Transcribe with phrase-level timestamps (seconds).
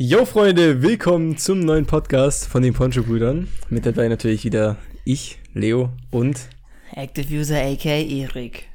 [0.00, 3.48] Yo Freunde, willkommen zum neuen Podcast von den Poncho-Brüdern.
[3.68, 6.38] Mit dabei natürlich wieder ich, Leo und
[6.92, 8.68] Active User AK Erik.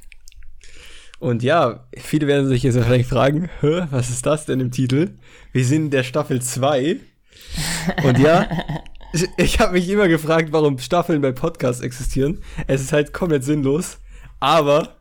[1.20, 5.12] Und ja, viele werden sich jetzt wahrscheinlich fragen, was ist das denn im Titel?
[5.54, 6.98] Wir sind in der Staffel 2.
[8.04, 8.50] Und ja,
[9.14, 12.44] ich, ich habe mich immer gefragt, warum Staffeln bei Podcasts existieren.
[12.68, 14.00] Es ist halt komplett sinnlos.
[14.42, 14.98] Aber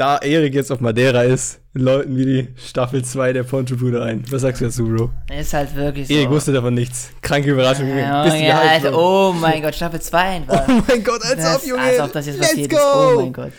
[0.00, 4.24] da Erik jetzt auf Madeira ist, läuten wir die Staffel 2 der Poncho-Brüder ein.
[4.30, 5.10] Was sagst du dazu, Bro?
[5.38, 6.14] Ist halt wirklich so.
[6.14, 7.10] Erik wusste davon nichts.
[7.20, 7.86] Kranke Überraschung.
[7.96, 9.28] Ja, du ja, Bro?
[9.28, 10.66] oh mein Gott, Staffel 2 einfach.
[10.68, 11.82] Oh mein Gott, als Das- ob, Junge.
[11.82, 12.76] Als ob das jetzt Let's passiert go.
[12.76, 12.82] ist.
[13.16, 13.52] Oh mein Gott.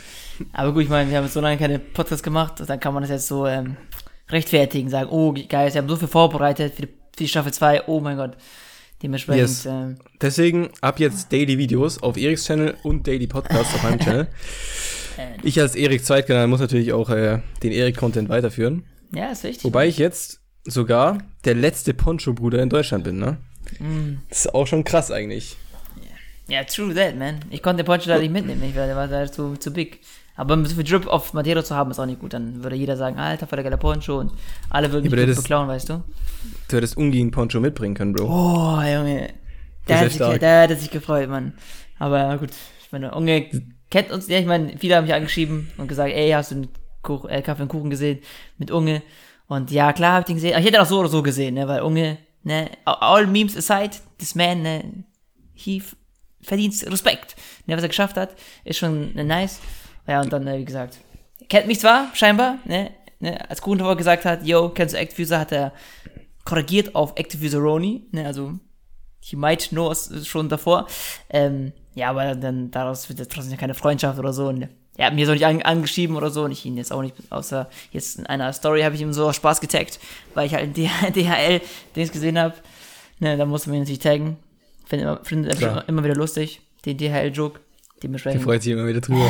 [0.54, 3.04] Aber gut, ich meine, wir haben jetzt so lange keine Podcasts gemacht, dann kann man
[3.04, 3.78] das jetzt so ähm,
[4.30, 7.84] rechtfertigen, sagen, oh geil, wir haben so viel vorbereitet für die, für die Staffel 2,
[7.88, 8.32] oh mein Gott.
[9.04, 9.66] Dementsprechend, Yes.
[9.68, 14.28] ähm, Deswegen ab jetzt Daily Videos auf Eriks Channel und Daily Podcasts auf meinem Channel.
[15.44, 18.84] Ich als Erik Zweitkanal muss natürlich auch äh, den Erik-Content weiterführen.
[19.14, 19.64] ja, ist wichtig.
[19.64, 23.38] Wobei ich jetzt sogar der letzte Poncho-Bruder in Deutschland bin, ne?
[23.80, 24.18] Mm.
[24.30, 25.58] Das ist auch schon krass eigentlich.
[26.48, 27.40] Ja, true that, man.
[27.50, 30.02] Ich konnte den Poncho da nicht mitnehmen, nicht, weil der war da zu, zu big.
[30.36, 32.34] Aber so viel Drip auf Madeira zu haben, ist auch nicht gut.
[32.34, 34.32] Dann würde jeder sagen, Alter, voll der geile Poncho und
[34.70, 36.04] alle würden Ja, mich gut das- beklauen, weißt du?
[36.68, 38.26] Du hättest Ungi einen Poncho mitbringen können, Bro.
[38.26, 39.30] Oh, Junge.
[39.88, 40.40] Der hat, echt sich, stark.
[40.40, 41.54] der hat sich gefreut, Mann.
[42.00, 42.50] Aber gut,
[42.84, 43.50] ich meine, Unge
[43.92, 46.70] kennt uns, ja, ich meine, viele haben mich angeschrieben und gesagt, ey, hast du einen
[47.04, 48.20] Kuch, äh, Kaffee und Kuchen gesehen
[48.58, 49.04] mit Unge?
[49.48, 50.54] Und ja, klar, hab ich den gesehen.
[50.54, 53.98] Aber ich hätte auch so oder so gesehen, ne, weil Unge, ne, all memes aside,
[54.18, 55.04] this man, ne,
[55.54, 55.84] he
[56.42, 57.36] verdient Respekt.
[57.68, 59.60] Ne, was er geschafft hat, ist schon ne, nice.
[60.08, 61.00] Ja, und dann, äh, wie gesagt,
[61.50, 65.40] kennt mich zwar, scheinbar, ne, ne, als Kuchen davor gesagt hat, yo, kennst du Actifuser,
[65.40, 65.74] hat er
[66.46, 68.54] korrigiert auf Actifuser Roni, ne, also
[69.20, 70.88] he might know us schon davor.
[71.30, 74.48] Ähm, ja, aber dann daraus wird jetzt trotzdem keine Freundschaft oder so.
[74.48, 77.02] Und er hat mir so nicht an, angeschrieben oder so und ich ihn jetzt auch
[77.02, 80.00] nicht, außer jetzt in einer Story habe ich ihm so Spaß getaggt,
[80.34, 82.56] weil ich halt DHL-Dings gesehen habe.
[83.20, 84.38] Ne, da musste man ihn natürlich taggen.
[84.86, 85.88] Finde immer, find Klar.
[85.88, 87.60] immer wieder lustig, den DHL-Joke.
[88.02, 88.42] Der Dementsprechend.
[88.42, 89.30] freut sich immer wieder drüber.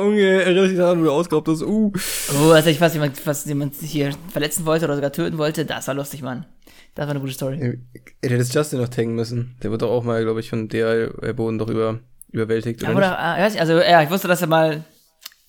[0.00, 1.62] Unge, erinnert sich daran, wo du ausgeraubt hast.
[1.62, 1.92] Uh.
[2.40, 5.86] Oh, also ich fast jemand, fast jemand hier verletzen wollte oder sogar töten wollte, das
[5.86, 6.46] war lustig, Mann.
[6.94, 7.58] Das war eine gute Story.
[7.58, 9.56] Er hätte jetzt Justin noch taggen müssen.
[9.62, 11.98] Der wird doch auch mal, glaube ich, von DL-Boden doch über,
[12.30, 13.52] überwältigt, Ja, oder oder, nicht?
[13.54, 14.84] nicht, also ja, ich wusste, dass er mal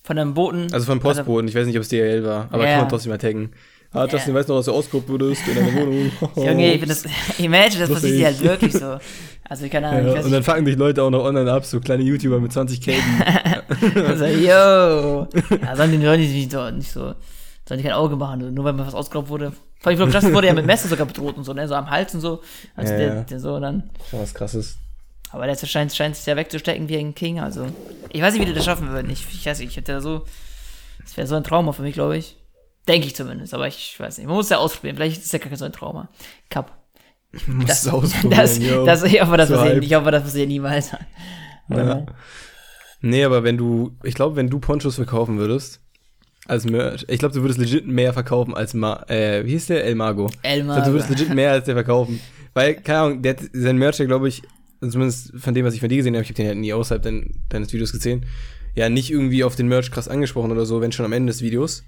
[0.02, 0.72] von einem Boten.
[0.72, 1.48] Also von Postboden.
[1.48, 2.48] Ich weiß nicht, ob es DL war.
[2.50, 2.70] Aber Ja.
[2.72, 3.52] kann man trotzdem mal taggen.
[3.92, 4.12] Ah, Ja.
[4.12, 6.10] Justin, weißt du noch, dass du ausgeraubt wurdest in deiner Wohnung?
[6.36, 7.04] Junge, ich finde das,
[7.38, 8.98] imagine, das passiert dir halt wirklich so.
[9.48, 11.78] Also, ich keine Ahnung, Ja, und dann fangen dich Leute auch noch online ab, so
[11.78, 12.94] kleine YouTuber mit 20 k
[14.08, 14.48] Also, yo.
[14.48, 17.14] Ja, sollen die, die nicht so, nicht so,
[17.68, 19.52] sollen die kein Auge machen, nur weil mir was ausgeraubt wurde.
[19.80, 21.74] Vor allem, ich glaube, Justin wurde ja mit Messer sogar bedroht und so, ne, so
[21.74, 22.42] am Hals und so.
[22.74, 23.90] Also, Ja, der, der so dann.
[24.10, 24.78] Schon was krasses.
[25.30, 27.66] Aber der scheint, scheint sich ja wegzustecken wie ein King, also.
[28.10, 29.10] Ich weiß nicht, wie die das schaffen würden.
[29.10, 30.24] Ich, ich weiß nicht, ich hätte da so,
[31.02, 32.36] das wäre so ein Trauma für mich, glaube ich.
[32.88, 34.26] Denke ich zumindest, aber ich weiß nicht.
[34.28, 34.96] Man muss ja ausprobieren.
[34.96, 36.08] Vielleicht ist ja gar kein so ein Trauma.
[36.48, 36.72] Cup.
[37.48, 38.86] Muss Das, es ausprobieren, das, yo.
[38.86, 40.92] das, ich hoffe, das So passiert, ich hoffe, das passiert niemals.
[41.68, 42.06] Ja.
[43.00, 45.80] Nee, aber wenn du, ich glaube, wenn du Ponchos verkaufen würdest,
[46.48, 49.84] als Merch, ich glaube, du würdest legit mehr verkaufen als, Ma äh, wie hieß der?
[49.84, 50.28] El Mago.
[50.42, 50.76] Ich Elmar.
[50.76, 52.20] glaube, du würdest legit mehr als der verkaufen.
[52.54, 54.42] Weil, keine Ahnung, der hat sein Merch, glaube ich,
[54.80, 57.02] zumindest von dem, was ich von dir gesehen habe, ich habe den halt nie außerhalb
[57.02, 58.26] dein, deines Videos gesehen,
[58.74, 61.42] ja, nicht irgendwie auf den Merch krass angesprochen oder so, wenn schon am Ende des
[61.42, 61.82] Videos.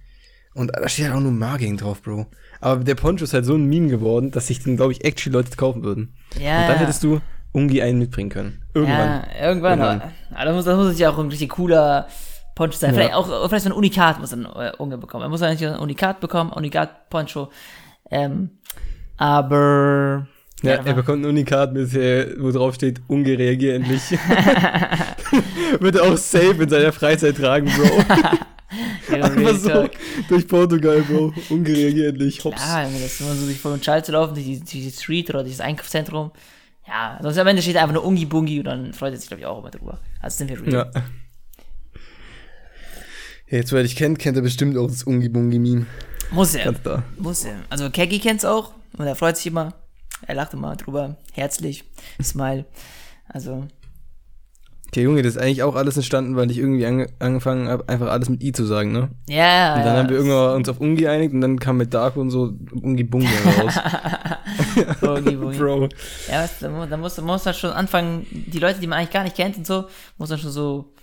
[0.54, 2.26] Und da steht halt auch nur Marking drauf, Bro.
[2.60, 5.34] Aber der Poncho ist halt so ein Meme geworden, dass sich den, glaube ich, actually
[5.34, 6.14] Leute kaufen würden.
[6.40, 7.20] ja, Und dann hättest du
[7.52, 8.62] Ungi einen mitbringen können.
[8.74, 8.98] Irgendwann.
[9.38, 9.78] Ja, irgendwann.
[9.78, 10.02] Irgendwann.
[10.34, 12.08] Aber das muss, das muss ja auch ein richtig cooler
[12.58, 12.90] Poncho sein.
[12.90, 12.94] Ja.
[12.96, 15.22] Vielleicht auch vielleicht so ein Unikat muss ein äh, Unge bekommen.
[15.22, 17.50] Er muss eigentlich ein Unikat bekommen, Unikat-Poncho.
[18.10, 18.50] Ähm,
[19.16, 20.26] aber.
[20.62, 24.10] Ja, das er bekommt ein Unikat, mit, äh, wo drauf steht, Unge reagier endlich.
[25.80, 28.36] Wird er auch safe in seiner Freizeit tragen, Bro.
[29.08, 29.88] Ja, Einfach so
[30.28, 31.32] durch Portugal, Bro.
[31.48, 32.44] Unge reagier endlich.
[32.44, 32.60] Hops.
[32.60, 34.90] Ja, das ist immer so sich vor den Schall zu laufen, durch die, durch die
[34.90, 36.32] Street oder dieses Einkaufszentrum.
[36.86, 39.40] Ja, sonst am Ende steht einfach nur Ungi Bungi und dann freut er sich, glaube
[39.40, 39.98] ich, auch immer drüber.
[40.20, 40.90] Also sind wir real.
[40.94, 41.02] Ja.
[43.50, 45.86] Ja, Jetzt, wer dich kennt, kennt er bestimmt auch das Ungi-Bungi-Meme.
[46.30, 46.66] Muss er.
[46.66, 47.02] Ganz da.
[47.16, 47.56] Muss er.
[47.70, 49.74] Also Keggy kennt's auch und er freut sich immer.
[50.26, 51.16] Er lacht immer drüber.
[51.32, 51.84] Herzlich.
[52.22, 52.66] Smile.
[53.26, 53.66] Also,
[54.88, 58.08] Okay, Junge, das ist eigentlich auch alles entstanden, weil ich irgendwie ange angefangen habe, einfach
[58.08, 59.10] alles mit I zu sagen, ne?
[59.28, 59.74] ja.
[59.74, 59.98] Und dann ja.
[59.98, 63.28] haben wir irgendwann uns auf Ungi geeinigt und dann kam mit Dark und so Ungi-Bungi
[63.58, 63.74] raus.
[65.00, 65.58] Bungi, Bungi.
[65.58, 65.88] Bro.
[66.30, 69.24] Ja, was, da, da muss, muss man schon anfangen, die Leute, die man eigentlich gar
[69.24, 70.94] nicht kennt und so, muss man schon so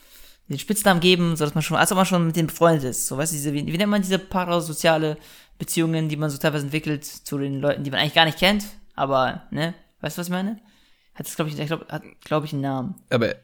[0.50, 3.07] den Spitznamen geben, so dass man schon, als ob man schon mit denen befreundet ist.
[3.07, 5.18] So, weißt du, diese, wie, wie nennt man diese parasoziale
[5.57, 8.65] Beziehungen, die man so teilweise entwickelt zu den Leuten, die man eigentlich gar nicht kennt,
[8.95, 9.74] aber, ne?
[10.01, 10.59] Weißt du, was ich meine?
[11.15, 12.95] Hat das, glaube ich, ich glaub, hat, glaube ich, einen Namen.
[13.09, 13.36] Aber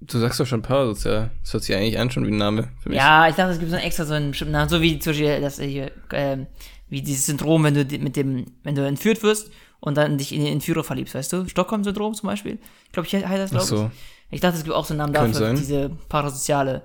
[0.00, 1.30] du sagst doch schon Parasozial.
[1.42, 2.98] Das hört sich eigentlich an schon wie ein Name für mich.
[2.98, 5.12] Ja, ich dachte, es gibt so einen extra so einen bestimmten Namen, so wie zum
[5.12, 6.46] Beispiel das äh, hier, ähm,
[6.88, 9.50] wie dieses Syndrom, wenn du mit dem, wenn du entführt wirst
[9.80, 11.48] und dann dich in den Entführer verliebst, weißt du?
[11.48, 12.58] Stockholm-Syndrom zum Beispiel.
[12.86, 13.90] Ich glaube, ich heißt das, Ach glaube so.
[13.92, 14.21] ich.
[14.32, 15.56] Ich dachte, es gibt auch so einen Namen Könnte dafür, sein.
[15.56, 16.82] diese parasoziale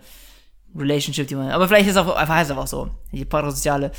[0.76, 2.92] Relationship, die man, aber vielleicht ist auch, einfach heißt es auch so.
[3.12, 3.92] Die parasoziale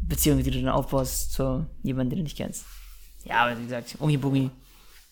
[0.00, 2.64] Beziehung, die du dann aufbaust zu jemandem, den du nicht kennst.
[3.24, 4.50] Ja, aber wie gesagt, Ungi Bungi,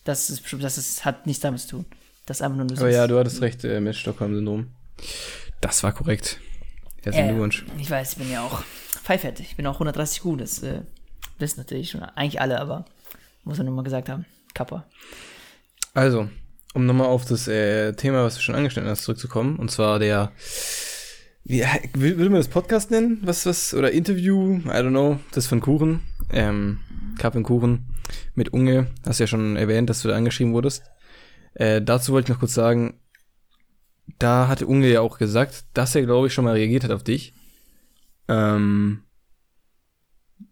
[0.05, 1.85] das ist bestimmt, das ist, hat nichts damit zu tun.
[2.27, 4.69] Das ist einfach nur, Aber ja, du hattest recht äh, mit Stockholm-Syndrom.
[5.61, 6.41] Das war korrekt.
[7.03, 7.67] Herzlichen Äh, Glückwunsch.
[7.79, 8.63] Ich weiß, ich bin ja auch
[9.03, 9.41] pfeifert.
[9.41, 10.41] Ich bin auch 130 gut.
[10.41, 10.81] Das äh,
[11.39, 12.87] wissen natürlich schon eigentlich alle, aber
[13.45, 14.25] muss man nur mal gesagt haben.
[14.55, 14.87] Kappa.
[15.93, 16.29] Also,
[16.75, 20.33] um nochmal auf das äh, Thema, was du schon angeschnitten hast, zurückzukommen, und zwar der,
[21.45, 21.63] wie,
[21.95, 23.21] würde man das Podcast nennen?
[23.23, 24.59] Was, was, oder Interview?
[24.59, 26.01] I don't know, das von Kuchen,
[26.33, 26.81] ähm,
[27.45, 27.87] Kuchen
[28.35, 30.83] mit Unge, hast ja schon erwähnt, dass du da angeschrieben wurdest.
[31.55, 33.01] Äh, dazu wollte ich noch kurz sagen,
[34.19, 37.05] da hatte Unge ja auch gesagt, dass er, glaube ich, schon mal reagiert hat auf
[37.05, 37.35] dich.
[38.29, 39.05] Ähm,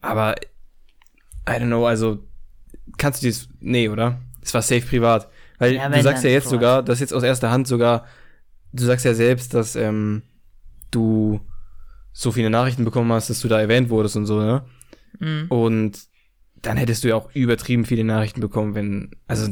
[0.01, 0.37] aber,
[1.49, 2.25] I don't know, also,
[2.97, 4.21] kannst du dies, nee, oder?
[4.41, 5.29] Es war safe privat.
[5.59, 6.61] Weil Ja, du sagst ja jetzt privat.
[6.61, 8.07] sogar, das jetzt aus erster Hand sogar,
[8.73, 10.23] du sagst ja selbst, dass, ähm,
[10.91, 11.41] du
[12.13, 14.65] so viele Nachrichten bekommen hast, dass du da erwähnt wurdest und so, ne?
[15.19, 15.47] Mhm.
[15.49, 15.99] Und
[16.61, 19.49] dann hättest du ja auch übertrieben viele Nachrichten bekommen, wenn, also,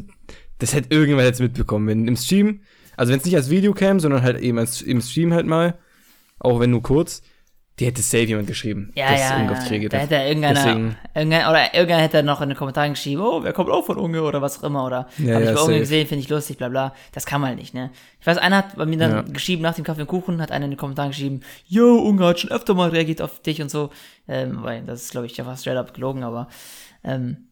[0.59, 2.61] das hätte irgendjemand jetzt mitbekommen, wenn im Stream,
[2.97, 5.79] also wenn es nicht als Video käme, sondern halt eben als, im Stream halt mal,
[6.39, 7.23] auch wenn nur kurz,
[7.81, 9.89] die hätte safe jemand geschrieben, Ja, dass ja, ja.
[9.89, 13.53] Da hätte irgendeiner, Deswegen- irgendein, oder irgendeiner hätte noch in den Kommentaren geschrieben, oh, wer
[13.55, 15.79] kommt auch von Unge oder was auch immer, oder Ja, hab ja, ich bei Unge
[15.79, 16.95] gesehen, finde ich lustig, bla bla.
[17.13, 17.91] Das kann man halt nicht, ne?
[18.21, 19.23] Ich weiß, einer hat bei mir dann Ja.
[19.23, 22.39] geschrieben, nach dem Kaffee und Kuchen, hat einer in den Kommentaren geschrieben, yo, Unge hat
[22.41, 23.91] schon öfter mal reagiert auf dich und so.
[24.29, 26.49] Ähm, weil das ist, glaube ich, ja fast straight up gelogen, aber,
[27.03, 27.49] ähm,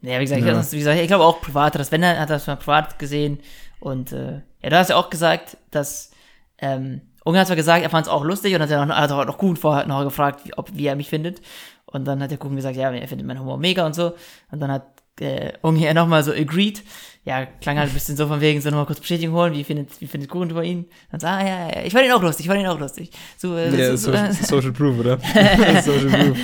[0.00, 0.60] ja, wie gesagt, Ja.
[0.60, 3.40] Ich, wie gesagt, ich glaube auch privat, das wenn er hat das mal privat gesehen
[3.80, 6.10] und, äh, ja, du hast ja auch gesagt, dass,
[6.58, 9.10] ähm, Unge hat zwar gesagt, er fand es auch lustig und hat ja noch, hat
[9.10, 11.40] auch noch Kuchen vorher noch gefragt, wie, ob, wie er mich findet.
[11.86, 14.12] Und dann hat der Kuchen gesagt, ja, er findet meinen Humor mega und so.
[14.50, 14.84] Und dann hat
[15.20, 16.82] äh, Unge nochmal so agreed.
[17.24, 19.98] Ja, klang halt ein bisschen so von wegen, so nochmal kurz Bestätigung holen, wie findet,
[20.00, 20.84] wie findet Kuchen über ihn?
[21.10, 23.10] Dann so, ah, ja, ja, ich fand ihn auch lustig, ich fand ihn auch lustig.
[23.38, 25.18] So, äh, Ja, so, so, Social, Social Proof, oder?
[25.82, 26.36] Social Proof,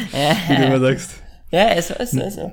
[0.49, 1.17] wie du immer sagst.
[1.50, 2.53] ja, ist so, ist so, ist so.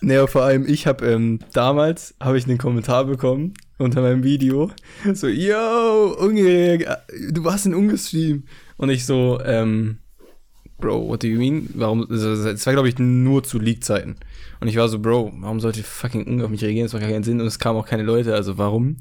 [0.00, 4.70] Naja, vor allem ich habe ähm, damals habe ich einen Kommentar bekommen unter meinem Video.
[5.14, 6.78] So yo Unge
[7.30, 8.44] du warst in Ungestream.
[8.76, 9.98] Und ich so ähm,
[10.78, 11.68] Bro what do you mean?
[11.74, 14.16] Warum also, es war glaube ich nur zu Leak Zeiten
[14.60, 16.86] und ich war so Bro warum sollte fucking Unge auf mich reagieren?
[16.86, 17.40] Das macht gar keinen Sinn.
[17.40, 18.96] Und es kamen auch keine Leute also warum?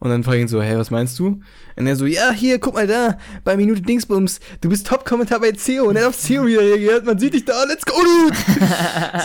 [0.00, 1.40] Und dann frage ich ihn so, hey, was meinst du?
[1.76, 5.50] Und er so, ja, hier, guck mal da, bei Minute Dingsbums, du bist Top-Kommentar bei
[5.50, 5.86] CEO.
[5.86, 8.36] Und er hat auf CEO wieder reagiert, man sieht dich da, let's go, dude!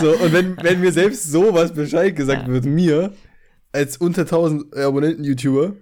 [0.00, 3.12] so, und wenn, wenn mir selbst sowas Bescheid gesagt wird, mir,
[3.74, 5.74] als unter 1000 Abonnenten-YouTuber,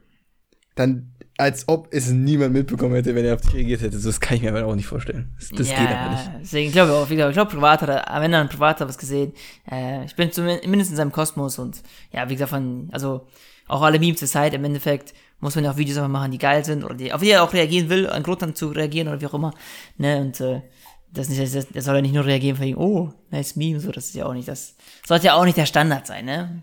[0.75, 3.99] dann als ob es niemand mitbekommen hätte, wenn er auf dich reagiert hätte.
[3.99, 5.35] So, Das kann ich mir aber auch nicht vorstellen.
[5.39, 6.31] Das, das ja, geht aber nicht.
[6.43, 8.81] Deswegen ich glaube auch, wie gesagt, ich glaube, privat hat er, am Ende hat privat
[8.81, 9.33] hat was gesehen.
[9.71, 13.27] Äh, ich bin zumindest in seinem Kosmos und ja, wie gesagt, von, also
[13.67, 16.39] auch alle Memes der Zeit, im Endeffekt muss man ja auch Videos einfach machen, die
[16.39, 19.09] geil sind oder die, auf die er auch reagieren will, einen Grund dann zu reagieren
[19.09, 19.53] oder wie auch immer.
[19.97, 20.63] Ne, und äh,
[21.11, 23.91] das nicht, das, das soll ja nicht nur reagieren von wegen, oh, nice Meme, so,
[23.91, 26.63] das ist ja auch nicht, das sollte ja auch nicht der Standard sein, ne?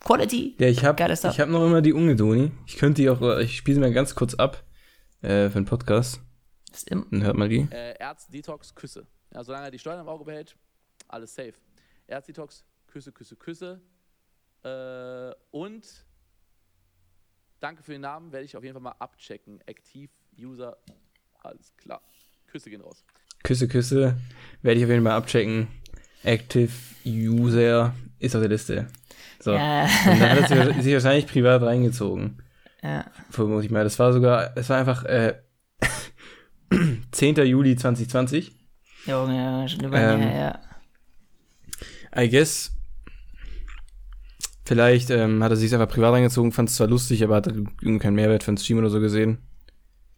[0.00, 0.54] Quality.
[0.58, 2.52] Ja, ich habe hab noch immer die Ungedoni.
[2.66, 4.62] Ich könnte die auch, ich spiele sie mal ganz kurz ab
[5.22, 6.20] äh, für den Podcast.
[6.72, 7.66] Ist im, Dann hört mal die.
[7.70, 9.06] äh, Erzdetox, Küsse.
[9.32, 10.56] Ja, solange er die Steuern im Auge behält,
[11.08, 11.54] alles safe.
[12.06, 13.80] Erzdetox, Küsse, Küsse, Küsse.
[14.62, 16.06] Äh, und
[17.60, 19.60] danke für den Namen, werde ich auf jeden Fall mal abchecken.
[19.68, 20.76] Aktiv, User,
[21.40, 22.02] alles klar.
[22.46, 23.04] Küsse gehen raus.
[23.42, 24.16] Küsse, Küsse.
[24.62, 25.68] Werde ich auf jeden Fall mal abchecken.
[26.22, 26.72] Active
[27.04, 28.88] User ist auf der Liste.
[29.46, 29.52] So.
[29.52, 29.82] Ja.
[29.84, 32.42] Und dann hat er sich- wahrscheinlich privat reingezogen.
[32.82, 33.04] ja.
[33.30, 33.84] Vermute ich mal.
[33.84, 35.34] Das war sogar, es war einfach äh,
[37.12, 37.36] 10.
[37.46, 38.56] Juli 2020.
[39.06, 40.60] Junge, ja, schon über Ähm, ja, ja.
[42.24, 42.72] I guess.
[44.64, 47.98] Vielleicht ähm, hat er sich einfach privat reingezogen, fand es zwar lustig, aber hat irgendwie
[48.00, 49.38] keinen Mehrwert für den Stream oder so gesehen.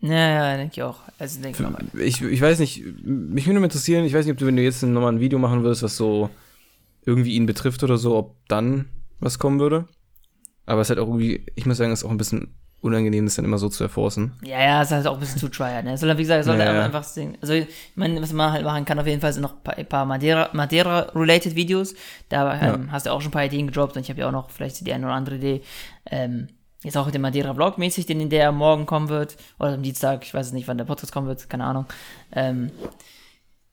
[0.00, 1.00] Ja, ja, denke ich auch.
[1.18, 1.99] Also denke ich auch.
[2.00, 4.82] Ich, ich weiß nicht, mich würde interessieren, ich weiß nicht, ob du, wenn du jetzt
[4.82, 6.30] nochmal ein Video machen würdest, was so
[7.04, 8.87] irgendwie ihn betrifft oder so, ob dann
[9.20, 9.87] was kommen würde.
[10.66, 13.25] Aber es ist halt auch irgendwie, ich muss sagen, es ist auch ein bisschen unangenehm,
[13.25, 14.34] das dann immer so zu erforcen.
[14.44, 15.94] Ja, ja, es ist halt auch ein bisschen zu tryhard, ne?
[15.94, 16.84] Es soll, wie gesagt, es soll Ja, halt ja.
[16.84, 17.37] einfach singen.
[17.40, 19.75] Also, ich meine, was man halt machen kann, auf jeden Fall sind noch ein paar,
[19.84, 21.94] paar Madeira- Madeira-related Videos.
[22.28, 24.32] Da ähm, hast du auch schon ein paar Ideen gedroppt und ich habe ja auch
[24.32, 25.62] noch vielleicht die eine oder andere Idee.
[26.06, 26.48] Ähm,
[26.84, 29.37] jetzt auch mit dem Madeira-Vlog mäßig, den der morgen kommen wird.
[29.58, 31.87] Oder am Dienstag, ich weiß es nicht, wann der Podcast kommen wird, keine Ahnung.
[32.30, 32.70] Ähm,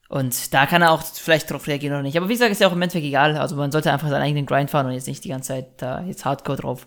[0.08, 2.16] und da kann er auch vielleicht drauf reagieren oder nicht.
[2.16, 3.36] Aber wie gesagt, ist ja auch im Endeffekt egal.
[3.36, 6.02] Also man sollte einfach seinen eigenen Grind fahren und jetzt nicht die ganze Zeit da
[6.02, 6.86] jetzt hardcore drauf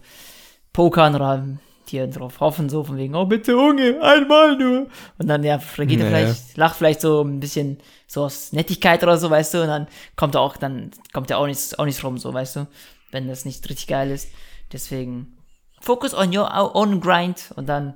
[0.72, 1.46] pokern oder
[1.92, 4.88] die darauf hoffen, so von wegen, oh bitte Unge, einmal nur.
[5.18, 6.28] Und dann, ja, reagiert er Naja.
[6.28, 9.88] vielleicht, lacht vielleicht so ein bisschen so aus Nettigkeit oder so, weißt du, und dann
[10.16, 12.68] kommt er auch, dann kommt er auch nichts, auch nichts rum, so, weißt du,
[13.12, 14.30] wenn das nicht richtig geil ist.
[14.72, 15.38] Deswegen,
[15.82, 17.96] focus on your own grind und dann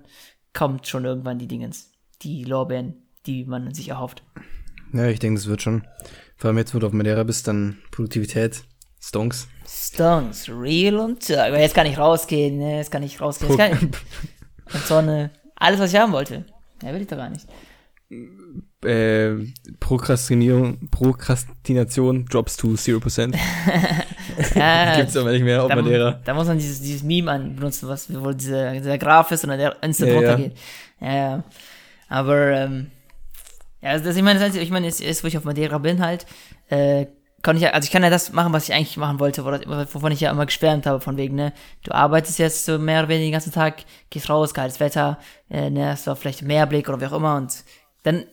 [0.53, 4.23] kommt schon irgendwann die Dingens, die Lorbeeren, die man sich erhofft.
[4.93, 5.83] Ja, ich denke, das wird schon.
[6.37, 8.63] Vor allem jetzt, wo du auf Madeira bist, dann Produktivität,
[9.01, 9.47] Stonks.
[9.67, 11.29] Stones, real und.
[11.31, 12.77] Aber jetzt kann ich rausgehen, ne?
[12.77, 13.49] Jetzt kann ich rausgehen.
[13.51, 16.45] Jetzt kann ich, und Sonne, alles, was ich haben wollte.
[16.81, 17.47] Ja, will ich doch gar nicht.
[18.85, 19.35] äh,
[19.79, 23.35] Prokrastinierung, Prokrastination drops to 0%.
[24.55, 26.19] Ja, Gibt's aber nicht mehr auf da, Madeira.
[26.23, 29.49] da muss man dieses, dieses Meme an benutzen, was, wo dieser, dieser Graph ist und
[29.51, 30.29] dann der instant Ja, ja.
[30.31, 30.57] runtergeht.
[31.01, 31.43] Ja, ja.
[32.09, 32.87] Aber, ähm,
[33.83, 36.01] ja, also das, ich meine, das ich meine, ist, ist, wo ich auf Madeira bin
[36.01, 36.25] halt,
[36.69, 37.05] äh,
[37.41, 39.93] kann ich ja, also ich kann ja das machen, was ich eigentlich machen wollte, wo-
[39.93, 41.51] wovon ich ja immer geschwärmt habe, von wegen, ne,
[41.83, 45.69] du arbeitest jetzt so mehr oder weniger den ganzen Tag, gehst raus, geiles Wetter, äh,
[45.69, 47.51] ne, hast du vielleicht Meerblick oder wie auch immer und
[48.03, 48.23] dann,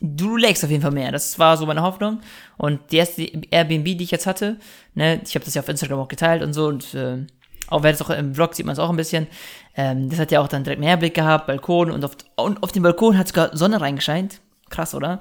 [0.00, 1.10] du legst auf jeden Fall mehr.
[1.10, 2.20] Das war so meine Hoffnung.
[2.58, 4.58] Und die erste Airbnb, die ich jetzt hatte,
[4.94, 7.24] ne, ich habe das ja auf Instagram auch geteilt und so und äh,
[7.68, 9.26] auch wenn es auch im Vlog sieht man es auch ein bisschen.
[9.74, 12.82] Ähm, das hat ja auch dann direkt Meerblick gehabt, Balkon und auf, und auf dem
[12.82, 14.40] Balkon hat sogar Sonne reingescheint.
[14.68, 15.20] Krass, oder?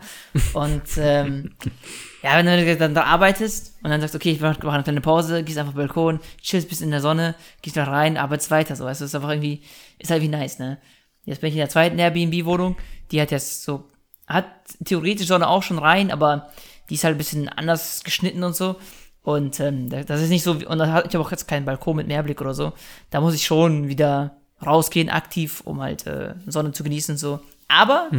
[0.53, 1.51] Und ähm,
[2.23, 5.01] ja, wenn du dann da arbeitest und dann sagst, okay, ich mache mach eine kleine
[5.01, 8.49] Pause, gehst einfach auf den Balkon, chillst bis in der Sonne, gehst da rein, arbeitest
[8.51, 9.61] weiter, so, weißt du, ist einfach irgendwie,
[9.99, 10.79] ist halt wie nice, ne?
[11.25, 12.75] Jetzt bin ich in der zweiten Airbnb-Wohnung,
[13.11, 13.85] die hat jetzt so,
[14.27, 14.45] hat
[14.83, 16.49] theoretisch Sonne auch schon rein, aber
[16.89, 18.75] die ist halt ein bisschen anders geschnitten und so.
[19.21, 22.07] Und ähm, da- das ist nicht so, und ich habe auch jetzt keinen Balkon mit
[22.07, 22.73] Meerblick oder so.
[23.09, 27.39] Da muss ich schon wieder rausgehen, aktiv, um halt äh, Sonne zu genießen und so.
[27.67, 28.09] Aber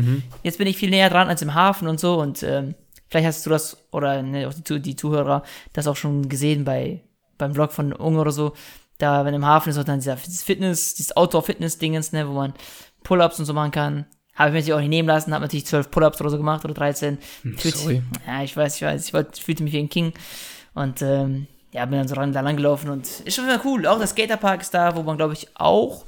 [0.43, 2.75] jetzt bin ich viel näher dran als im Hafen und so und ähm,
[3.09, 7.03] vielleicht hast du das, oder ne, auch die, die Zuhörer, das auch schon gesehen bei
[7.39, 8.55] beim Vlog von Unge oder so.
[8.99, 12.55] Da, wenn im Hafen ist, auch dann dieser, dieses Fitness, dieses Outdoor-Fitness-Dingens, ne, wo man
[13.05, 14.07] Pull-Ups und so machen kann.
[14.35, 16.65] Habe ich mir natürlich auch nicht nehmen lassen, habe natürlich zwölf Pull-Ups oder so gemacht
[16.65, 17.19] oder 13.
[17.59, 18.03] Fühlt- sorry.
[18.27, 20.15] Ja, ich weiß, ich weiß, ich wollte, fühlte mich wie ein King.
[20.75, 23.87] Und ähm, ja, bin dann so ran, da lang gelaufen und ist schon wieder cool.
[23.87, 26.07] Auch der Skaterpark ist da, wo man, glaube ich, auch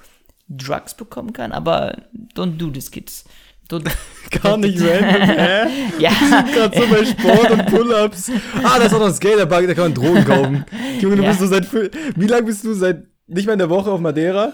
[0.48, 1.96] Drugs bekommen kann, aber
[2.34, 3.24] don't do this, kids.
[3.70, 3.84] Don't,
[4.42, 5.66] Gar nicht random, hä?
[5.98, 6.10] ja,
[6.54, 8.30] Gerade so bei Sport und Pull-Ups.
[8.62, 10.64] Ah, da ist auch noch ein Skaterpark, da kann man Drogen kaufen.
[11.00, 11.28] Junge, du Ja.
[11.28, 14.52] bist so seit, wie lange bist du seit, nicht mal in der Woche auf Madeira?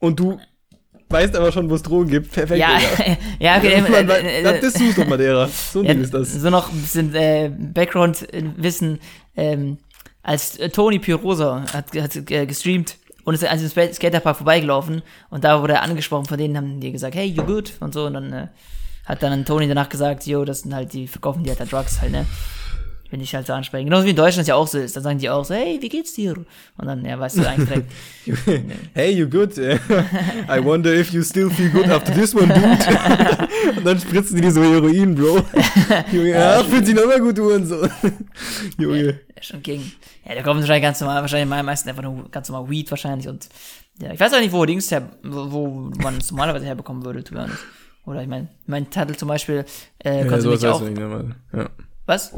[0.00, 0.38] Und du
[1.10, 2.30] weißt aber schon, wo es Drogen gibt.
[2.32, 2.78] Perfekt, ja,
[3.38, 5.48] ja, okay, Man, man, äh, das äh, bist du doch Madeira.
[5.48, 6.32] So Ja, ist das.
[6.34, 8.98] So noch ein bisschen äh, Background-Wissen.
[9.36, 9.78] Ähm,
[10.22, 12.96] als äh, Tony Pirosa hat, hat äh, gestreamt
[13.28, 16.90] und ist an diesem Skaterpark vorbeigelaufen und da wurde er angesprochen, von denen haben die
[16.90, 17.74] gesagt, hey, you good?
[17.80, 18.46] Und so und dann äh,
[19.04, 22.00] hat dann Tony danach gesagt, yo, das sind halt die, verkaufen die halt da Drugs
[22.00, 22.24] halt, ne?
[23.10, 23.86] Wenn ich halt so ansprechen.
[23.86, 24.94] Genauso wie in Deutschland es ja auch so ist.
[24.94, 26.34] Dann sagen die auch so, hey, wie geht's dir?
[26.34, 27.68] Und dann, ja, weißt du eigentlich
[28.26, 28.72] direkt.
[28.94, 29.56] Hey, you good?
[29.58, 32.58] I wonder if you still feel good after this one, dude.
[33.76, 35.42] und dann spritzen die dir so Heroin, Bro.
[36.12, 37.88] Junge, ja, fühlt sich noch mal gut, du und so.
[38.78, 39.20] Junge.
[39.34, 39.90] Ja, schon King.
[40.26, 43.48] Ja, der kommt wahrscheinlich ganz normal, wahrscheinlich meisten einfach nur ganz normal Weed wahrscheinlich und
[44.00, 47.34] ja, ich weiß auch nicht, wo Dings her, wo, man es normalerweise herbekommen würde, to
[47.34, 47.58] be honest.
[48.06, 49.64] Oder ich meine, mein Tattel zum Beispiel,
[49.98, 50.80] äh, Ja, sowas mich weißt auch.
[50.82, 51.34] nicht, ne?
[51.52, 51.70] Ja.
[52.06, 52.32] Was?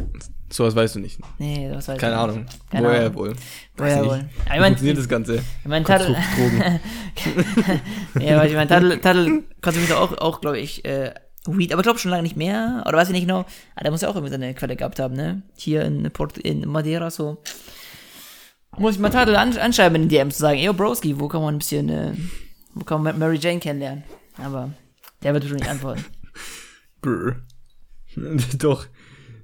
[0.53, 1.21] Sowas weißt du nicht.
[1.39, 2.25] Nee, das weiß ich Keine nicht.
[2.25, 2.47] Ahnung.
[2.71, 3.15] Keine Woher Ahnung.
[3.15, 3.37] wohl?
[3.77, 4.19] Woher wohl?
[4.19, 4.29] nicht.
[4.37, 5.43] Ja, ich Wie mein, funktioniert das Ganze?
[5.65, 8.25] mein Tattel, Konstrukt Drogen.
[8.27, 11.15] ja, weil ich mein Tattel, Tattel konsumiert auch, auch glaube ich, äh,
[11.47, 13.47] Weed, aber ich glaube schon lange nicht mehr, oder weiß ich nicht genau.
[13.75, 15.43] Aber der muss ja auch irgendwie seine Quelle gehabt haben, ne?
[15.57, 17.39] Hier in, Port in Madeira so.
[18.77, 21.43] Muss ich mal Tattel an anschreiben in den DMs zu sagen, ey, Broski, wo kann
[21.43, 22.13] man ein bisschen, äh,
[22.75, 24.05] wo kann man Mary Jane kennenlernen?
[24.37, 24.71] Aber
[25.23, 26.05] der wird schon nicht antworten.
[27.01, 27.37] Brr.
[28.59, 28.87] Doch.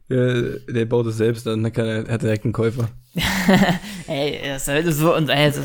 [0.09, 2.89] Der, der baut es selbst an, dann kann er, hat direkt einen Käufer.
[4.07, 5.63] ey, das so, und, ey, so,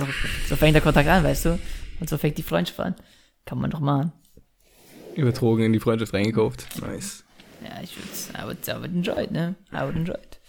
[0.50, 1.60] so fängt der Kontakt an, weißt du?
[2.00, 2.96] Und so fängt die Freundschaft an.
[3.46, 4.12] Kann man doch machen.
[5.16, 6.66] Über Drogen in die Freundschaft reingekauft.
[6.82, 7.24] Nice.
[7.64, 9.56] Ja, ich würde, I would, I would enjoy it, ne?
[9.72, 10.40] I would enjoy it.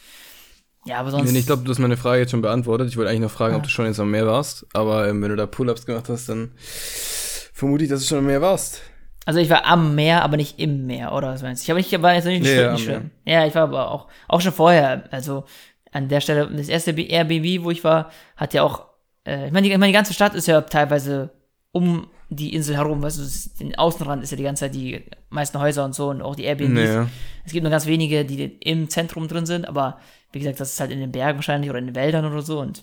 [0.84, 1.30] Ja, aber sonst.
[1.30, 2.88] Nee, ich glaube, du hast meine Frage jetzt schon beantwortet.
[2.88, 4.66] Ich wollte eigentlich noch fragen, ob du schon jetzt am Meer warst.
[4.72, 8.26] Aber ähm, wenn du da Pull-Ups gemacht hast, dann vermute ich, dass du schon am
[8.26, 8.80] Meer warst.
[9.24, 11.64] Also ich war am Meer, aber nicht im Meer, oder was meinst du?
[11.64, 13.10] Ich, aber ich war jetzt nicht, Nee, nicht, nicht schwimmen.
[13.24, 15.44] Ja, ich war aber auch, auch schon vorher, also
[15.92, 18.86] an der Stelle, das erste Airbnb, wo ich war, hat ja auch,
[19.24, 21.30] äh, ich meine, die, ich meine, die ganze Stadt ist ja teilweise
[21.70, 25.60] um die Insel herum, weißt du, den Außenrand ist ja die ganze Zeit die meisten
[25.60, 26.72] Häuser und so und auch die Airbnbs.
[26.72, 27.08] Naja.
[27.44, 29.98] Es gibt nur ganz wenige, die im Zentrum drin sind, aber
[30.32, 32.58] wie gesagt, das ist halt in den Bergen wahrscheinlich oder in den Wäldern oder so
[32.58, 32.82] und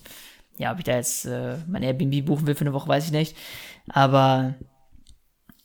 [0.56, 3.12] ja, ob ich da jetzt äh, mein Airbnb buchen will für eine Woche, weiß ich
[3.12, 3.34] nicht.
[3.88, 4.54] Aber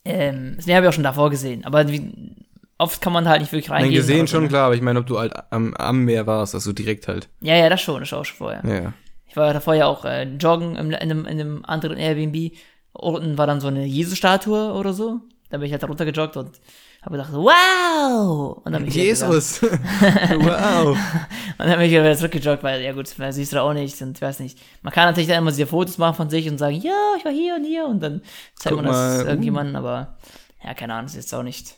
[0.05, 1.65] ähm, das habe ich auch schon davor gesehen.
[1.65, 2.35] Aber wie,
[2.77, 4.01] oft kann man halt nicht wirklich Nein, reingehen.
[4.01, 6.55] gesehen oder so, schon, klar, aber ich meine, ob du halt am, am Meer warst,
[6.55, 7.29] also direkt halt.
[7.41, 8.63] Ja, ja, das schon, das war auch schon vorher.
[8.65, 8.93] Ja.
[9.27, 12.53] Ich war davor ja auch äh, joggen in, in, einem, in einem anderen Airbnb
[12.93, 15.19] unten war dann so eine Jesus-Statue oder so.
[15.49, 16.59] Da bin ich halt da runtergejoggt und
[17.05, 18.61] habe gedacht, wow!
[18.65, 18.95] Und dann bin ich.
[18.95, 19.61] Jesus!
[19.61, 20.97] wow!
[21.57, 24.21] Und dann bin ich wieder zurückgejoggt, weil, ja gut, siehst du auch nicht und ich
[24.21, 24.59] weiß nicht.
[24.81, 27.31] Man kann natürlich dann immer diese Fotos machen von sich und sagen, ja, ich war
[27.31, 28.21] hier und hier und dann
[28.55, 29.29] zeigt Guck man das mal, uh.
[29.29, 30.17] irgendjemandem, aber
[30.61, 31.75] ja, keine Ahnung, das ist jetzt auch nicht,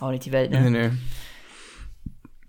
[0.00, 0.98] auch nicht die Welt, Nee, ne?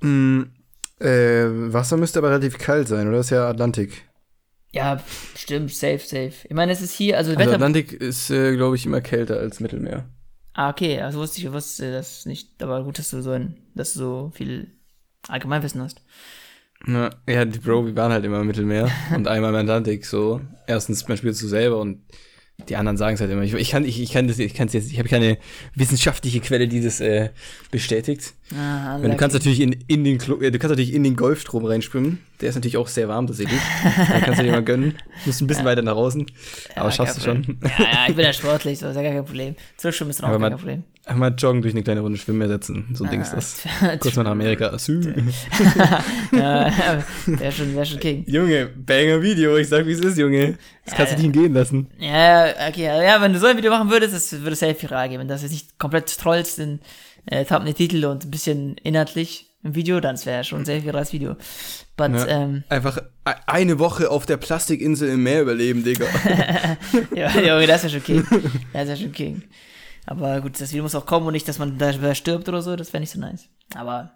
[0.02, 0.08] nee.
[0.08, 0.52] Mm,
[1.00, 3.18] äh, Wasser müsste aber relativ kalt sein, oder?
[3.18, 4.10] Das ist ja Atlantik.
[4.72, 5.02] Ja,
[5.38, 6.34] stimmt, safe, safe.
[6.44, 7.54] Ich meine, es ist hier, also, Also Wetter.
[7.54, 10.10] Atlantik ist, äh, glaube ich, immer kälter als Mittelmeer.
[10.56, 13.94] Ah, okay, also wusste ich, wusste das nicht, aber gut, dass du so ein, dass
[13.94, 14.72] du so viel
[15.28, 16.02] Allgemeinwissen hast.
[16.86, 20.42] Na, ja, die Bro, wir waren halt immer im Mittelmeer und einmal im Atlantik, so.
[20.68, 22.02] Erstens, man spielt so selber und
[22.70, 23.42] die anderen sagen es halt immer.
[23.44, 25.38] Ich, ich kann, ich, ich kann das, ich kann jetzt, ich habe keine
[25.76, 27.30] wissenschaftliche Quelle, die das äh,
[27.70, 28.34] bestätigt.
[28.58, 32.20] Ah, du kannst natürlich in, in den Klo, du kannst natürlich in den Golfstrom reinschwimmen.
[32.42, 33.60] Der ist natürlich auch sehr warm tatsächlich.
[34.10, 34.96] da kannst du dir mal gönnen.
[35.26, 36.26] Musst ein bisschen weiter nach außen.
[36.76, 37.60] Aber schaffst du schon.
[37.64, 39.56] Ja, ja, ich bin ja sportlich, so ist ja gar kein Problem.
[39.78, 40.84] Zurückschwimmen ist dann auch man- kein Problem.
[41.08, 42.88] Einmal joggen durch eine kleine Runde Schwimmen ersetzen.
[42.94, 43.58] So ein Ding ist das.
[44.00, 44.76] Kurz mal nach Amerika.
[46.32, 46.72] Ja,
[47.28, 48.24] wäre schon, wär schon King.
[48.28, 49.56] Junge, banger Video.
[49.58, 50.58] Ich sag, wie es ist, Junge.
[50.86, 51.88] Das kannst du Ja, nicht gehen lassen.
[52.00, 55.20] Ja, okay, ja, wenn du so ein Video machen würdest, das würde safe viral gehen.
[55.20, 56.80] Wenn das jetzt nicht komplett trollst in
[57.28, 61.36] äh, Thumbnail-Titel und ein bisschen inhaltlich im Video, dann wäre schon ein sehr virales Video.
[61.98, 62.28] But, Ja.
[62.28, 63.02] ähm, Einfach e-
[63.48, 66.06] eine Woche auf der Plastikinsel im Meer überleben, Digga.
[67.16, 68.26] ja, Junge, das wäre schon King.
[68.74, 69.44] Das wäre schon King.
[70.06, 72.76] Aber gut, das Video muss auch kommen und nicht, dass man da stirbt oder so,
[72.76, 73.50] das wäre nicht so nice.
[73.74, 74.12] Aber,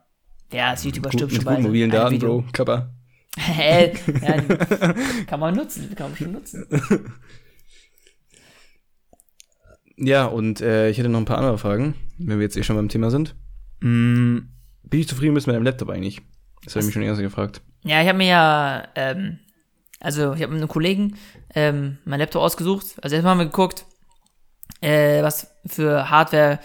[0.51, 2.41] ja, als YouTuber stirbt mit schon bei guten mobilen Daten, Video.
[2.41, 2.51] Bro.
[2.51, 2.93] Kappa.
[3.37, 3.93] Hä?
[4.21, 4.41] ja,
[5.27, 6.65] kann man nutzen, kann man schon nutzen.
[10.01, 12.77] Ja, und äh, ich hätte noch ein paar andere Fragen, wenn wir jetzt eh schon
[12.77, 13.35] beim Thema sind.
[13.81, 14.37] Mm,
[14.83, 16.21] bin ich zufrieden bist mit deinem Laptop eigentlich?
[16.63, 17.61] Das habe ich mich schon erst gefragt.
[17.83, 19.39] Ja, ich habe mir ja, ähm,
[19.99, 21.17] also ich habe mit einem Kollegen
[21.53, 22.95] ähm, mein Laptop ausgesucht.
[23.01, 23.85] Also erstmal haben wir geguckt,
[24.81, 26.59] äh, was für Hardware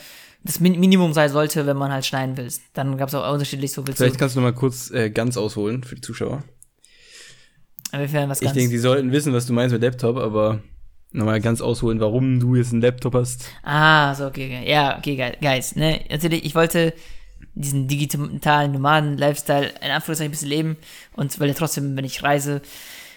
[0.44, 2.48] das Min Minimum sein sollte, wenn man halt schneiden will.
[2.74, 5.10] Dann gab es auch unterschiedlich so willst Vielleicht du, kannst du noch mal kurz äh,
[5.10, 6.44] ganz ausholen für die Zuschauer.
[7.92, 8.56] inwiefern was Ich ganz.
[8.56, 10.60] denke, die sollten wissen, was du meinst mit Laptop, aber
[11.12, 13.46] nochmal ganz ausholen, warum du jetzt einen Laptop hast.
[13.62, 14.70] Ah, so, okay, okay.
[14.70, 16.04] Ja, okay, geil, guys, ne?
[16.10, 16.92] Natürlich, ich wollte
[17.54, 20.76] diesen digitalen Nomaden-Lifestyle in Anführungszeichen ein bisschen leben
[21.14, 22.60] und weil ja trotzdem, wenn ich reise,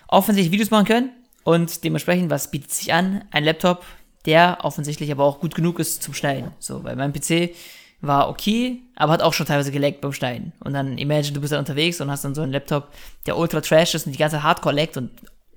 [0.07, 1.09] offensichtlich Videos machen können
[1.43, 3.23] und dementsprechend, was bietet sich an?
[3.31, 3.83] Ein Laptop,
[4.25, 6.51] der offensichtlich aber auch gut genug ist zum Schneiden.
[6.59, 7.55] So, weil mein PC
[8.01, 10.53] war okay, aber hat auch schon teilweise geleckt beim Schneiden.
[10.59, 12.89] Und dann imagine, du bist dann unterwegs und hast dann so einen Laptop,
[13.25, 15.11] der ultra trash ist und die ganze Hardcore leckt und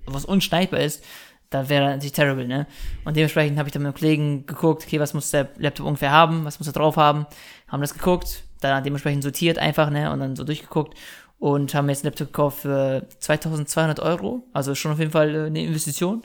[0.06, 1.04] was unschneidbar ist,
[1.50, 2.66] dann wäre das natürlich terrible, ne?
[3.04, 6.12] Und dementsprechend habe ich dann mit einem Kollegen geguckt, okay, was muss der Laptop ungefähr
[6.12, 7.26] haben, was muss er drauf haben,
[7.68, 10.12] haben das geguckt, dann dementsprechend sortiert einfach, ne?
[10.12, 10.96] Und dann so durchgeguckt
[11.38, 15.46] und haben jetzt einen Laptop gekauft für 2200 Euro, also schon auf jeden Fall äh,
[15.46, 16.22] eine Investition.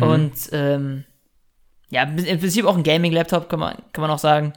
[0.00, 1.04] Und ähm,
[1.90, 4.52] ja, im Prinzip auch ein Gaming-Laptop, kann man, kann man auch sagen.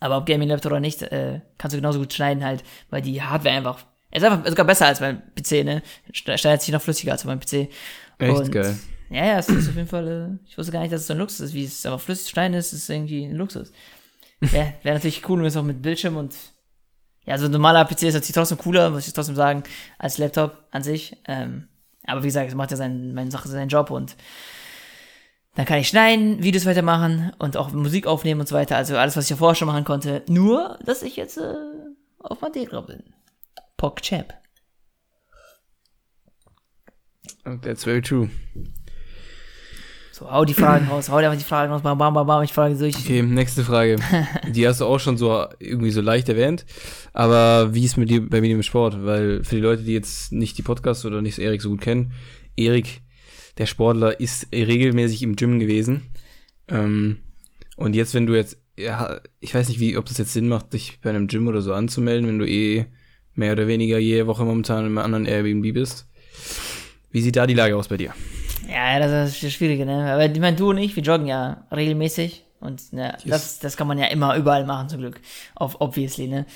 [0.00, 3.54] Aber ob Gaming-Laptop oder nicht, äh, kannst du genauso gut schneiden halt, weil die Hardware
[3.56, 5.82] einfach, ist einfach sogar besser als mein PC, ne?
[6.12, 7.68] Schne- Schneidet sich noch flüssiger als mein PC.
[8.18, 8.78] Echt Und- geil.
[9.10, 10.08] Ja, ja, es ist auf jeden Fall,
[10.42, 12.30] äh, ich wusste gar nicht, dass es so ein Luxus ist, wie es aber flüssig
[12.30, 13.72] schneiden ist, ist irgendwie ein Luxus.
[14.40, 16.34] Ja, wäre natürlich cool, wenn es auch mit Bildschirm und
[17.26, 19.62] ja, so ein normaler PC ist natürlich trotzdem cooler, muss ich trotzdem sagen,
[19.98, 21.16] als Laptop an sich.
[21.28, 21.68] Ähm,
[22.06, 24.16] aber wie gesagt, es macht ja sein, meine Sache seinen Job und
[25.54, 28.76] dann kann ich schneiden, Videos weitermachen und auch Musik aufnehmen und so weiter.
[28.76, 30.22] Also alles, was ich ja vorher schon machen konnte.
[30.28, 31.54] Nur, dass ich jetzt äh,
[32.20, 33.02] auf Madeira bin.
[33.76, 34.32] PogChamp.
[37.62, 38.30] That's very true.
[40.12, 42.42] So, hau die Fragen raus, hau dir einfach die Fragen raus, bam, bam, bam, bam,
[42.42, 42.94] ich frage durch.
[42.96, 43.96] Okay, nächste Frage.
[44.48, 46.66] Die hast du auch schon so irgendwie so leicht erwähnt.
[47.12, 49.04] Aber wie ist mit dir bei mir im Sport?
[49.04, 52.12] Weil für die Leute, die jetzt nicht die Podcasts oder nicht Erik so gut kennen,
[52.56, 53.02] Erik,
[53.58, 56.02] der Sportler, ist regelmäßig im Gym gewesen.
[56.68, 57.18] Ähm,
[57.76, 60.72] und jetzt, wenn du jetzt, ja, ich weiß nicht, wie, ob das jetzt Sinn macht,
[60.72, 62.86] dich bei einem Gym oder so anzumelden, wenn du eh
[63.34, 66.08] mehr oder weniger jede Woche momentan in einem anderen Airbnb bist.
[67.10, 68.14] Wie sieht da die Lage aus bei dir?
[68.68, 70.12] Ja, das ist das Schwierige, ne?
[70.12, 72.44] Aber ich meine, du und ich, wir joggen ja regelmäßig.
[72.60, 75.20] Und ne, das, das kann man ja immer überall machen, zum Glück.
[75.54, 76.46] Auf, obviously, ne?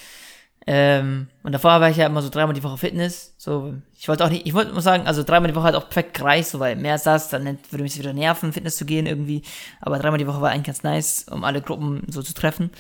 [0.69, 3.35] Ähm, und davor war ich ja immer so dreimal die Woche Fitness.
[3.39, 5.89] So, ich wollte auch nicht, ich wollte muss sagen, also dreimal die Woche hat auch
[5.89, 9.43] perfekt gereicht, so, weil mehr das, dann würde mich wieder nerven, Fitness zu gehen irgendwie.
[9.81, 12.71] Aber dreimal die Woche war eigentlich ganz nice, um alle Gruppen so zu treffen.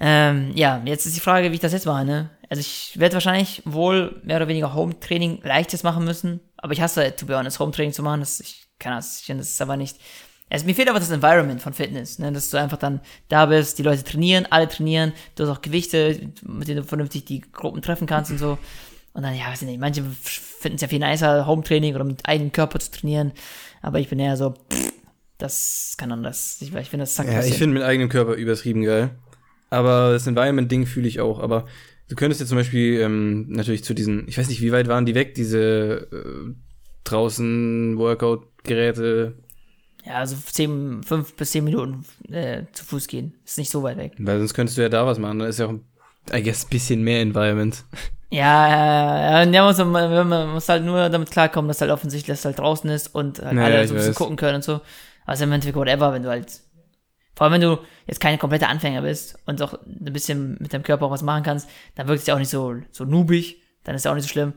[0.00, 2.30] Ähm, ja, jetzt ist die Frage, wie ich das jetzt mache, ne?
[2.50, 7.14] Also ich werde wahrscheinlich wohl mehr oder weniger Home-Training leichtes machen müssen, aber ich hasse,
[7.16, 9.76] to be honest, Home-Training zu machen, das, ich kann das, ich finde, das ist aber
[9.76, 9.98] nicht,
[10.50, 12.30] also mir fehlt aber das Environment von Fitness, ne?
[12.32, 16.30] dass du einfach dann da bist, die Leute trainieren, alle trainieren, du hast auch Gewichte,
[16.42, 18.58] mit denen du vernünftig die Gruppen treffen kannst und so.
[19.14, 22.26] Und dann, ja, weiß ich nicht, manche finden es ja viel nicer, Home-Training oder mit
[22.26, 23.32] eigenem Körper zu trainieren,
[23.82, 24.92] aber ich bin eher so, pff,
[25.38, 26.58] das kann anders.
[26.60, 29.10] Ich, ich finde, das zackt Ja, ich finde mit eigenem Körper übertrieben geil.
[29.70, 31.40] Aber das Environment-Ding fühle ich auch.
[31.40, 31.66] Aber
[32.08, 35.06] du könntest jetzt zum Beispiel ähm, natürlich zu diesen, ich weiß nicht, wie weit waren
[35.06, 36.54] die weg, diese äh,
[37.04, 39.34] draußen Workout-Geräte,
[40.06, 43.34] Ja, also 10, 5 bis 10 Minuten äh, zu Fuß gehen.
[43.44, 44.12] Ist nicht so weit weg.
[44.18, 45.38] weil sonst könntest du ja da was machen.
[45.38, 45.74] Da ist ja auch,
[46.32, 47.84] I guess, ein bisschen mehr Environment.
[48.30, 49.78] Ja, ja, ja, ja man, muss,
[50.28, 53.56] man muss halt nur damit klarkommen, dass halt offensichtlich das halt draußen ist und halt
[53.56, 54.16] Ja, alle so ein bisschen weiß.
[54.16, 54.80] gucken können und so.
[55.24, 56.60] Also im Endeffekt whatever, wenn du halt,
[57.34, 60.82] vor allem wenn du jetzt kein kompletter Anfänger bist und auch ein bisschen mit deinem
[60.82, 63.94] Körper auch was machen kannst, dann wirkt es ja auch nicht so, so noobig, dann
[63.94, 64.52] ist ja auch nicht so schlimm.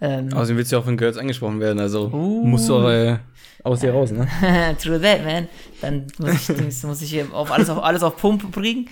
[0.00, 2.44] Ähm, Außerdem willst du ja auch von Girls angesprochen werden, also Uh.
[2.46, 3.18] musst du auch äh,
[3.62, 4.28] aus dir raus, ne?
[4.82, 5.48] True that, man.
[5.80, 8.88] Dann muss ich, muss ich auf alles auf alles auf Pump bringen.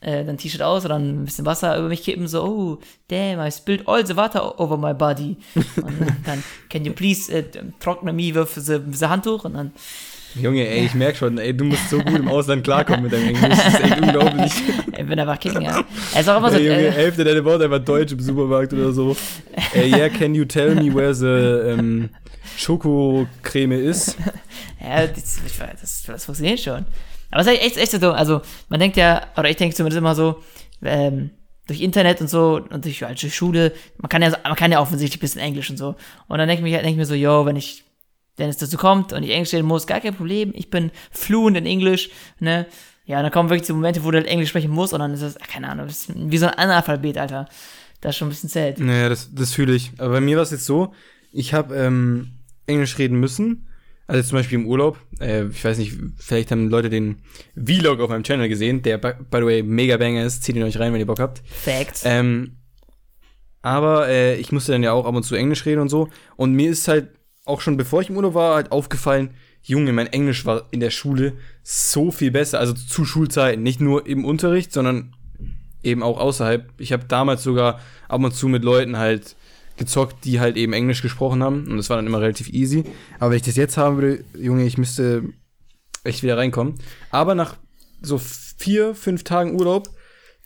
[0.00, 3.38] Äh, dann T-Shirt aus und dann ein bisschen Wasser über mich kippen, so, oh, damn,
[3.40, 5.36] I spilled all the water over my body.
[5.76, 7.44] Und dann, can you please äh,
[7.78, 9.44] trockne me with the, the Handtuch?
[9.44, 9.70] Und dann,
[10.34, 13.28] Junge, ey, ich merk schon, ey, du musst so gut im Ausland klarkommen mit deinem
[13.28, 13.58] Englisch.
[13.58, 14.52] Das ist echt unglaublich.
[14.98, 15.84] ich bin einfach kicken, ja.
[16.14, 18.72] Er ist auch immer so, Ey, Junge, äh, Hälfte deiner Worte einfach Deutsch im Supermarkt
[18.72, 19.16] oder so.
[19.74, 21.26] Ey, yeah, can you tell me where the
[21.70, 22.10] ähm,
[22.56, 24.16] Schokocreme ist?
[24.80, 25.40] ja, das,
[25.80, 26.86] das, das funktioniert schon.
[27.30, 28.12] Aber es ist echt, echt, so dumm.
[28.14, 30.42] Also, man denkt ja, oder ich denke zumindest immer so,
[30.82, 31.30] ähm,
[31.66, 35.18] durch Internet und so und durch, durch Schule, man kann ja, man kann ja offensichtlich
[35.18, 35.94] ein bisschen Englisch und so.
[36.28, 37.84] Und dann denke ich, mir- denk ich mir so, yo, wenn ich,
[38.36, 41.56] wenn es dazu kommt und ich Englisch reden muss, gar kein Problem, ich bin fluent
[41.56, 42.66] in Englisch, ne?
[43.04, 45.22] Ja, dann kommen wirklich so Momente, wo du halt Englisch sprechen musst und dann ist
[45.22, 47.48] das, ach, keine Ahnung, das wie so ein Analphabet, Alter.
[48.00, 48.78] Das ist schon ein bisschen zählt.
[48.80, 49.92] Naja, das, das fühle ich.
[49.98, 50.92] Aber bei mir war es jetzt so,
[51.32, 52.30] ich habe ähm,
[52.66, 53.68] Englisch reden müssen.
[54.08, 54.98] Also zum Beispiel im Urlaub.
[55.20, 57.22] Äh, ich weiß nicht, vielleicht haben Leute den
[57.54, 60.42] Vlog auf meinem Channel gesehen, der by by the way mega banger ist.
[60.42, 61.42] Zieht ihn euch rein, wenn ihr Bock habt.
[61.46, 62.02] Facts.
[62.04, 62.56] Ähm,
[63.62, 66.08] aber äh, ich musste dann ja auch ab und zu Englisch reden und so.
[66.36, 67.10] Und mir ist halt
[67.44, 70.90] auch schon bevor ich im Urlaub war, halt aufgefallen, Junge, mein Englisch war in der
[70.90, 72.58] Schule so viel besser.
[72.58, 73.62] Also zu Schulzeiten.
[73.62, 75.14] Nicht nur im Unterricht, sondern
[75.82, 76.72] eben auch außerhalb.
[76.78, 79.36] Ich habe damals sogar ab und zu mit Leuten halt
[79.76, 81.68] gezockt, die halt eben Englisch gesprochen haben.
[81.68, 82.84] Und das war dann immer relativ easy.
[83.20, 85.22] Aber wenn ich das jetzt haben würde, Junge, ich müsste
[86.04, 86.74] echt wieder reinkommen.
[87.10, 87.56] Aber nach
[88.00, 89.88] so vier, fünf Tagen Urlaub,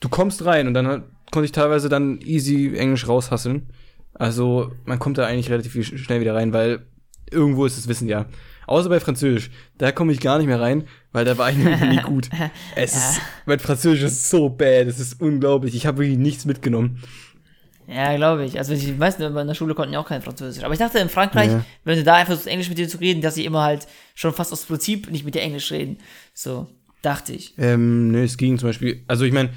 [0.01, 3.73] du kommst rein und dann konnte ich teilweise dann easy Englisch raushasseln.
[4.19, 6.87] Also man kommt da eigentlich relativ schnell wieder rein, weil
[7.31, 8.27] irgendwo ist das Wissen ja.
[8.67, 11.81] Außer bei Französisch, da komme ich gar nicht mehr rein, weil da war ich nämlich
[11.81, 12.29] nie gut.
[12.75, 15.75] Es ist, mein Französisch ist so bad, es ist unglaublich.
[15.77, 17.01] Ich habe wirklich nichts mitgenommen.
[17.87, 18.59] Ja, glaube ich.
[18.59, 20.65] Also die meisten in der Schule konnten ja auch kein Französisch.
[20.65, 21.65] Aber ich dachte in Frankreich, Ja.
[21.85, 24.33] wenn du da einfach versuchst, Englisch mit dir zu reden, dass sie immer halt schon
[24.33, 25.99] fast aus Prinzip nicht mit dir Englisch reden.
[26.35, 26.67] So,
[27.03, 27.55] dachte ich.
[27.59, 29.51] Ähm, nö, es ging zum Beispiel, also ich meine,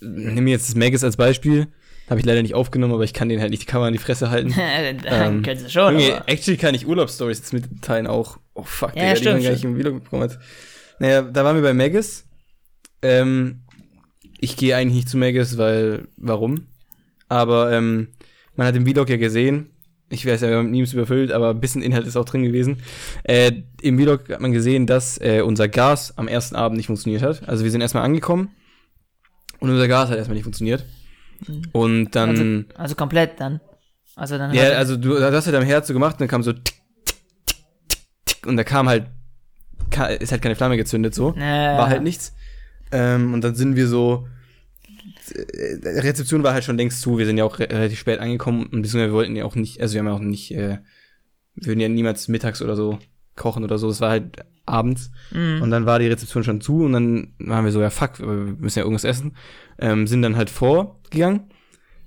[0.00, 1.68] nimm mir jetzt das Magus als Beispiel.
[2.10, 3.98] Habe ich leider nicht aufgenommen, aber ich kann den halt nicht die Kamera in die
[3.98, 4.54] Fresse halten.
[5.04, 6.28] Dann können sie schon, aber.
[6.28, 8.38] actually kann ich Urlaubsstories jetzt mitteilen auch.
[8.54, 10.38] Oh fuck, Ja, Digga, stimmt, die man gar nicht im Vlog bekommen hat.
[10.98, 12.24] Naja, da waren wir bei Magus.
[13.02, 13.62] Ähm,
[14.38, 16.66] ich gehe eigentlich nicht zu Magus, weil, warum?
[17.28, 18.08] Aber ähm,
[18.54, 19.70] man hat im Vlog ja gesehen,
[20.10, 22.78] ich weiß ja, wir haben Memes überfüllt, aber ein bisschen Inhalt ist auch drin gewesen.
[23.24, 27.22] Äh, Im Vlog hat man gesehen, dass äh, unser Gas am ersten Abend nicht funktioniert
[27.22, 27.48] hat.
[27.48, 28.50] Also wir sind erstmal angekommen
[29.60, 30.84] und unser Gas hat erstmal nicht funktioniert.
[31.72, 32.30] Und dann.
[32.30, 33.60] Also, also komplett dann.
[34.16, 34.54] Also dann.
[34.54, 37.16] Ja, also du hast halt am Herz so gemacht und dann kam so tick, tick,
[37.46, 37.56] tick,
[37.88, 39.06] tick, tick und da kam halt,
[40.20, 42.34] ist halt keine Flamme gezündet so, Äh, war halt nichts.
[42.92, 44.28] Ähm, und dann sind wir so,
[45.34, 48.64] äh, Rezeption war halt schon längst zu, wir sind ja auch re relativ spät angekommen
[48.64, 50.78] und beziehungsweise wir wollten ja auch nicht, also wir haben ja auch nicht, äh,
[51.56, 52.98] wir würden ja niemals mittags oder so
[53.34, 55.60] kochen oder so, es war halt abends Mhm.
[55.62, 58.26] und dann war die Rezeption schon zu und dann waren wir so, ja fuck, wir
[58.58, 59.36] müssen ja irgendwas essen,
[59.78, 61.50] ähm, sind dann halt vorgegangen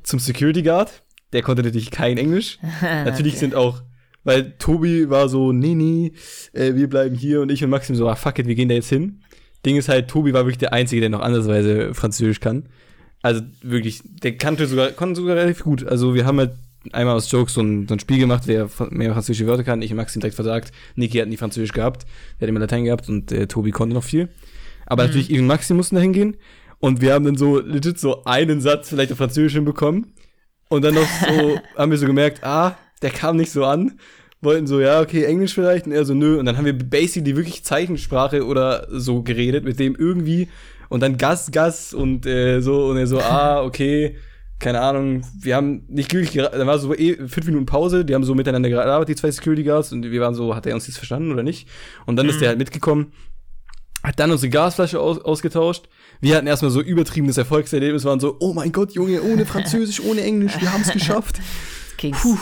[0.03, 3.81] zum Security Guard, der konnte natürlich kein Englisch, Natürlich sind auch,
[4.23, 6.13] weil Tobi war so, nee, nee,
[6.53, 8.75] äh, wir bleiben hier und ich und Maxim so, ah, fuck it, wir gehen da
[8.75, 9.21] jetzt hin.
[9.65, 12.69] Ding ist halt, Tobi war wirklich der Einzige, der noch andersweise Französisch kann.
[13.21, 15.85] Also wirklich, der kannte sogar, konnte sogar relativ gut.
[15.85, 16.51] Also wir haben halt
[16.93, 19.81] einmal aus Jokes so ein, so ein Spiel gemacht, wer mehr französische Wörter kann.
[19.81, 20.71] Ich und Maxim direkt versagt.
[20.95, 22.05] Niki hat nie Französisch gehabt.
[22.39, 24.29] Der hat immer Latein gehabt und äh, Tobi konnte noch viel.
[24.85, 26.37] Aber natürlich, ich und Maxim mussten da hingehen.
[26.79, 30.13] Und wir haben dann so legit so einen Satz vielleicht auf Französisch hinbekommen.
[30.69, 33.99] Und dann noch so, haben wir so gemerkt, ah, der kam nicht so an.
[34.41, 35.87] Wollten so, ja, okay, Englisch vielleicht.
[35.87, 36.39] Und er so, nö.
[36.39, 40.49] Und dann haben wir basically wirklich Zeichensprache oder so geredet, mit dem irgendwie.
[40.89, 42.87] Und dann Gas, Gas und äh, so.
[42.87, 44.17] Und er so, ah, okay,
[44.59, 45.23] keine Ahnung.
[45.39, 48.05] Wir haben nicht glücklich Dann war so eh fünf Minuten Pause.
[48.05, 49.91] Die haben so miteinander gearbeitet, die zwei Security Guards.
[49.91, 51.67] Und wir waren so, hat er uns jetzt verstanden oder nicht?
[52.05, 53.11] Und dann ist der halt mitgekommen
[54.03, 55.89] hat dann unsere Gasflasche aus, ausgetauscht.
[56.21, 60.21] Wir hatten erstmal so übertriebenes Erfolgserlebnis, waren so, oh mein Gott, Junge, ohne Französisch, ohne
[60.21, 61.39] Englisch, wir haben es geschafft.
[62.11, 62.37] Puh.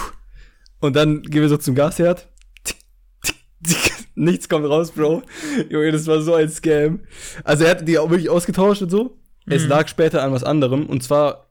[0.79, 2.27] Und dann gehen wir so zum Gasherd.
[2.63, 2.77] Tick,
[3.23, 3.93] tick, tick.
[4.15, 5.23] nichts kommt raus, Bro.
[5.69, 6.99] Junge, das war so ein Scam.
[7.43, 9.17] Also er hatte die auch wirklich ausgetauscht und so.
[9.47, 9.69] Es Mhm.
[9.69, 10.85] lag später an was anderem.
[10.85, 11.44] Und zwar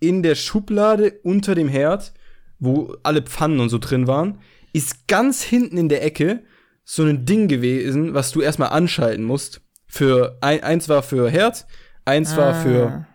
[0.00, 2.12] in der Schublade unter dem Herd,
[2.58, 4.38] wo alle Pfannen und so drin waren,
[4.72, 6.42] ist ganz hinten in der Ecke
[6.84, 9.60] so ein Ding gewesen, was du erstmal anschalten musst.
[9.86, 11.66] Für ein, eins war für Herd,
[12.04, 12.62] eins war Ah.
[12.62, 13.06] für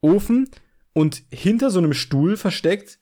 [0.00, 0.48] Ofen
[0.92, 2.98] und hinter so einem Stuhl versteckt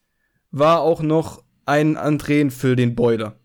[0.50, 3.36] war auch noch ein Andrehen für den Boiler.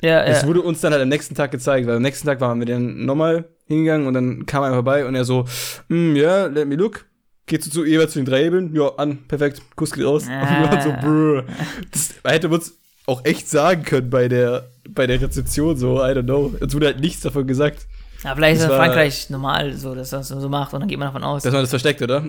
[0.00, 0.48] Ja, Das ja.
[0.48, 3.04] wurde uns dann halt am nächsten Tag gezeigt, weil am nächsten Tag waren wir dann
[3.04, 5.44] nochmal hingegangen und dann kam er vorbei und er so,
[5.88, 7.06] "Mm, ja, let me look.
[7.46, 10.24] Geht so zu jeweils zu den drei Hebeln, ja, an, perfekt, Kuss geht raus.
[10.24, 11.00] Und wir waren so, Ah.
[11.00, 11.44] brr.
[11.92, 12.72] Das hätte man uns
[13.06, 16.52] auch echt sagen können bei der, bei der Rezeption, so, I don't know.
[16.60, 17.86] Uns wurde halt nichts davon gesagt,
[18.24, 20.80] Ja, vielleicht ist Das es in Frankreich normal, so, dass man das so macht und
[20.80, 21.44] dann geht man davon aus.
[21.44, 22.24] dass man das versteckt, oder?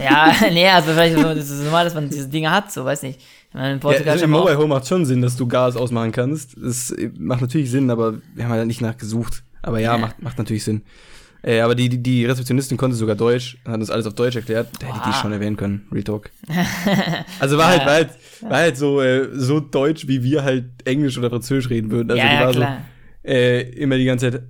[0.00, 3.02] ja, nee, also vielleicht ist es ist normal, dass man diese Dinge hat, so, weiß
[3.02, 3.18] nicht.
[3.48, 5.48] Ich meine, in Ja, Portugal also schon Im Mobile Home macht schon Sinn, dass du
[5.48, 6.56] Gas ausmachen kannst.
[6.62, 9.42] Das macht natürlich Sinn, aber wir haben halt nicht nachgesucht.
[9.62, 9.98] Aber ja, Ja.
[9.98, 10.82] macht, macht natürlich Sinn.
[11.42, 14.68] Äh, aber die, die, die Rezeptionistin konnte sogar Deutsch, hat uns alles auf Deutsch erklärt.
[14.78, 16.30] Da hätte ich die schon erwähnen können, Real Talk.
[17.40, 18.10] Also war halt, war halt,
[18.42, 22.10] war halt so, äh, so deutsch, wie wir halt Englisch oder Französisch reden würden.
[22.10, 22.78] Also ja, die war klar.
[23.24, 24.42] so äh, immer die ganze Zeit.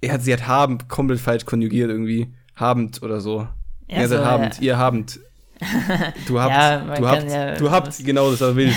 [0.00, 2.32] Er hat, sie hat habend komplett falsch konjugiert irgendwie.
[2.56, 3.46] Habend oder so.
[3.88, 4.62] Ja, so, habend, ja.
[4.62, 5.20] ihr habend.
[6.26, 8.74] Du habt, Ja, du habt, ja- du habt, genau, das war wild.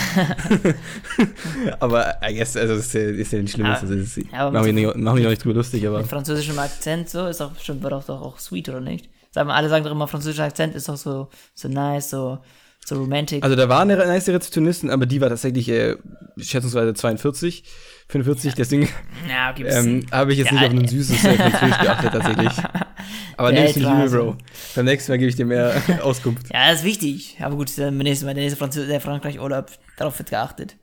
[1.79, 4.51] aber I guess, also das ist ja, ist ja nicht schlimm, Ja, das ist, aber
[4.51, 7.25] machen, wir mit- nicht, machen wir noch nicht drüber lustig, aber Mit französischem Akzent, so,
[7.27, 9.09] ist auch bestimmt, doch, doch auch sweet, oder nicht?
[9.31, 12.39] Sagen wir, alle sagen doch immer, französischer Akzent ist doch so, so nice, so,
[12.85, 13.43] so romantic.
[13.43, 15.95] also da war eine nice Rezeptionistin, aber die war tatsächlich äh,
[16.37, 17.63] schätzungsweise 42,
[18.07, 18.87] 45, deswegen
[19.27, 22.11] ja, okay, bis- ähm, habe ich jetzt Ja, nicht auf ein süßes äh, Französisch geachtet
[22.13, 22.51] tatsächlich.
[23.37, 24.17] Aber Ja, übel, so.
[24.17, 24.37] Bro.
[24.75, 26.47] Beim nächsten Mal gebe ich dir mehr Auskunft.
[26.53, 27.37] ja, das ist wichtig.
[27.41, 30.77] Aber gut, beim nächsten Mal, der nächste Französ der Frankreich-Urlaub, darauf wird geachtet.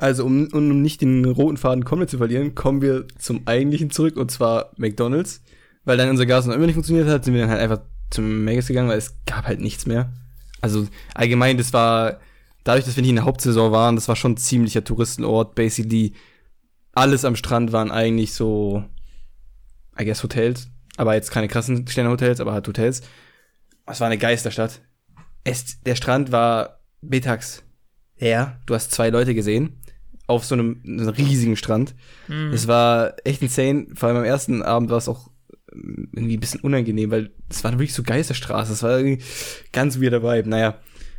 [0.00, 4.16] Also, um, um nicht den roten Faden komplett zu verlieren, kommen wir zum eigentlichen zurück,
[4.16, 5.42] und zwar McDonalds.
[5.84, 8.44] Weil dann unser Gas noch immer nicht funktioniert hat, sind wir dann halt einfach zum
[8.44, 10.12] Maggis gegangen, weil es gab halt nichts mehr.
[10.60, 12.20] Also, allgemein, das war,
[12.68, 15.54] dadurch, dass wir nicht in der Hauptsaison waren, das war schon ein ziemlicher Touristenort.
[15.54, 16.12] Basically,
[16.92, 18.84] alles am Strand waren eigentlich so,
[19.98, 20.68] I guess, Hotels.
[20.98, 23.00] Aber jetzt keine krassen Sterne-Hotels, aber halt Hotels.
[23.86, 24.82] Es war eine Geisterstadt.
[25.44, 27.62] Es, der Strand war mittags
[28.18, 28.60] leer.
[28.66, 29.80] Du hast zwei Leute gesehen
[30.26, 31.94] auf so einem, einem riesigen Strand.
[32.52, 33.86] Es war echt insane.
[33.94, 35.30] Vor allem am ersten Abend war es auch
[35.72, 38.74] irgendwie ein bisschen unangenehm, weil es war wirklich so Geisterstraße.
[38.74, 39.24] Es war irgendwie
[39.72, 40.50] ganz weirder Vibe.
[40.50, 40.78] Naja,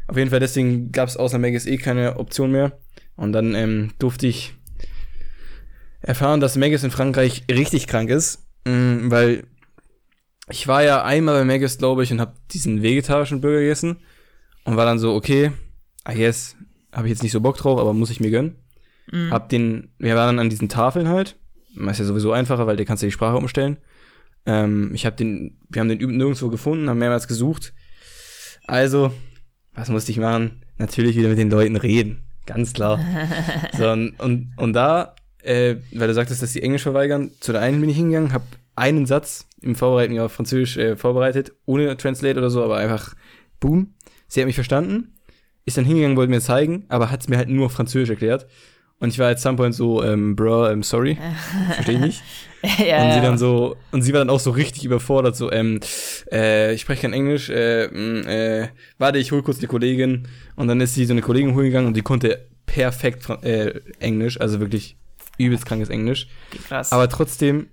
[0.10, 2.80] auf jeden Fall deswegen gab es außer Maggis eh keine Option mehr.
[3.16, 4.54] Und dann ähm, durfte ich
[6.02, 9.44] erfahren, dass Maggis in Frankreich richtig krank ist, mm, weil
[10.50, 13.98] ich war ja einmal bei Maggis, glaube ich, und habe diesen vegetarischen Burger gegessen
[14.64, 15.52] und war dann so, okay,
[16.10, 16.56] I guess,
[16.92, 18.56] habe ich jetzt nicht so Bock drauf, aber muss ich mir gönnen.
[19.12, 19.32] Mhm.
[19.32, 21.36] Hab den, wir waren dann an diesen Tafeln halt.
[21.76, 23.78] Das ist ja sowieso einfacher, weil der kannst du die Sprache umstellen.
[24.48, 27.74] Ähm, ich habe den, wir haben den nirgendwo gefunden, haben mehrmals gesucht.
[28.66, 29.12] Also,
[29.80, 30.62] was musste ich machen?
[30.78, 32.24] Natürlich wieder mit den Leuten reden.
[32.46, 33.00] Ganz klar.
[33.78, 37.80] so, und, und, da, äh, weil du sagtest, dass die Englisch verweigern, zu der einen
[37.80, 42.50] bin ich hingegangen, habe einen Satz im Vorbereiten auf Französisch äh, vorbereitet, ohne Translate oder
[42.50, 43.14] so, aber einfach,
[43.60, 43.94] boom.
[44.28, 45.16] Sie hat mich verstanden,
[45.66, 48.48] ist dann hingegangen, wollte mir zeigen, aber hat es mir halt nur auf Französisch erklärt.
[49.00, 51.18] Und ich war at some point so, ähm, bro, ähm, sorry,
[51.74, 52.24] verstehe ich nicht.
[52.86, 55.80] ja, Und sie dann so, und sie war dann auch so richtig überfordert, so, ähm,
[56.32, 60.28] äh, ich spreche kein Englisch, äh, mh, äh, warte, ich hol kurz die Kollegin.
[60.58, 64.40] Und dann ist sie so eine Kollegin holen gegangen und die konnte perfekt äh, Englisch,
[64.40, 64.98] also wirklich
[65.38, 66.28] übelst krankes Englisch.
[66.68, 66.92] krass.
[66.92, 67.68] Aber trotzdem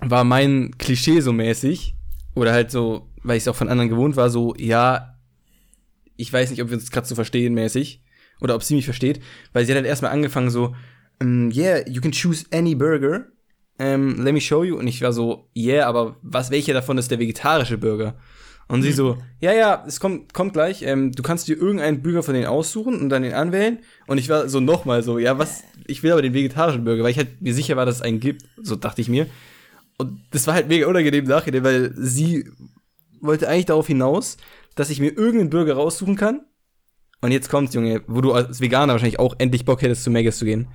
[0.00, 1.94] war mein Klischee so mäßig,
[2.34, 5.16] oder halt so, weil ich es auch von anderen gewohnt war, so, ja,
[6.16, 8.02] ich weiß nicht, ob wir uns gerade so verstehen mäßig,
[8.40, 9.20] oder ob sie mich versteht,
[9.52, 10.74] weil sie hat halt erstmal angefangen so,
[11.20, 13.26] um, yeah, you can choose any burger,
[13.78, 14.78] um, let me show you.
[14.78, 18.14] Und ich war so, yeah, aber was, welcher davon ist der vegetarische Burger?
[18.70, 22.22] Und sie so, ja, ja, es kommt, kommt gleich, ähm, du kannst dir irgendeinen Burger
[22.22, 23.78] von denen aussuchen und dann den anwählen.
[24.06, 27.10] Und ich war so nochmal so, ja, was, ich will aber den vegetarischen Burger, weil
[27.10, 29.26] ich halt mir sicher war, dass es einen gibt, so dachte ich mir.
[29.96, 32.44] Und das war halt mega unangenehm im Nachhinein, weil sie
[33.22, 34.36] wollte eigentlich darauf hinaus,
[34.74, 36.42] dass ich mir irgendeinen Burger raussuchen kann.
[37.20, 40.38] Und jetzt kommt's, Junge, wo du als Veganer wahrscheinlich auch endlich Bock hättest, zu Maggis
[40.38, 40.68] zu gehen.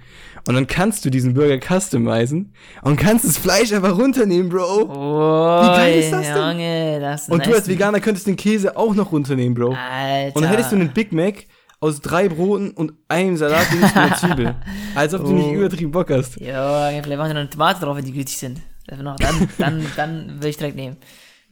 [0.45, 4.89] Und dann kannst du diesen Burger customizen und kannst das Fleisch einfach runternehmen, Bro.
[4.89, 6.35] Oh, Wie geil ist das denn?
[6.35, 9.69] Junge, das Und du als Veganer könntest den Käse auch noch runternehmen, Bro.
[9.73, 10.35] Alter.
[10.35, 11.45] Und dann hättest du einen Big Mac
[11.79, 14.55] aus drei Broten und einem Salat und einer Zwiebel.
[14.95, 15.53] Als ob du nicht Oh.
[15.53, 16.37] übertrieben Bock hast.
[16.41, 18.59] Ja, vielleicht machen wir noch eine Tomate drauf, wenn die gütig sind.
[18.87, 19.15] Dann,
[19.57, 20.97] dann, dann will ich direkt nehmen.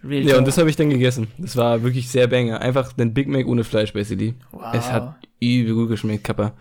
[0.03, 1.27] Real Ja, und das habe ich dann gegessen.
[1.37, 2.61] Das war wirklich sehr banger.
[2.61, 4.35] Einfach den Big Mac ohne Fleisch, basically.
[4.51, 4.73] Wow.
[4.73, 6.53] Es hat übel gut geschmeckt, Kappa.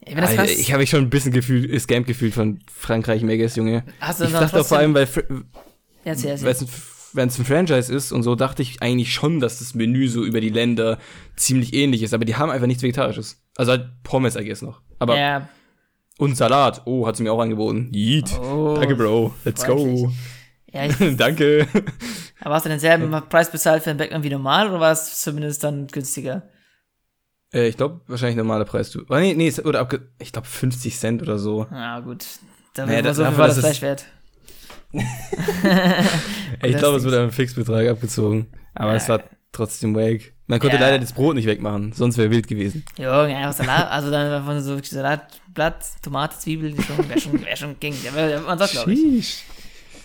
[0.00, 3.84] Ey, Alter, ich habe mich schon ein bisschen gefühlt, scammed gefühlt von Frankreich Megas, Junge.
[4.00, 5.06] Hast du Ich dachte auch vor allem, weil
[6.04, 6.68] ein,
[7.12, 10.24] wenn es ein Franchise ist und so, dachte ich eigentlich schon, dass das Menü so
[10.24, 10.98] über die Länder
[11.36, 12.14] ziemlich ähnlich ist.
[12.14, 13.42] Aber die haben einfach nichts Vegetarisches.
[13.56, 14.80] Also halt Pommes, I guess noch.
[14.98, 15.48] Aber ja.
[16.16, 16.82] und Salat.
[16.86, 17.90] Oh, hat sie mir auch angeboten.
[17.92, 18.30] Yeet.
[18.40, 19.34] Oh, Danke, Bro.
[19.44, 20.10] Let's go.
[20.72, 21.66] Ja, ich, Danke.
[22.40, 25.64] aber hast du denselben Preis bezahlt für den Backman wie normal oder war es zumindest
[25.64, 26.42] dann günstiger?
[27.54, 28.90] äh, ich glaube, wahrscheinlich normaler Preis.
[28.90, 29.04] Du.
[29.08, 31.66] Oh, nee, nee, oder abge ich glaube 50 Cent oder so.
[31.70, 32.24] Ja, gut.
[32.74, 34.04] Da Naja, das- so war das es- Fleisch wert.
[36.62, 38.46] Ich das glaube, es wurde am Fixbetrag abgezogen.
[38.74, 40.32] Aber es war trotzdem wack.
[40.46, 40.82] Man konnte Ja.
[40.82, 42.84] leider das Brot nicht wegmachen, sonst wäre wild gewesen.
[42.96, 47.78] Junge, einfach Salat, also dann einfach so Salatblatt, Tomate, Zwiebel, schon, wäre schon, wär schon
[47.80, 47.94] ging.
[48.02, 49.44] Ja, Man sagt, glaube ich.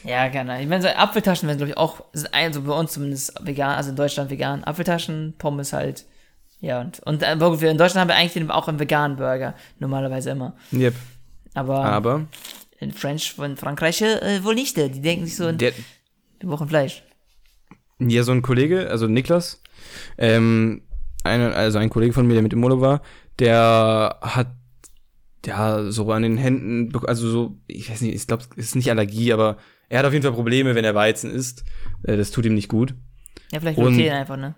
[0.04, 0.62] Ja, gerne.
[0.62, 3.90] Ich meine, so Apfeltaschen werden, glaube ich, auch, sind also bei uns zumindest vegan, also
[3.92, 4.64] in Deutschland vegan.
[4.64, 6.06] Apfeltaschen, Pommes halt.
[6.60, 10.32] Ja, und, und äh, wir- in Deutschland haben wir eigentlich auch einen veganen Burger, normalerweise
[10.32, 10.56] immer.
[10.72, 10.94] Yep.
[11.54, 12.26] Aber, Aber
[12.80, 14.76] in French von Frankreich äh, wohl nicht.
[14.78, 15.72] Die denken sich so, der,
[16.40, 17.04] wir brauchen Fleisch.
[18.00, 19.62] ja, so ein Kollege, also Niklas,
[20.18, 20.84] ähm,
[21.24, 23.02] eine, also ein Kollege von mir, der mit im Urlaub war,
[23.40, 24.48] der hat
[25.46, 28.90] ja so an den Händen, also so, ich weiß nicht, ich glaube, es ist nicht
[28.90, 29.58] Allergie, aber
[29.94, 31.64] er hat auf jeden Fall Probleme, wenn er Weizen isst.
[32.02, 32.96] Äh, das tut ihm nicht gut.
[33.52, 34.56] Ja, vielleicht Und- Gluten einfach, ne?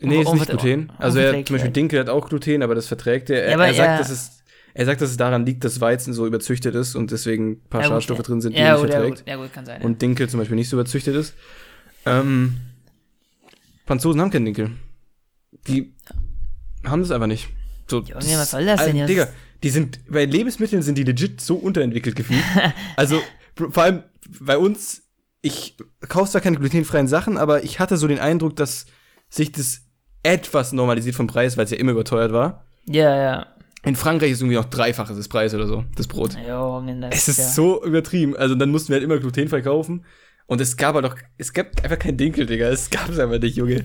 [0.00, 0.90] Nee, ist nicht Gluten.
[0.98, 1.76] Also er, zum Beispiel halt.
[1.76, 3.44] Dinkel hat auch Gluten, aber das verträgt er.
[3.44, 4.42] Er, Ja, er sagt, er- dass es,
[4.74, 7.82] er sagt, dass es daran liegt, dass Weizen so überzüchtet ist und deswegen ein paar
[7.82, 8.24] Ja, gut, Schadstoffe ja.
[8.24, 9.18] drin sind, die ja, er nicht gut, ja, verträgt.
[9.20, 9.82] gut, ja, gut, kann sein.
[9.82, 11.34] Und Dinkel zum Beispiel nicht so überzüchtet ist.
[12.04, 12.56] Ähm,
[13.86, 14.72] Franzosen haben keinen Dinkel.
[15.68, 15.94] Die
[16.84, 17.48] haben das einfach nicht.
[17.88, 19.08] So, Junge, was soll das denn jetzt?
[19.08, 19.28] Digga,
[19.62, 22.42] die sind, bei Lebensmitteln sind die legit so unterentwickelt gefühlt.
[22.96, 23.20] also,
[23.56, 24.02] vor allem
[24.40, 25.02] bei uns,
[25.40, 25.76] ich
[26.08, 28.86] kaufe zwar keine glutenfreien Sachen, aber ich hatte so den Eindruck, dass
[29.28, 29.82] sich das
[30.22, 32.66] etwas normalisiert vom Preis, weil es ja immer überteuert war.
[32.86, 33.46] ja, ja.
[33.84, 36.34] In Frankreich ist irgendwie noch dreifaches des Preis oder so, das Brot.
[36.34, 36.46] Das
[37.12, 37.44] Es ist ja.
[37.48, 38.34] so übertrieben.
[38.34, 40.06] Also dann mussten wir halt immer glutenfrei kaufen.
[40.46, 42.68] Und es gab halt doch, es gab einfach kein Dinkel, Digga.
[42.68, 43.84] Es gab es einfach nicht, Junge.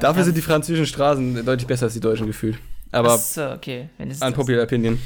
[0.00, 2.58] Dafür sind die französischen Straßen deutlich besser als die deutschen gefühlt.
[2.90, 3.88] Aber so, okay.
[4.20, 4.98] Unpopular opinion.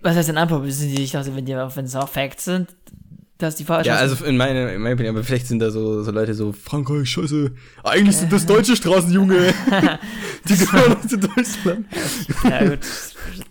[0.00, 2.68] Was heißt denn die, ich dachte, wenn, die, wenn es auch Facts sind,
[3.38, 6.10] dass die falsch Ja, also in meiner in Opinion, aber vielleicht sind da so, so
[6.10, 7.52] Leute so, Frankreich, scheiße.
[7.84, 9.52] Eigentlich sind das deutsche Straßen, Junge.
[10.48, 11.86] die gehören zu Deutschland.
[12.44, 12.80] Ja, gut.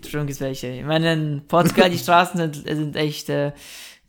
[0.10, 0.68] Schon gibt's welche.
[0.68, 3.52] Ich meine, in Portugal, die Straßen sind, sind echt, äh,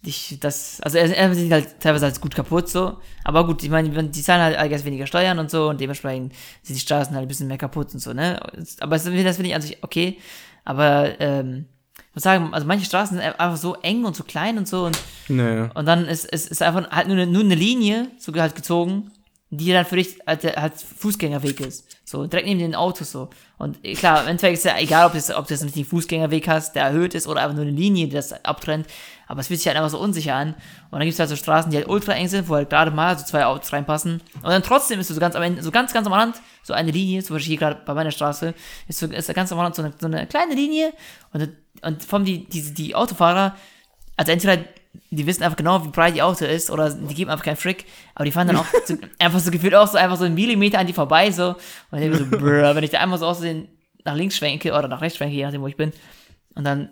[0.02, 2.98] ich, das, also erstmal sind halt teilweise halt gut kaputt so.
[3.24, 6.76] Aber gut, ich meine, die zahlen halt allgemein weniger Steuern und so und dementsprechend sind
[6.76, 8.40] die Straßen halt ein bisschen mehr kaputt und so, ne?
[8.80, 10.18] Aber das, das finde ich an sich okay.
[10.64, 11.66] Aber, ähm,
[12.16, 14.98] muss sagen, also manche Straßen sind einfach so eng und so klein und so und
[15.28, 15.70] Naja.
[15.74, 18.56] und dann ist es ist, ist einfach halt nur eine, nur eine Linie so halt
[18.56, 19.12] gezogen,
[19.50, 21.96] die dann für dich halt, halt Fußgängerweg ist.
[22.04, 23.28] So, direkt neben den Autos so.
[23.58, 26.74] Und klar, im Endeffekt ist ja egal, ob das, ob du jetzt einen Fußgängerweg hast,
[26.74, 28.86] der erhöht ist oder einfach nur eine Linie, die das abtrennt.
[29.28, 30.48] Aber es fühlt sich halt einfach so unsicher an.
[30.90, 32.90] Und dann gibt es halt so Straßen, die halt ultra eng sind, wo halt gerade
[32.90, 34.20] mal so zwei Autos reinpassen.
[34.34, 36.90] Und dann trotzdem ist so ganz am Ende, so ganz, ganz am Rand, so eine
[36.90, 38.52] Linie, zum Beispiel hier gerade bei meiner Straße,
[38.88, 40.92] ist so ist ganz am Rand so eine, so eine kleine Linie.
[41.32, 41.48] Und,
[41.82, 43.56] und vom die, die, die Autofahrer,
[44.16, 44.62] also entweder
[45.10, 47.84] die wissen einfach genau, wie breit die Auto ist, oder die geben einfach keinen Frick,
[48.14, 50.78] aber die fahren dann auch so, einfach so gefühlt auch so einfach so einen Millimeter
[50.78, 51.56] an die vorbei, so.
[51.90, 53.68] Und ich so, brr, wenn ich da einmal so aussehen
[54.04, 55.92] nach links schwenke oder nach rechts schwenke, je nachdem, wo ich bin,
[56.54, 56.90] und dann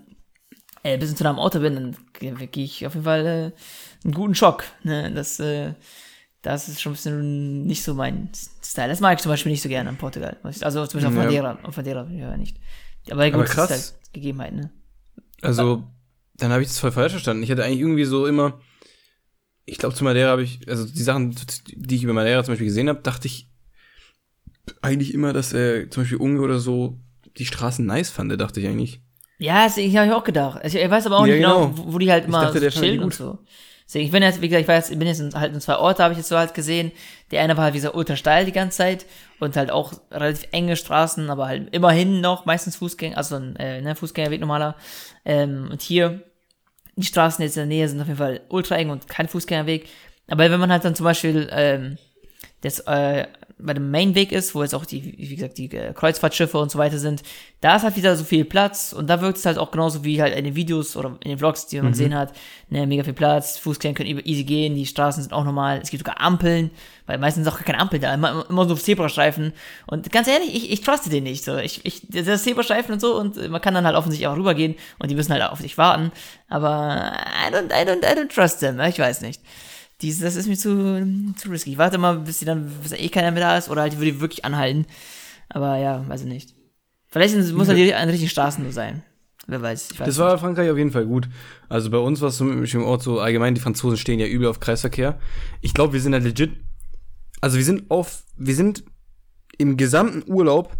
[0.82, 4.34] äh, bis zu einem Auto bin, dann kriege ich auf jeden Fall äh, einen guten
[4.34, 4.64] Schock.
[4.82, 5.10] Ne?
[5.12, 5.72] Das, äh,
[6.42, 8.28] das ist schon ein bisschen nicht so mein
[8.62, 8.88] Style.
[8.88, 10.36] Das mag ich zum Beispiel nicht so gerne in Portugal.
[10.42, 11.24] Also zum Beispiel auf Ja.
[11.24, 11.58] Madeira.
[11.62, 12.58] Auf Madeira ja nicht.
[13.10, 13.70] Aber gut, Aber das krass.
[13.70, 14.70] ist halt Gegebenheit, ne?
[15.40, 15.84] Also,
[16.34, 17.42] dann habe ich das voll falsch verstanden.
[17.42, 18.60] Ich hatte eigentlich irgendwie so immer,
[19.64, 21.34] ich glaube zu Madeira habe ich, also die Sachen,
[21.74, 23.50] die ich über Madeira zum Beispiel gesehen habe, dachte ich
[24.82, 26.98] eigentlich immer, dass äh, zum Beispiel Unge oder so
[27.36, 29.00] die Straßen nice fand, dachte ich eigentlich.
[29.38, 30.62] Ja, das ich habe ich auch gedacht.
[30.62, 31.92] Also, ich weiß aber auch Ja, nicht genau, genau.
[31.92, 33.38] wo, die halt Ich immer dachte, so der chillen und so.
[33.86, 35.76] Deswegen, ich bin jetzt, wie gesagt, ich war jetzt, bin jetzt in, halt in zwei
[35.76, 36.90] Orte, habe ich jetzt so halt gesehen.
[37.30, 39.06] Der eine war halt wie gesagt ultra steil die ganze Zeit
[39.40, 43.82] und halt auch relativ enge Straßen, aber halt immerhin noch meistens Fußgänger, also ein äh,
[43.82, 44.76] ne, Fußgängerweg normaler.
[45.24, 46.22] Ähm, und hier,
[46.96, 49.88] die Straßen jetzt in der Nähe sind auf jeden Fall ultra eng und kein Fußgängerweg.
[50.28, 51.98] Aber wenn man halt dann zum Beispiel ähm,
[52.62, 53.26] das äh,
[53.58, 56.78] bei dem Mainweg ist, wo jetzt auch die, wie gesagt, die äh, Kreuzfahrtschiffe und so
[56.78, 57.22] weiter sind,
[57.60, 60.20] da ist halt wieder so viel Platz und da wirkt es halt auch genauso wie
[60.20, 62.32] halt in den Videos oder in den Vlogs, die man gesehen hat,
[62.68, 66.04] ne, mega viel Platz, Fußgänger können easy gehen, die Straßen sind auch normal, es gibt
[66.04, 66.72] sogar Ampeln,
[67.06, 69.52] weil meistens auch gar keine Ampeln da, immer, immer so Zebrastreifen
[69.86, 73.18] und ganz ehrlich, ich, ich truste den nicht, so, ich, ich, das Zebrastreifen und so
[73.18, 75.78] und äh, man kann dann halt offensichtlich auch rübergehen und die müssen halt auf dich
[75.78, 76.10] warten,
[76.48, 77.12] aber
[77.48, 79.40] I don't, I don't, I don't trust them, ich weiß nicht.
[80.00, 81.72] Dies, das ist mir zu, zu risky.
[81.72, 83.98] Ich warte mal, bis die dann, bis da eh keiner mehr da ist, oder halt
[83.98, 84.86] würde wirklich anhalten.
[85.48, 86.54] Aber ja, weiß ich nicht.
[87.06, 89.02] Vielleicht muss er die an den richtigen Straßen nur sein.
[89.46, 89.92] Wer weiß.
[89.92, 91.28] Ich weiß Das war Frankreich auf jeden Fall gut.
[91.68, 94.48] Also bei uns war es so im Ort so allgemein, die Franzosen stehen ja übel
[94.48, 95.18] auf Kreisverkehr.
[95.60, 96.52] Ich glaube, wir sind halt legit.
[97.40, 98.84] Also wir sind auf, wir sind
[99.58, 100.76] im gesamten Urlaub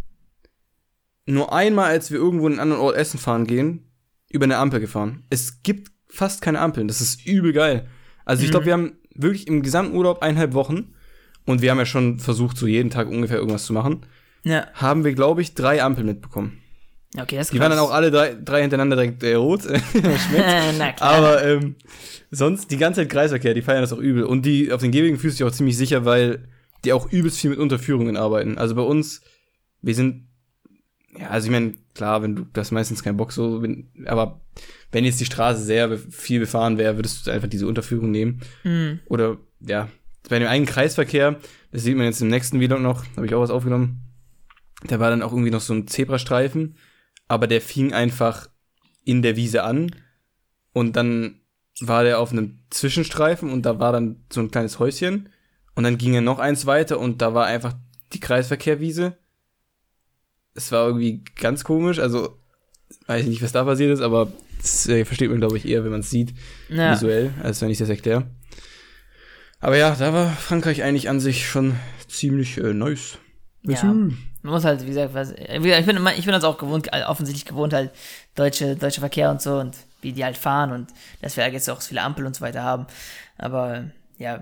[1.27, 3.91] nur einmal, als wir irgendwo in einen anderen Ort essen fahren gehen,
[4.31, 5.25] über eine Ampel gefahren.
[5.31, 6.89] Es gibt fast keine Ampeln.
[6.89, 7.89] Das ist übel geil.
[8.25, 10.95] Also ich glaube, wir haben wirklich im gesamten Urlaub eineinhalb Wochen
[11.47, 14.07] und wir haben ja schon versucht, so jeden Tag ungefähr irgendwas zu machen,
[14.45, 14.67] Ja.
[14.75, 16.59] haben wir, glaube ich, drei Ampeln mitbekommen.
[17.17, 19.61] Okay, das ist Die waren dann auch alle drei, drei hintereinander direkt äh, rot.
[21.01, 21.77] Aber ähm,
[22.33, 24.25] sonst die ganze Zeit Kreisverkehr, die feiern das auch übel.
[24.25, 26.49] Und die auf den Gehwegen fühlst du dich auch ziemlich sicher, weil
[26.85, 28.59] die auch übelst viel mit Unterführungen arbeiten.
[28.59, 29.21] Also bei uns,
[29.81, 30.27] wir sind,
[31.17, 34.41] ja, also ich meine, klar, wenn du das meistens kein Bock so, wenn, aber
[34.93, 38.41] wenn jetzt die Straße sehr viel befahren wäre, würdest du einfach diese Unterführung nehmen.
[38.63, 39.01] Hm.
[39.07, 39.89] Oder ja,
[40.29, 41.39] bei dem einen Kreisverkehr,
[41.73, 44.01] das sieht man jetzt im nächsten Vlog noch, habe ich auch was aufgenommen.
[44.87, 46.77] Da war dann auch irgendwie noch so ein Zebrastreifen,
[47.29, 48.49] aber der fing einfach
[49.05, 49.95] in der Wiese an
[50.73, 51.41] und dann
[51.81, 55.29] war der auf einem Zwischenstreifen und da war dann so ein kleines Häuschen
[55.75, 57.75] und dann ging er noch eins weiter und da war einfach
[58.13, 59.19] die Kreisverkehrwiese.
[60.55, 62.39] Es war irgendwie ganz komisch, also
[63.07, 65.85] weiß ich nicht, was da passiert ist, aber das äh, versteht man, glaube ich, eher,
[65.85, 66.33] wenn man es sieht
[66.69, 66.93] Ja.
[66.93, 68.27] visuell, als wenn ich das erkläre.
[69.61, 71.75] Aber ja, da war Frankreich eigentlich an sich schon
[72.09, 73.19] ziemlich äh, nice.
[73.63, 73.83] Ja.
[73.85, 77.73] Man muss halt, wie gesagt, was, ich bin, ich bin das auch gewohnt, offensichtlich gewohnt,
[77.73, 77.93] halt
[78.35, 80.89] deutsche, deutsche Verkehr und so und wie die halt fahren und
[81.23, 82.87] dass wir jetzt auch so viele Ampeln und so weiter haben.
[83.39, 83.85] Aber
[84.19, 84.39] ja,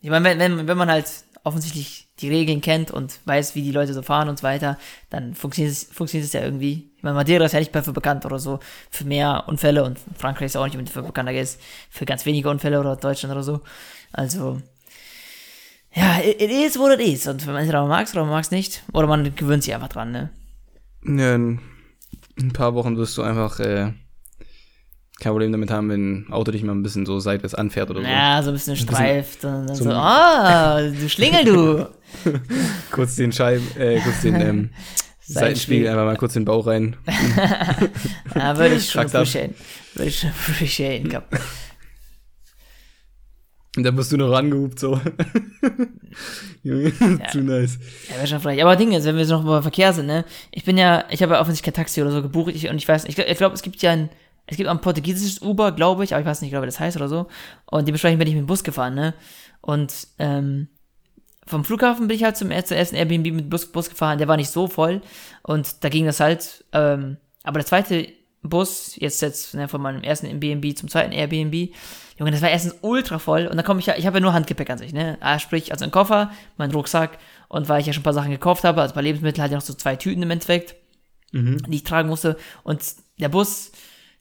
[0.00, 1.06] ich meine, wenn, wenn, wenn man halt
[1.42, 4.78] offensichtlich die Regeln kennt und weiß, wie die Leute so fahren und so weiter,
[5.10, 6.90] dann funktioniert es, funktioniert es ja irgendwie.
[6.96, 8.60] Ich meine, Madeira ist ja nicht dafür bekannt oder so
[8.90, 11.60] für mehr Unfälle und Frankreich ist auch nicht dafür bekannt, da ist
[11.90, 13.60] für ganz wenige Unfälle oder Deutschland oder so.
[14.12, 14.60] Also,
[15.92, 17.26] ja, it, it is what it is.
[17.26, 18.82] Und wenn man entweder mag es oder man mag es nicht.
[18.92, 20.30] Oder man gewöhnt sich einfach dran, ne?
[21.04, 21.60] Ja, in
[22.40, 23.92] ein paar Wochen wirst du einfach äh,
[25.20, 28.00] kein Problem damit haben, wenn ein Auto dich mal ein bisschen so seitwärts anfährt oder
[28.00, 28.06] so.
[28.06, 31.88] Ja, so ein bisschen streift und dann so ah, du Schlingel, du.
[32.90, 34.70] Kurz den Scheiben, äh, kurz den ähm,
[35.26, 36.96] Seitenspiegel einfach mal kurz den Bauch rein.
[38.34, 39.54] Ja, würde ich schon appreciaten.
[39.94, 41.34] Würde ich schon appreciaten, gehabt.
[43.76, 45.00] Und dann wirst du noch rangehupt so.
[46.62, 46.92] Junge,
[47.32, 47.78] zu nice.
[48.08, 48.62] Ja, wäre schon vielleicht.
[48.62, 50.24] Aber Ding ist, wenn wir so noch über Verkehr sind, ne?
[50.52, 52.52] Ich bin ja, ich habe ja offensichtlich kein Taxi oder so gebucht.
[52.54, 54.10] Ich, und ich weiß, ich, ich glaube, es gibt ja ein,
[54.46, 56.96] es gibt ein portugiesisches Uber, glaube ich, aber ich weiß nicht, glaube, wie das heißt
[56.96, 57.26] oder so.
[57.66, 59.14] Und dementsprechend bin ich mit dem Bus gefahren, ne?
[59.60, 60.68] Und, ähm,
[61.46, 64.36] vom Flughafen bin ich halt zum er- ersten Airbnb mit Bus, Bus gefahren, der war
[64.36, 65.00] nicht so voll.
[65.42, 68.08] Und da ging das halt, ähm, aber der zweite
[68.42, 71.70] Bus, jetzt jetzt ne, von meinem ersten Airbnb zum zweiten Airbnb,
[72.18, 74.32] Junge, das war erstens ultra voll und dann komme ich ja, ich habe ja nur
[74.32, 75.18] Handgepäck an sich, ne?
[75.20, 77.18] Ah, sprich, also ein Koffer, mein Rucksack
[77.48, 79.52] und weil ich ja schon ein paar Sachen gekauft habe, also ein paar Lebensmittel, hatte
[79.54, 80.76] ich noch so zwei Tüten im Endeffekt,
[81.32, 82.80] die ich tragen musste und
[83.18, 83.72] der Bus,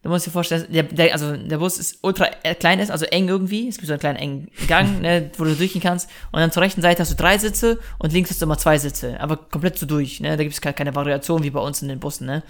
[0.04, 2.92] da muss ich dir vorstellen, der, der, also der Bus ist ultra äh, klein ist,
[2.92, 6.10] also eng irgendwie, es gibt so einen kleinen engen Gang, ne, wo du durchgehen kannst
[6.32, 8.78] und dann zur rechten Seite hast du drei Sitze und links hast du immer zwei
[8.78, 10.38] Sitze, aber komplett so durch, ne?
[10.38, 12.44] Da gibt es keine, keine Variation wie bei uns in den Bussen, ne?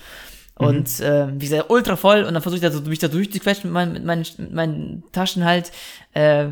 [0.55, 3.71] Und ähm, wie gesagt, ultra voll und dann versuche ich da so, mich da durchzuquetschen
[3.71, 5.71] mit, meinen- mit, meinen, mit meinen Taschen halt.
[6.13, 6.49] Äh,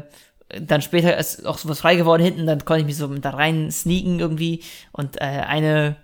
[0.60, 3.72] dann später ist auch sowas frei geworden hinten, dann konnte ich mich so da rein
[3.72, 4.64] sneaken irgendwie.
[4.92, 5.96] Und äh, eine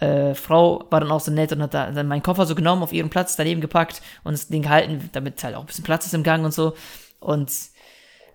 [0.00, 2.82] äh, Frau war dann auch so nett und hat da dann meinen Koffer so genommen,
[2.82, 6.06] auf ihren Platz daneben gepackt und das Ding gehalten, damit halt auch ein bisschen Platz
[6.06, 6.74] ist im Gang und so.
[7.20, 7.52] Und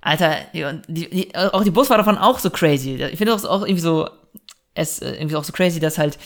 [0.02, 2.96] Alter, die, und die, auch die Busfahrer waren auch so crazy.
[2.96, 4.08] Ich finde auch, auch irgendwie so,
[4.76, 6.20] es äh, irgendwie auch so crazy, dass halt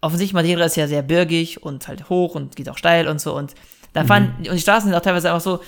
[0.00, 3.34] offensichtlich Madeira ist ja sehr bergig und halt hoch und geht auch steil und so
[3.34, 3.54] und
[3.94, 5.60] da fahren, und die Straßen sind auch teilweise einfach so,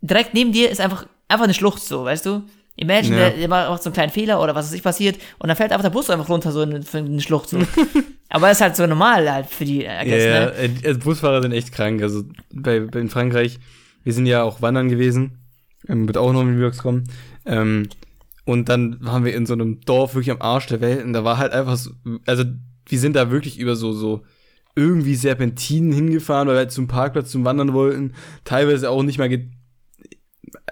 [0.00, 2.42] direkt neben dir ist einfach, einfach eine Schlucht so, weißt du?
[2.76, 3.30] Imagine, Ja.
[3.30, 5.72] der, der macht so einen kleinen Fehler oder was weiß ich passiert und dann fällt
[5.72, 7.58] einfach der Bus einfach runter so in, in eine Schlucht so.
[8.28, 10.52] Aber das ist halt so normal halt für die, I Ja, ne?
[10.56, 12.02] äh, also Busfahrer sind echt krank.
[12.02, 13.58] Also bei, bei in Frankreich,
[14.04, 15.38] wir sind ja auch wandern gewesen,
[15.88, 17.04] ähm, wird auch noch in die Vlogs kommen.
[17.46, 17.88] Ähm,
[18.44, 21.24] und dann waren wir in so einem Dorf wirklich am Arsch der Welt und da
[21.24, 21.90] war halt einfach so,
[22.26, 22.44] also
[22.88, 24.22] wir sind da wirklich über so, so
[24.74, 28.12] irgendwie Serpentinen hingefahren, weil wir halt zum Parkplatz zum Wandern wollten.
[28.44, 29.48] Teilweise auch nicht mal, ge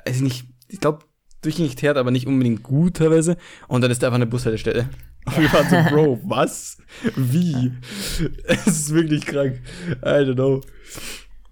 [0.07, 1.01] also nicht, ich glaube,
[1.45, 3.37] durchgängig teert, aber nicht unbedingt gut teilweise.
[3.69, 4.89] Und dann ist da einfach eine Bushaltestelle.
[5.27, 6.79] Und wir waren so, Bro, was?
[7.17, 7.73] Wie?
[8.47, 9.61] Es ist wirklich krank.
[10.03, 10.61] I don't know.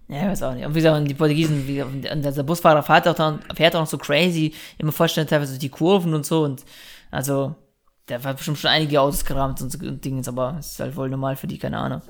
[0.09, 0.67] Ja, weiß auch nicht.
[0.67, 3.81] Und wie gesagt, und die Portugiesen, wie, und der Busfahrer fährt auch, dann, fährt auch
[3.81, 6.65] noch so crazy, immer vorstellen teilweise die Kurven und so und
[7.11, 7.55] also,
[8.09, 11.09] der hat bestimmt schon einige Autos gerammt und so Dingens, aber es ist halt wohl
[11.09, 12.03] normal für die, keine Ahnung.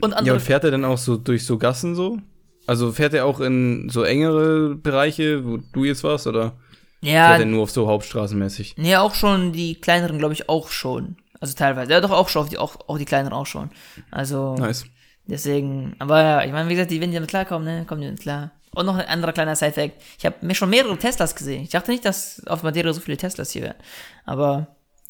[0.00, 2.18] Und Ja, andere, und fährt er dann auch so durch so Gassen so?
[2.66, 6.58] Also fährt er auch in so engere Bereiche, wo du jetzt warst, oder
[7.00, 8.74] ja, fährt er nur auf so Hauptstraßenmäßig?
[8.76, 11.16] nee, auch schon die kleineren, glaube ich, auch schon.
[11.40, 11.90] Also teilweise.
[11.92, 13.70] Ja, doch auch schon, die, auch, auch die kleineren auch schon.
[14.10, 14.84] Also, Nice.
[15.26, 18.06] deswegen, aber ja, ich meine, wie gesagt, die, wenn die damit klarkommen, ne, kommen die
[18.08, 18.50] damit klar.
[18.74, 19.94] Und noch ein anderer kleiner Side-Fact.
[20.18, 21.62] Ich habe mir schon mehrere Teslas gesehen.
[21.64, 23.74] Ich dachte nicht, dass auf Madeira so viele Teslas hier wären.
[24.26, 24.68] Aber,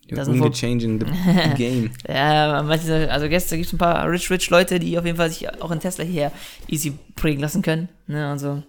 [0.08, 1.06] das sind Unge wohl- changing the
[1.56, 1.90] game.
[2.08, 5.30] ja, manche, also gestern gibt es ein paar rich, rich Leute, die auf jeden Fall
[5.30, 6.32] sich auch in Tesla hierher
[6.68, 7.88] easy prägen lassen können.
[8.06, 8.62] Ne, also,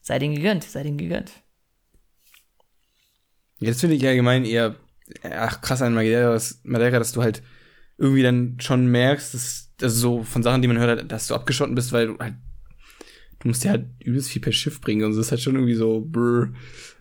[0.00, 1.32] sei denen gegönnt, sei denen gegönnt.
[3.60, 4.76] Jetzt finde ich allgemein eher
[5.22, 7.42] ach, krass an Madeira dass, Madeira, dass du halt
[7.98, 11.74] irgendwie dann schon merkst, dass, also so von Sachen, die man hört, dass du abgeschotten
[11.74, 12.34] bist, weil du halt,
[13.40, 15.20] du musst ja halt übelst viel per Schiff bringen und so.
[15.20, 16.48] Ist halt schon irgendwie so, brr,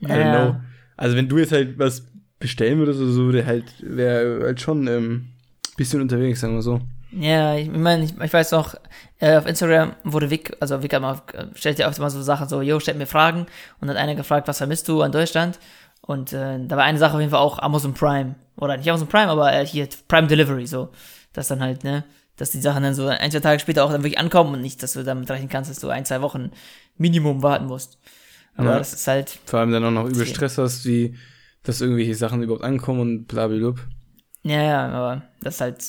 [0.01, 0.51] I don't Ja.
[0.51, 0.61] know.
[0.97, 2.03] Also wenn du jetzt halt was
[2.39, 5.29] bestellen würdest oder so, würde halt, wäre halt schon ähm,
[5.77, 6.81] bisschen unterwegs, sagen wir so.
[7.11, 8.75] Ja, ich meine, ich, ich weiß noch,
[9.19, 11.15] äh, auf Instagram wurde Vic, also Vic äh,
[11.55, 13.47] stellt ja oft mal so Sachen so, yo, stellt mir Fragen
[13.81, 15.57] und hat einer gefragt, was vermisst du an Deutschland?
[16.09, 18.33] Und äh, da war eine Sache auf jeden Fall auch Amazon Prime.
[18.55, 20.89] Oder nicht Amazon Prime, aber äh, hier Prime Delivery, so.
[21.33, 22.03] Das dann halt, ne,
[22.35, 24.81] dass die Sachen dann so ein, zwei Tage später auch dann wirklich ankommen und nicht,
[24.81, 26.49] dass du damit rechnen kannst, dass du ein, zwei Wochen
[26.97, 27.99] Minimum warten musst.
[28.55, 28.77] Aber Ja.
[28.79, 30.25] das ist halt, Vor allem dann auch noch übel.
[30.25, 31.15] Stress hast, wie,
[31.61, 33.75] dass irgendwelche Sachen überhaupt ankommen und blablabla.
[34.41, 35.85] Ja, ja, aber das ist halt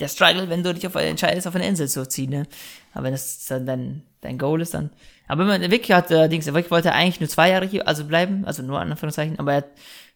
[0.00, 2.46] der Struggle, wenn du dich auf, entscheidest, auf eine Insel zu ziehen, ne?
[2.94, 4.90] Aber wenn das dann dein, dein Goal ist, dann.
[5.26, 8.04] Aber wenn man, Vic hat, äh, Dings, Vic wollte eigentlich nur zwei Jahre hier, also
[8.04, 9.66] bleiben, also nur an Anführungszeichen, aber er hat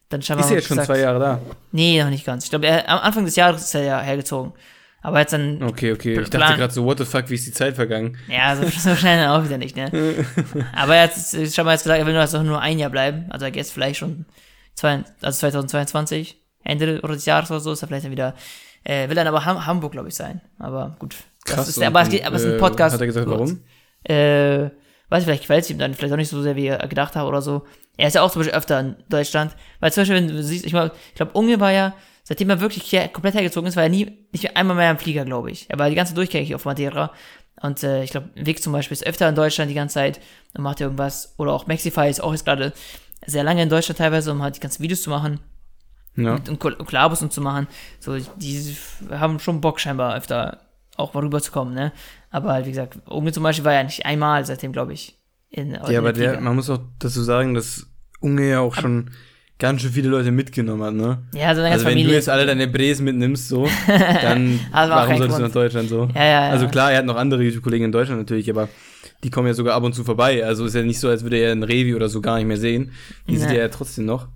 [0.09, 1.41] dann scheinbar Ist ja jetzt schon gesagt- zwei Jahre da.
[1.73, 2.45] Nee, noch nicht ganz.
[2.45, 4.53] Ich glaube, er, am Anfang des Jahres ist er ja hergezogen.
[5.05, 6.21] Aber er hat dann, Okay, okay.
[6.21, 8.17] Ich dachte gerade so, what the fuck, wie ist die Zeit vergangen?
[8.29, 9.91] ja, so, so schnell dann auch wieder nicht, ne?
[10.77, 13.27] aber er hat äh, scheinbar jetzt gesagt, er will nur, also nur ein Jahr bleiben,
[13.31, 14.27] also er geht jetzt vielleicht schon,
[14.75, 18.35] zwei, also 2022, Ende des Jahres oder so, ist er vielleicht dann wieder,
[18.85, 20.41] äh, will dann aber Ham Hamburg, glaube ich, sein.
[20.59, 21.17] Aber gut.
[21.45, 21.69] Das Krass.
[21.69, 22.95] ist, aber, es geht, aber es ist ein äh, Podcast.
[22.95, 23.61] Hat er gesagt, warum?
[24.05, 24.71] Äh,
[25.09, 27.17] weiß ich, vielleicht gefällt es ihm dann vielleicht auch nicht so sehr, wie er gedacht
[27.17, 27.67] hat oder so.
[27.97, 29.55] Er ist ja auch zum Beispiel öfter in Deutschland.
[29.81, 32.61] Weil zum Beispiel, wenn du siehst, ich, mein, ich glaube, Unge war ja, seitdem er
[32.61, 35.69] wirklich hier komplett hergezogen ist, war er nie, nicht einmal mehr im Flieger, glaube ich.
[35.69, 37.13] Er war die ganze Durchgängig hier auf Madeira.
[37.61, 40.21] Und äh, ich glaube, Vic zum Beispiel ist öfter in Deutschland die ganze Zeit
[40.55, 41.35] und macht irgendwas.
[41.39, 42.73] Oder auch Maxify ist auch jetzt gerade
[43.27, 45.41] sehr lange in Deutschland teilweise, um halt die ganzen Videos zu machen
[46.17, 46.35] Ja.
[46.35, 47.67] und, und Koll- und Kollabos und zu machen.
[48.01, 48.77] So, die
[49.11, 50.61] haben schon Bock scheinbar öfter
[50.97, 51.93] auch mal rüberzukommen, ne?
[52.31, 55.17] Aber halt, wie gesagt, Unge zum Beispiel war ja nicht einmal seitdem, glaube ich.
[55.51, 57.87] In, in Ja, aber der, man muss auch dazu sagen, dass
[58.21, 59.11] Unge ja auch schon
[59.59, 61.23] ganz schön viele Leute mitgenommen hat, ne?
[61.35, 62.09] ja, so eine Also wenn Familie.
[62.11, 65.55] du jetzt alle deine Bres mitnimmst, so, dann Also war warum solltest du Grund.
[65.55, 66.09] nach Deutschland so?
[66.15, 66.51] ja, ja, ja.
[66.51, 68.69] Also klar, er hat noch andere YouTube-Kollegen in Deutschland natürlich, aber
[69.23, 70.45] die kommen ja sogar ab und zu vorbei.
[70.45, 72.57] Also ist ja nicht so, als würde er einen Revi oder so gar nicht mehr
[72.57, 72.91] sehen.
[73.29, 73.55] Die sieht Ja.
[73.57, 74.27] er ja trotzdem noch.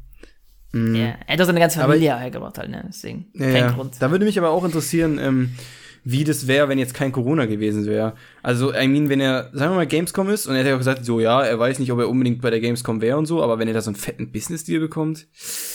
[0.77, 0.95] Mhm.
[0.95, 1.15] ja.
[1.27, 2.85] Er hat auch seine ganze Aber- Familie hergebracht halt, ne?
[2.89, 3.27] Deswegen.
[3.35, 3.71] Ja, kein ja.
[3.73, 3.95] Grund.
[4.01, 5.51] Da würde mich aber auch interessieren, ähm,
[6.09, 8.15] wie das wäre, wenn jetzt kein Corona gewesen wäre.
[8.41, 10.79] Also, I mean, wenn er, sagen wir mal, Gamescom ist und er hat ja auch
[10.79, 13.43] gesagt, so, ja, er weiß nicht, ob er unbedingt bei der Gamescom wäre und so,
[13.43, 15.27] aber wenn er da so einen fetten Business-Deal bekommt.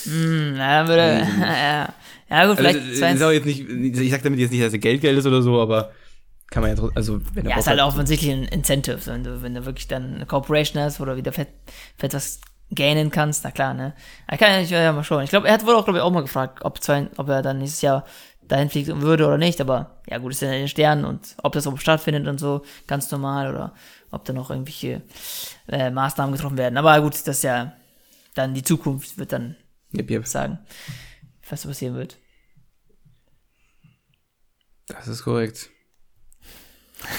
[0.04, 1.02] Hm, na, würde.
[1.40, 1.94] ja.
[2.30, 3.02] ja, gut, vielleicht.
[3.02, 5.60] Also, äh, jetzt nicht, ich sag damit jetzt nicht, dass er Geldgeld ist oder so,
[5.60, 5.90] aber
[6.50, 7.88] kann man ja trotzdem, also, wenn er ja, Bock ist halt hat.
[7.88, 11.48] offensichtlich ein Incentive, wenn du, wenn du wirklich dann eine Corporation hast oder wieder fett,
[11.98, 12.40] fett was
[12.74, 13.94] gainen kannst, na klar, ne?
[14.26, 15.24] Er kann ja nicht, ja, mal schauen.
[15.24, 17.42] Ich glaube, er hat wohl auch, glaube ich, auch mal gefragt, ob, zwei, ob er
[17.42, 18.04] dann nächstes Jahr
[18.42, 21.52] dahin fliegen würde oder nicht, aber ja gut, ist ja in den Sternen und ob
[21.52, 23.74] das auch stattfindet und so, ganz normal oder
[24.10, 25.02] ob da noch irgendwelche
[25.68, 26.76] äh, Maßnahmen getroffen werden.
[26.76, 27.72] Aber gut, das ist ja
[28.34, 29.56] dann die Zukunft, wird dann
[29.94, 30.26] Yep, yep.
[30.26, 30.58] sagen,
[31.48, 32.16] was passieren wird.
[34.86, 35.70] Das ist korrekt.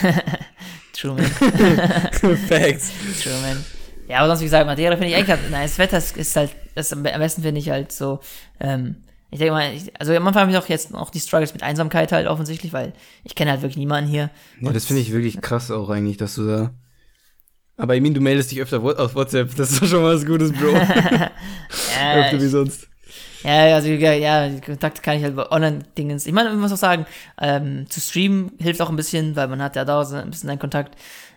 [0.93, 1.25] True, man.
[2.37, 2.91] Facts.
[3.21, 3.65] True, man.
[4.07, 5.71] Ja, aber sonst, wie gesagt, Madeira finde ich eigentlich ganz nice.
[5.71, 8.19] Das Wetter ist, ist halt, das am besten finde ich halt so,
[8.59, 8.97] ähm,
[9.31, 11.63] ich denke mal, ich, also am Anfang habe ich auch jetzt auch die Struggles mit
[11.63, 12.93] Einsamkeit halt offensichtlich, weil
[13.23, 14.29] ich kenne halt wirklich niemanden hier.
[14.61, 16.71] Ja, das finde ich wirklich krass auch eigentlich, dass du da.
[17.75, 19.55] Aber Emin, du meldest dich öfter auf WhatsApp.
[19.55, 20.73] Das ist doch schon mal was Gutes, Bro.
[21.99, 22.87] Ja, öfter wie sonst.
[23.43, 26.27] ja, also ja, ja, die Kontakte kann ich halt bei Online-Dingens.
[26.27, 27.07] Ich meine, ich muss auch sagen,
[27.41, 30.49] ähm, zu streamen hilft auch ein bisschen, weil man hat ja da so ein bisschen
[30.51, 30.95] einen Kontakt.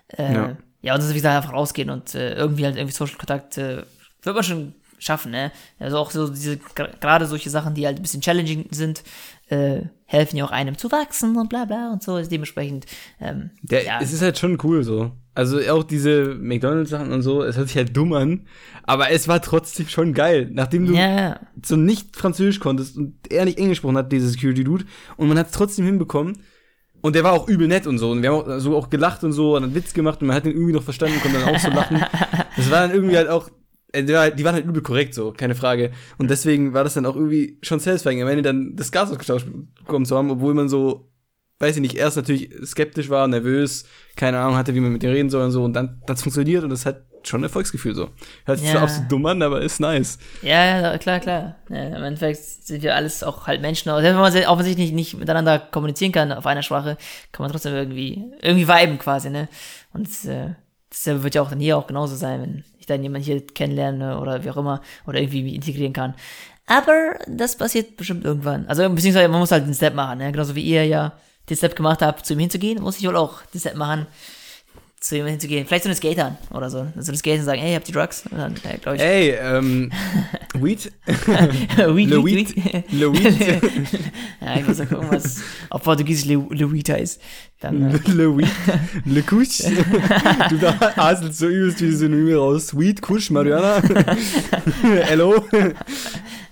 [0.09, 0.57] Äh, Ja.
[0.83, 0.95] Ja.
[0.95, 3.83] und das ist wie gesagt einfach rausgehen und äh, irgendwie halt irgendwie Social-Kontakt äh,
[4.23, 5.53] wird man schon schaffen, ne?
[5.79, 9.03] Also auch so diese, gerade solche Sachen, die halt ein bisschen challenging sind,
[9.49, 12.15] äh, helfen ja auch einem zu wachsen und bla bla und so.
[12.15, 12.87] Also dementsprechend,
[13.21, 14.01] ähm, Der, ja.
[14.01, 15.13] Es ist halt schon cool so.
[15.35, 18.47] Also auch diese McDonalds-Sachen und so, es hört sich halt dumm an,
[18.85, 20.49] aber es war trotzdem schon geil.
[20.51, 21.41] Nachdem du ja.
[21.63, 24.87] so nicht Französisch konntest und er nicht Englisch gesprochen hat, dieser Security-Dude,
[25.19, 26.39] und man hat es trotzdem hinbekommen.
[27.07, 28.11] Und der war auch übel nett und so.
[28.11, 30.35] Und wir haben auch, so auch gelacht und so und einen Witz gemacht und man
[30.35, 32.05] hat den irgendwie noch verstanden, konnte dann auch so lachen.
[32.57, 33.49] Das war dann irgendwie halt auch,
[33.93, 35.93] äh, halt- die waren halt übel korrekt, so, keine Frage.
[36.19, 39.47] Und deswegen war das dann auch irgendwie schon satisfying, am Ende dann das Gas ausgetauscht
[39.79, 41.09] bekommen zu haben, obwohl man so,
[41.59, 45.11] weiß ich nicht, erst natürlich skeptisch war, nervös, keine Ahnung hatte, wie man mit dir
[45.11, 45.65] reden soll und so.
[45.65, 48.11] Und dann das funktioniert und das hat schon ein Erfolgsgefühl so.
[48.45, 48.75] Hört sich Ja.
[48.75, 50.19] zwar absolut dumm an, aber ist nice.
[50.43, 51.57] Ja, ja, klar, klar.
[51.69, 53.91] Ja, Im Endeffekt sind wir alles auch halt Menschen.
[53.91, 56.97] Selbst wenn man offensichtlich nicht, nicht miteinander kommunizieren kann auf einer Sprache,
[57.33, 59.49] kann man trotzdem irgendwie, irgendwie viben quasi, ne?
[59.93, 60.55] Und äh,
[60.91, 64.21] das wird ja auch dann hier auch genauso sein, wenn ich dann jemanden hier kennenlerne
[64.21, 66.15] oder wie auch immer oder irgendwie mich integrieren kann.
[66.67, 68.67] Aber das passiert bestimmt irgendwann.
[68.67, 70.31] Also beziehungsweise man muss halt den Step machen, ne?
[70.33, 71.13] Genauso wie ihr ja
[71.49, 74.07] den Step gemacht habt, zu ihm hinzugehen, muss ich wohl auch den Step machen,
[75.01, 75.67] zu ihm hinzugehen.
[75.67, 76.87] Vielleicht so eine Skatern oder so.
[76.99, 78.25] So eine Skater und sagen, hey, habt ihr Drugs?
[78.31, 79.93] Und dann, äh, glaube ich, Ey, ähm,
[80.55, 80.91] Weed?
[81.07, 82.25] Weed, Le?
[82.25, 82.55] Weed.
[82.91, 84.01] Le Weed?
[84.41, 87.21] ja, ich muss mal gucken, was auf Portugiesisch Le, Le Weed heißt.
[87.61, 88.49] Dann, äh, Le Weed?
[89.05, 89.59] Le Kusch?
[90.49, 92.77] Du da haselst so übelst wie Synonyme raus.
[92.77, 93.83] Weed, Kusch, Mariana?
[95.05, 95.45] Hello?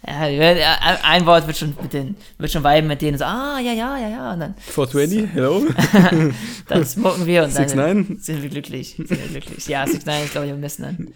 [0.07, 3.73] Ja, ein Wort wird schon mit den, wird schon viben mit denen so, ah, ja,
[3.73, 5.29] ja, ja, ja, und dann, 420?
[5.33, 5.67] Hello?
[6.69, 8.21] dann smoken wir und dann 6ix9ine?
[8.21, 9.67] sind wir glücklich, sind wir glücklich.
[9.67, 11.15] Ja, 6 9 ist glaube ich am besten dann.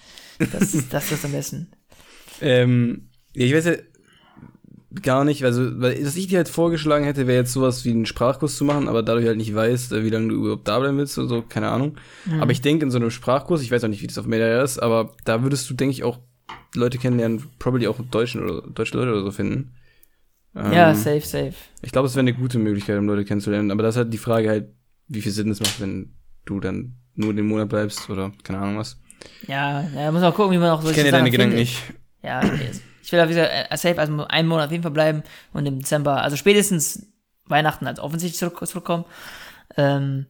[0.52, 1.68] Das, das ist am besten.
[2.40, 3.72] Ähm, ja, ich weiß ja
[5.02, 8.06] gar nicht, also, weil, was ich dir halt vorgeschlagen hätte, wäre jetzt sowas wie einen
[8.06, 10.96] Sprachkurs zu machen, aber dadurch halt nicht weißt, äh, wie lange du überhaupt da bleiben
[10.96, 11.96] willst oder so, keine Ahnung.
[12.40, 14.62] Aber ich denke, in so einem Sprachkurs, ich weiß auch nicht, wie das auf Media
[14.62, 16.18] ist, aber da würdest du, denke ich, auch
[16.74, 19.72] Leute kennenlernen, probably auch Deutschen oder deutsche Leute oder so finden.
[20.54, 21.54] Ähm, Ja, safe, safe.
[21.82, 24.18] Ich glaube, es wäre eine gute Möglichkeit, um Leute kennenzulernen, aber das ist halt die
[24.18, 24.68] Frage halt,
[25.08, 26.12] wie viel Sinn es macht, wenn
[26.44, 28.98] du dann nur den Monat bleibst oder keine Ahnung was.
[29.46, 31.82] Ja, ja, muss auch gucken, wie man auch Ich solche kenne deine Gedanken nicht.
[32.22, 32.80] Ja, yes.
[33.02, 35.22] ich will auf jeden Fall äh, safe also einen Monat auf jeden Fall bleiben
[35.52, 37.06] und im Dezember, also spätestens
[37.46, 39.04] Weihnachten als offensichtlich zurück, zurückkommen.
[39.76, 40.26] Ähm,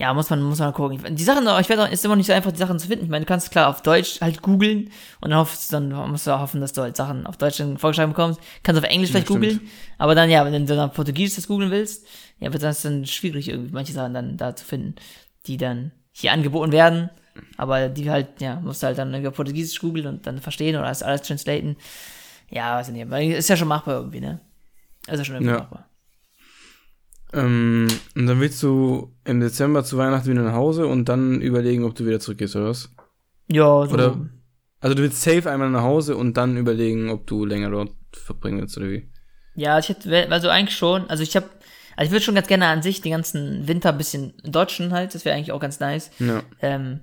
[0.00, 1.14] ja, muss man, muss man gucken.
[1.14, 3.04] Die Sachen, ich auch, ist immer nicht so einfach, die Sachen zu finden.
[3.04, 4.90] Ich meine, du kannst klar auf Deutsch halt googeln
[5.20, 7.76] und dann, hoffst, dann musst du auch hoffen, dass du halt Sachen auf Deutsch dann
[7.76, 8.40] vorgeschlagen bekommst.
[8.62, 9.60] Kannst auf Englisch vielleicht googeln,
[9.98, 12.06] aber dann, ja, wenn du dann auf Portugiesisch das googeln willst,
[12.38, 14.94] ja, wird das dann schwierig, irgendwie manche Sachen dann da zu finden,
[15.46, 17.10] die dann hier angeboten werden.
[17.58, 20.76] Aber die halt, ja, musst du halt dann irgendwie auf Portugiesisch googeln und dann verstehen
[20.76, 21.76] oder alles, alles translaten.
[22.48, 23.36] Ja, weiß ich nicht.
[23.36, 24.40] Ist ja schon machbar irgendwie, ne?
[25.06, 25.58] Ist ja schon irgendwie Ja.
[25.58, 25.89] machbar.
[27.32, 31.84] Ähm, und dann willst du im Dezember zu Weihnachten wieder nach Hause und dann überlegen,
[31.84, 32.90] ob du wieder zurückgehst, oder was?
[33.48, 33.94] Ja, so.
[33.94, 34.16] Oder-
[34.80, 38.60] Also du willst safe einmal nach Hause und dann überlegen, ob du länger dort verbringen
[38.60, 39.08] willst, oder wie?
[39.54, 41.08] Ja, ich hätte, also eigentlich schon.
[41.10, 41.46] Also ich habe,
[41.96, 45.14] also ich würde schon ganz gerne an sich den ganzen Winter ein bisschen dodgen halt.
[45.14, 46.10] Das wäre eigentlich auch ganz nice.
[46.18, 46.42] Ja.
[46.62, 47.00] Ähm,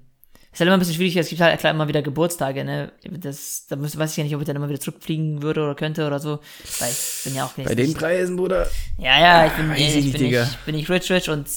[0.58, 2.92] ist halt immer ein bisschen schwierig, es gibt halt klar immer wieder Geburtstage, ne?
[3.04, 6.08] Das, da weiß ich ja nicht, ob ich dann immer wieder zurückfliegen würde oder könnte
[6.08, 6.40] oder so.
[6.80, 7.68] Weil ich bin ja auch nicht.
[7.68, 8.68] Bei den Preisen, Bruder.
[8.98, 11.48] Ja, ja, ich bin, Weiß ich, ich nicht, bin, nicht, bin nicht rich, rich und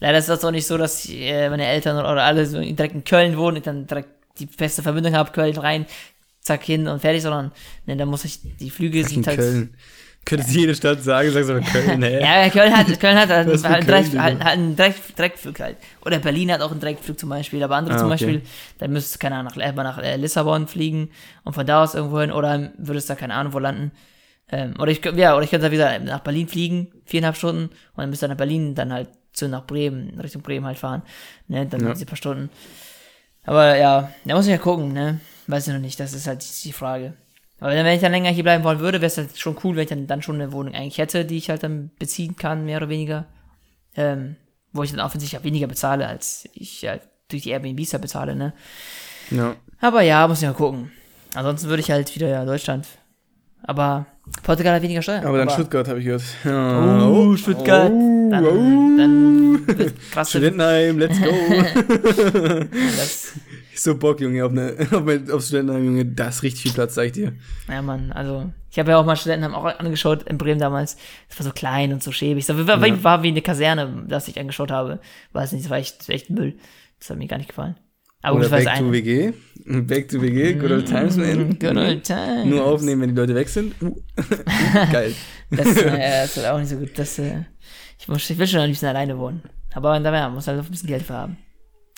[0.00, 2.96] leider ist das auch nicht so, dass äh, meine Eltern oder, oder alle so direkt
[2.96, 4.08] in Köln wohnen, ich dann direkt
[4.40, 5.86] die feste Verbindung habe, Köln rein,
[6.40, 7.52] zack hin und fertig, sondern
[7.86, 9.38] ne, da muss ich, die Flüge In sind halt.
[9.38, 9.74] Köln.
[10.28, 12.20] Könntest jede Stadt sagen, sagst aber Köln, hä?
[12.20, 15.76] Ja, Köln hat, Köln hat halt, Köln, direkt, halt einen direkt, Direktflug halt.
[16.04, 18.14] Oder Berlin hat auch einen Direktflug zum Beispiel, aber andere Ah, zum okay.
[18.26, 18.42] Beispiel,
[18.78, 21.10] dann müsstest du, keine Ahnung, nach, nach äh, Lissabon fliegen
[21.44, 23.90] und von da aus irgendwo hin, oder würdest da keine Ahnung wo landen.
[24.50, 27.72] Ähm, oder ich, ja, oder ich könnte da wieder nach Berlin fliegen, viereinhalb Stunden, und
[27.96, 31.02] dann müsste nach Berlin dann halt zu nach Bremen, Richtung Bremen halt fahren,
[31.48, 31.92] ne, dann Ja.
[31.92, 32.50] diese paar Stunden.
[33.44, 36.44] Aber ja, da muss ich ja gucken, ne, weiß ich noch nicht, das ist halt
[36.64, 37.14] die Frage.
[37.60, 39.82] Aber wenn ich dann länger hier bleiben wollen würde, wäre es halt schon cool, wenn
[39.82, 42.78] ich dann, dann schon eine Wohnung eigentlich hätte, die ich halt dann beziehen kann, mehr
[42.78, 43.26] oder weniger.
[43.96, 44.36] Ähm,
[44.72, 48.36] wo ich dann offensichtlich auch weniger bezahle, als ich halt durch die Airbnbs halt bezahle,
[48.36, 48.52] ne.
[49.30, 49.56] Ja.
[49.80, 50.92] Aber ja, muss ich mal gucken.
[51.34, 52.86] Ansonsten würde ich halt wieder ja Deutschland.
[53.62, 54.06] Aber
[54.42, 55.24] Portugal hat weniger Steuern.
[55.24, 56.22] Aber dann Stuttgart, habe ich gehört.
[56.44, 57.06] Ja.
[57.06, 57.90] Oh, Stuttgart.
[57.92, 58.96] Oh, Dann, oh.
[58.96, 60.30] dann krass.
[60.30, 61.26] Studentenheim, let's go.
[62.70, 63.32] Das,
[63.72, 66.06] ich so Bock, Junge, auf, eine, auf, mein, auf Studentenheim, Junge.
[66.06, 67.32] Da ist richtig viel Platz, sag ich dir.
[67.68, 70.96] ja, Mann, also ich habe ja auch mal Studenten auch angeschaut in Bremen damals.
[71.28, 72.46] Das war so klein und so schäbig.
[72.46, 75.00] Das war, war, war wie eine Kaserne, das ich angeschaut habe.
[75.32, 76.56] Weiß nicht, das war echt, echt Müll.
[76.98, 77.76] Das hat mir gar nicht gefallen.
[78.22, 78.92] Aber gut, Oder Back to.
[78.92, 79.32] WG.
[79.64, 81.58] Back to WG, good old times, man.
[81.58, 82.46] Good old times.
[82.46, 83.74] Nur aufnehmen, wenn die Leute weg sind.
[83.82, 83.94] Uh.
[84.92, 85.14] Geil.
[85.50, 86.90] Das, äh, ist halt auch nicht so gut.
[86.96, 87.44] Das, äh,
[87.98, 89.42] ich, muss, ich will schon ein bisschen alleine wohnen.
[89.74, 91.36] Aber ja, muss halt auch ein bisschen Geld für haben.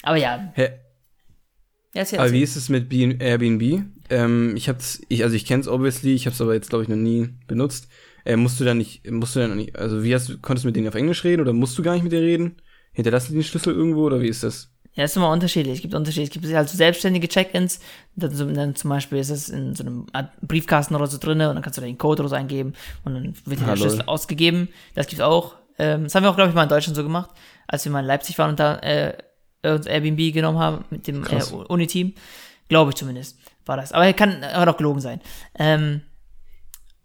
[0.03, 0.71] Aber ja, Hä,
[1.95, 3.85] ja, ist aber wie ist es mit B Airbnb?
[4.11, 6.97] Ähm, ich hab's, ich, also ich kenn's obviously, ich hab's aber jetzt, glaube ich, noch
[6.97, 7.89] nie benutzt.
[8.25, 10.69] Äh, musst du dann nicht, musst du dann nicht, also wie hast du, konntest du
[10.69, 12.57] mit denen auf Englisch reden oder musst du gar nicht mit denen reden?
[12.93, 14.70] Hinterlassen die den Schlüssel irgendwo oder wie ist das?
[14.95, 15.77] Ja, ist immer unterschiedlich.
[15.77, 16.25] Es gibt Unterschiede.
[16.25, 17.81] Es gibt halt so selbstständige Check-ins.
[18.17, 20.07] Dann, dann zum Beispiel ist es in so einem
[20.43, 22.75] Briefkasten oder so drinne und dann kannst du da den Code oder so eingeben
[23.05, 24.69] und dann wird dir der Schlüssel ausgegeben.
[24.95, 25.55] Das gibt's auch.
[25.79, 27.31] Ähm, das haben wir auch, glaube ich, mal in Deutschland so gemacht,
[27.69, 29.15] als wir mal in Leipzig waren und da äh,
[29.63, 31.43] uns Airbnb genommen haben mit dem äh.
[31.69, 32.15] Uni-Team.
[32.69, 33.93] Glaube ich zumindest, war das.
[33.93, 35.21] Aber kann, kann auch gelogen sein.
[35.59, 36.03] Ähm,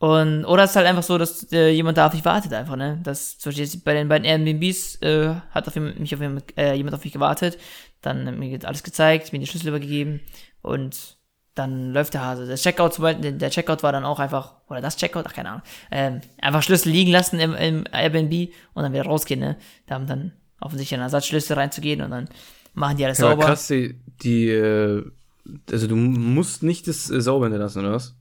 [0.05, 2.75] Und, oder es ist halt einfach so, dass äh, jemand da auf mich wartet einfach,
[2.75, 2.99] ne?
[3.03, 6.93] Das, zum Beispiel bei den beiden Airbnbs äh, hat auf mich auf jeden, äh, jemand
[6.95, 7.57] auf mich gewartet,
[8.01, 10.19] dann äh, mir alles gezeigt, mir die Schlüssel übergegeben
[10.61, 11.17] und
[11.55, 12.45] dann läuft der Hase.
[12.45, 15.49] Der Checkout, zum Beispiel, der Checkout war dann auch einfach, oder das Checkout, ach keine
[15.49, 19.55] Ahnung, ähm, einfach Schlüssel liegen lassen im, im Airbnb und dann wieder rausgehen, ne?
[19.87, 22.27] Da haben dann offensichtlich einen Ersatzschlüssel reinzugehen und dann
[22.73, 23.45] machen die alles Ja, sauber.
[23.45, 25.03] krass, die, die äh,
[25.71, 28.13] also du musst nicht das äh, sauber hinterlassen, oder was?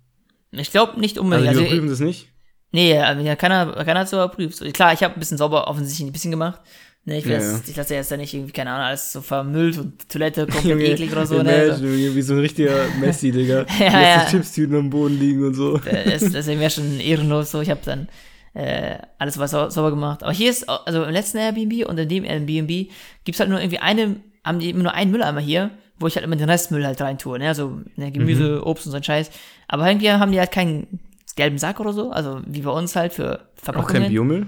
[0.58, 1.44] Ich glaube nicht Also unbedingt.
[1.46, 2.28] die Also, überprüfen das nicht?
[2.72, 4.56] nee, also, ja, keiner, keiner hat es überprüft.
[4.56, 6.60] So, Klar, ich habe ein bisschen sauber offensichtlich ein bisschen gemacht.
[7.06, 7.60] Ne, ich, Ja, jetzt, ja.
[7.70, 11.12] ich lasse jetzt da nicht irgendwie, keine Ahnung, alles so vermüllt und Toilette komplett eklig
[11.12, 11.72] oder so, Imagine, ne?
[11.72, 13.66] Also, Junge, wie so ein richtiger Messi, Digga.
[13.78, 14.26] Ja, ja.
[14.30, 15.76] Chipstüten am Boden liegen und so.
[15.78, 17.60] das, das wäre schon ehrenlos so.
[17.60, 18.08] Ich habe dann
[18.54, 20.22] äh, alles was sau sauber gemacht.
[20.22, 22.90] Aber hier ist, also im letzten Airbnb und in dem Airbnb
[23.24, 26.24] gibt's halt nur irgendwie eine, haben die immer nur einen Mülleimer hier, wo ich halt
[26.24, 27.48] immer den Restmüll halt rein tue, ne?
[27.48, 28.62] Also ne, Gemüse, Mhm.
[28.64, 29.30] Obst und so ein Scheiß.
[29.68, 31.00] Aber irgendwie haben die halt keinen
[31.36, 34.02] gelben Sack oder so, also wie bei uns halt für Auch Verpackungen.
[34.02, 34.46] kein Biomüll?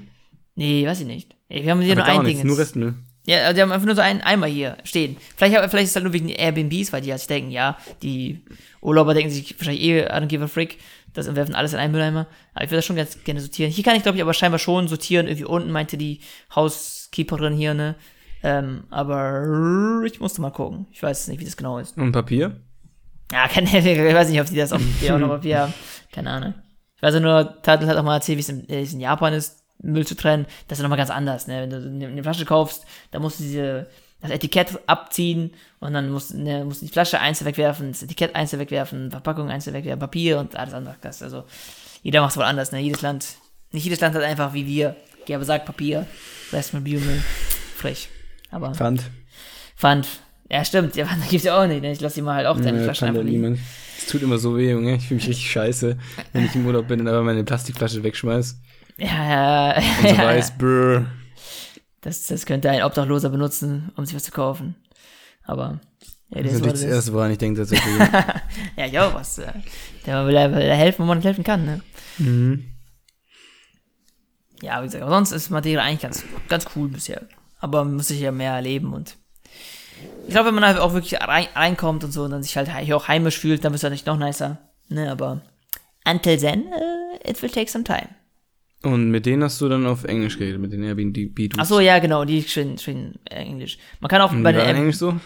[0.54, 1.34] Nee, weiß ich nicht.
[1.48, 2.48] Wir haben hier Aber nur ein nichts, Ding.
[2.48, 2.94] nur Restmüll.
[3.26, 5.16] Ja, also die haben einfach nur so einen Eimer hier stehen.
[5.36, 8.40] Vielleicht, vielleicht ist es halt nur wegen Airbnbs, weil die halt denken, ja, die
[8.80, 10.78] Urlauber denken sich wahrscheinlich eh, I don't give a frick,
[11.12, 12.28] das und werfen alles in einen Mülleimer.
[12.54, 13.72] Aber ich würde das schon ganz gerne sortieren.
[13.72, 15.26] Hier kann ich, glaube ich, aber scheinbar schon sortieren.
[15.26, 16.20] Irgendwie unten meinte die
[16.54, 17.96] Housekeeperin hier, ne?
[18.42, 20.86] Ähm, aber ich musste mal gucken.
[20.90, 21.96] Ich weiß nicht, wie das genau ist.
[21.96, 22.60] Und Papier?
[23.32, 25.74] Ja, keine Ahnung, ich weiß nicht, ob die das auf die auch noch Papier haben.
[26.12, 26.54] Keine Ahnung.
[26.96, 29.34] Ich weiß ja nur, Tadel hat auch mal erzählt, wie es in, äh, in Japan
[29.34, 30.46] ist, Müll zu trennen.
[30.68, 31.62] Das ist ja nochmal ganz anders, ne?
[31.62, 33.88] Wenn du eine, eine Flasche kaufst, da musst du diese,
[34.22, 38.34] das Etikett abziehen und dann musst, ne, musst du die Flasche einzeln wegwerfen, das Etikett
[38.34, 40.96] einzeln wegwerfen, Verpackung einzeln wegwerfen, Papier und alles andere.
[41.02, 41.44] Das, also,
[42.02, 42.80] jeder macht es wohl anders, ne?
[42.80, 43.36] Jedes Land,
[43.72, 44.96] nicht jedes Land hat einfach wie wir.
[45.26, 46.06] Gerbe sagt Papier,
[46.52, 47.22] Rest mit Biomüll.
[47.76, 48.08] Frech.
[48.56, 49.02] Aber Pfand.
[49.76, 50.08] Pfand.
[50.50, 51.92] Ja, stimmt, ja, Pfand gibt's ja auch nicht, ne?
[51.92, 53.60] Ich lass die mal halt auch deine Ja, Flaschen einfach ja liegen.
[53.98, 54.94] Es tut immer so weh, Junge.
[54.96, 55.98] Ich fühle mich richtig scheiße,
[56.32, 58.56] wenn ich im Urlaub bin und aber meine Plastikflasche wegschmeiß.
[58.96, 61.04] Ja, ja, Und so ja, weiß, brr.
[62.00, 64.74] Das, das könnte ein Obdachloser benutzen, um sich was zu kaufen.
[65.44, 65.80] Aber,
[66.30, 66.90] ja, Das das ist natürlich das.
[66.90, 67.98] Erste, woran ich denke tatsächlich.
[68.76, 69.38] Ja, ich auch was.
[69.38, 69.52] äh,
[70.06, 71.80] Der will, will helfen, wo man nicht helfen kann, ne?
[72.18, 72.64] mhm.
[74.62, 77.22] Ja, wie gesagt, aber sonst ist Madeira eigentlich ganz, ganz cool bisher.
[77.58, 79.16] Aber man muss sich ja mehr erleben und
[80.26, 82.68] ich glaube, wenn man halt auch wirklich rein, reinkommt und so und dann sich halt
[82.80, 84.58] hier auch heimisch fühlt, dann wird es natürlich noch nicer.
[84.88, 85.40] Ne, aber
[86.06, 88.08] until then, uh, it will take some time.
[88.82, 91.58] Und mit denen hast du dann auf Englisch geredet, mit den Airbnb-Dudes.
[91.58, 93.78] Ach so, ja, genau, die schön, schön Englisch.
[94.00, 95.18] Man kann auch Und bei den App- Englisch so?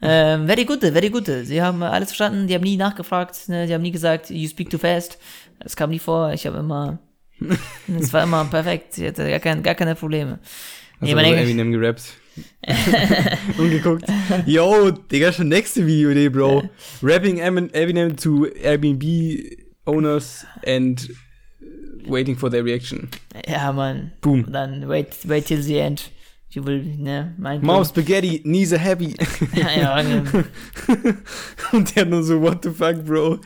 [0.00, 1.26] Ähm, very good, very good.
[1.44, 3.66] Sie haben alles verstanden, die haben nie nachgefragt, ne?
[3.66, 5.18] die haben nie gesagt, you speak too fast.
[5.60, 6.98] Das kam nie vor, ich habe immer,
[8.00, 10.40] es war immer perfekt, sie hatte gar, kein, gar keine Probleme.
[11.06, 12.02] Hast Nee, du also Eminem gerappt?
[13.58, 14.04] und geguckt.
[14.46, 16.68] Yo, Digga, schon nächste Videoidee, Bro.
[17.02, 19.04] Rapping Emin- Eminem to Airbnb
[19.86, 21.10] owners and
[22.08, 23.08] waiting for their reaction.
[23.46, 24.12] Ja, Mann.
[24.20, 24.44] Boom.
[24.44, 26.10] Und dann wait, wait till the end.
[26.50, 29.14] You will, ne, mein Mom Spaghetti, knees are happy.
[29.54, 29.96] Ja, ja,
[31.72, 33.40] und der hat nur so, what the fuck, Bro.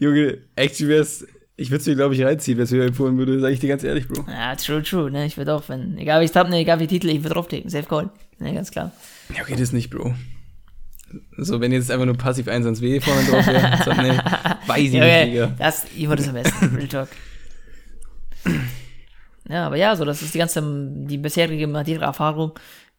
[0.00, 1.26] Junge, actually wär's,
[1.56, 3.68] ich würde es mir, glaube ich, reinziehen, wenn es mir empfohlen würde, sage ich dir
[3.68, 4.24] ganz ehrlich, Bro.
[4.28, 6.86] ja, true, true, ne, ich würde auch, wenn, egal wie ich hab, ne, egal wie
[6.86, 8.10] Titel, ich würde draufklicken, safe call.
[8.38, 8.92] Ne, ganz klar.
[9.36, 10.14] Ja, okay, das nicht, Bro.
[11.36, 14.18] So, wenn jetzt einfach nur passiv 1 ans W vorne drauf wäre, so, nee,
[14.66, 15.54] weiß ich Ja, nicht, okay, Digga.
[15.58, 17.08] das, ich würde es am besten, Real Talk.
[19.48, 22.52] Ja, aber ja, so, das ist die ganze, die bisherige Madeira-Erfahrung.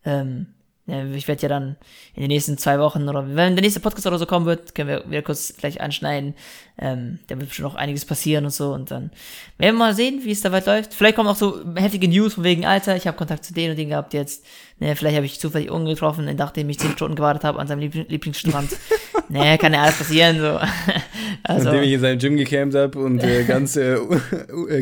[0.03, 0.47] Ähm,
[0.85, 1.77] ich werde ja dann
[2.13, 4.89] in den nächsten zwei Wochen oder wenn der nächste Podcast oder so kommen wird, können
[4.89, 6.33] wir wieder kurz vielleicht anschneiden.
[6.77, 9.11] Ähm, da wird bestimmt noch einiges passieren und so und dann
[9.57, 10.93] werden wir mal sehen, wie es da weit läuft.
[10.93, 13.77] Vielleicht kommen auch so heftige News von wegen Alter, ich habe Kontakt zu denen und
[13.77, 14.45] denen gehabt jetzt.
[14.79, 18.05] Ne, vielleicht habe ich zufällig umgetroffen, nachdem ich zehn Stunden gewartet habe an seinem Liebl
[18.09, 18.71] Lieblingsstrand.
[19.29, 20.59] ne, kann ja alles passieren, so.
[21.43, 23.97] also, Nachdem ich in seinem Gym gecampt habe und äh, ganz, äh,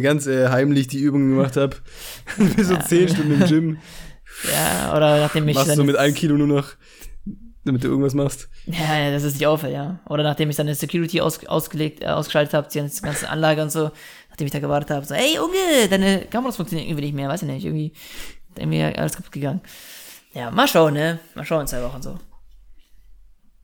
[0.01, 1.75] ganz äh, heimlich die Übungen gemacht habe.
[2.57, 3.77] So 10 Stunden im Gym.
[4.51, 6.69] Ja, oder nachdem ich Machst du mit einem Kilo nur noch,
[7.63, 8.49] damit du irgendwas machst.
[8.65, 9.99] Ja, ja, das ist nicht auffällt, ja.
[10.09, 13.71] Oder nachdem ich dann eine Security aus, ausgelegt, äh, ausgeschaltet habe, die ganze Anlage und
[13.71, 13.91] so,
[14.29, 17.43] nachdem ich da gewartet habe, so, ey Junge, deine Kameras funktionieren irgendwie nicht mehr, weiß
[17.43, 17.93] ich nicht, irgendwie,
[18.57, 19.61] irgendwie alles kaputt gegangen.
[20.33, 21.19] Ja, mal schauen, ne?
[21.35, 22.17] Mal schauen in zwei Wochen so.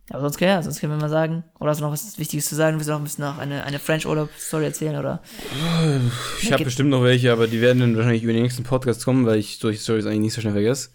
[0.10, 1.44] Aber sonst, ja, sonst können wir mal sagen.
[1.60, 2.78] Oder hast du noch was Wichtiges zu sagen?
[2.78, 4.96] Willst du noch ein bisschen noch eine, eine French-Urlaub-Story erzählen?
[4.96, 5.22] Oder?
[6.42, 9.26] Ich habe bestimmt noch welche, aber die werden dann wahrscheinlich über den nächsten Podcast kommen,
[9.26, 10.90] weil ich solche Stories eigentlich nicht so schnell vergesse.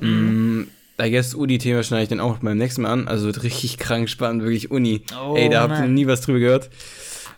[0.00, 0.62] Mm,
[1.00, 3.08] I guess Uni-Thema schneide ich dann auch beim nächsten Mal an.
[3.08, 5.04] Also wird richtig krank spannend, wirklich Uni.
[5.20, 6.70] Oh, Ey, da habt ihr nie was drüber gehört.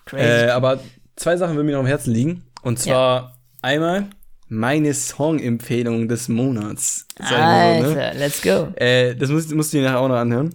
[0.05, 0.47] Crazy.
[0.47, 0.81] Äh, aber
[1.17, 2.45] zwei Sachen würden mir noch am Herzen liegen.
[2.63, 4.09] Und zwar einmal
[4.49, 7.07] meine Song-Empfehlung des Monats.
[7.19, 7.89] Mal so, ne?
[7.89, 8.69] Alter, let's go.
[8.77, 10.55] Äh, das musst, musst du dir nachher auch noch anhören.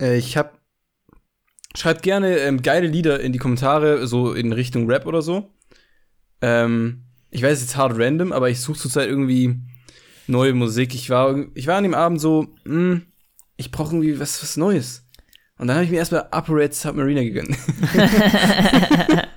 [0.00, 0.58] Äh, ich hab.
[1.76, 5.52] Schreibt gerne ähm, geile Lieder in die Kommentare, so in Richtung Rap oder so.
[6.40, 9.60] Ähm, ich weiß, es ist hard random, aber ich suche zurzeit irgendwie
[10.26, 10.94] neue Musik.
[10.96, 13.02] Ich war, ich war an dem Abend so, mh,
[13.56, 15.06] ich brauche irgendwie was, was Neues.
[15.58, 17.56] Und dann habe ich mir erstmal Upper Red Submariner gegönnt.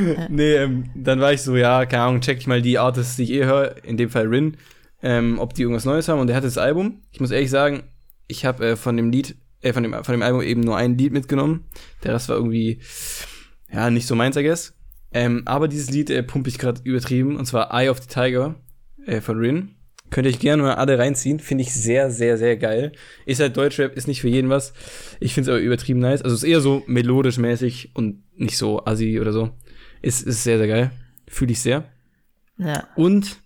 [0.28, 3.24] nee, ähm, dann war ich so, ja, keine Ahnung, check ich mal die Artists, die
[3.24, 4.56] ich eh höre, in dem Fall Rin,
[5.02, 6.20] ähm, ob die irgendwas Neues haben.
[6.20, 7.02] Und der hat das Album.
[7.10, 7.84] Ich muss ehrlich sagen,
[8.28, 10.98] ich habe äh, von dem Lied, äh, von dem, von dem Album eben nur ein
[10.98, 11.64] Lied mitgenommen.
[12.04, 12.80] Der Rest war irgendwie,
[13.72, 14.74] ja, nicht so meins, I guess.
[15.12, 18.56] Ähm, aber dieses Lied äh, pumpe ich gerade übertrieben, und zwar Eye of the Tiger
[19.06, 19.70] äh, von Rin.
[20.10, 21.40] Könnt ihr euch gerne mal alle reinziehen.
[21.40, 22.92] Finde ich sehr, sehr, sehr geil.
[23.24, 24.74] Ist halt Deutschrap, ist nicht für jeden was.
[25.20, 26.20] Ich finde es aber übertrieben nice.
[26.20, 29.50] Also ist eher so melodisch mäßig und nicht so assi oder so.
[30.02, 30.90] Ist, ist sehr, sehr geil.
[31.28, 31.84] Fühle ich sehr.
[32.58, 32.88] Ja.
[32.94, 33.38] Und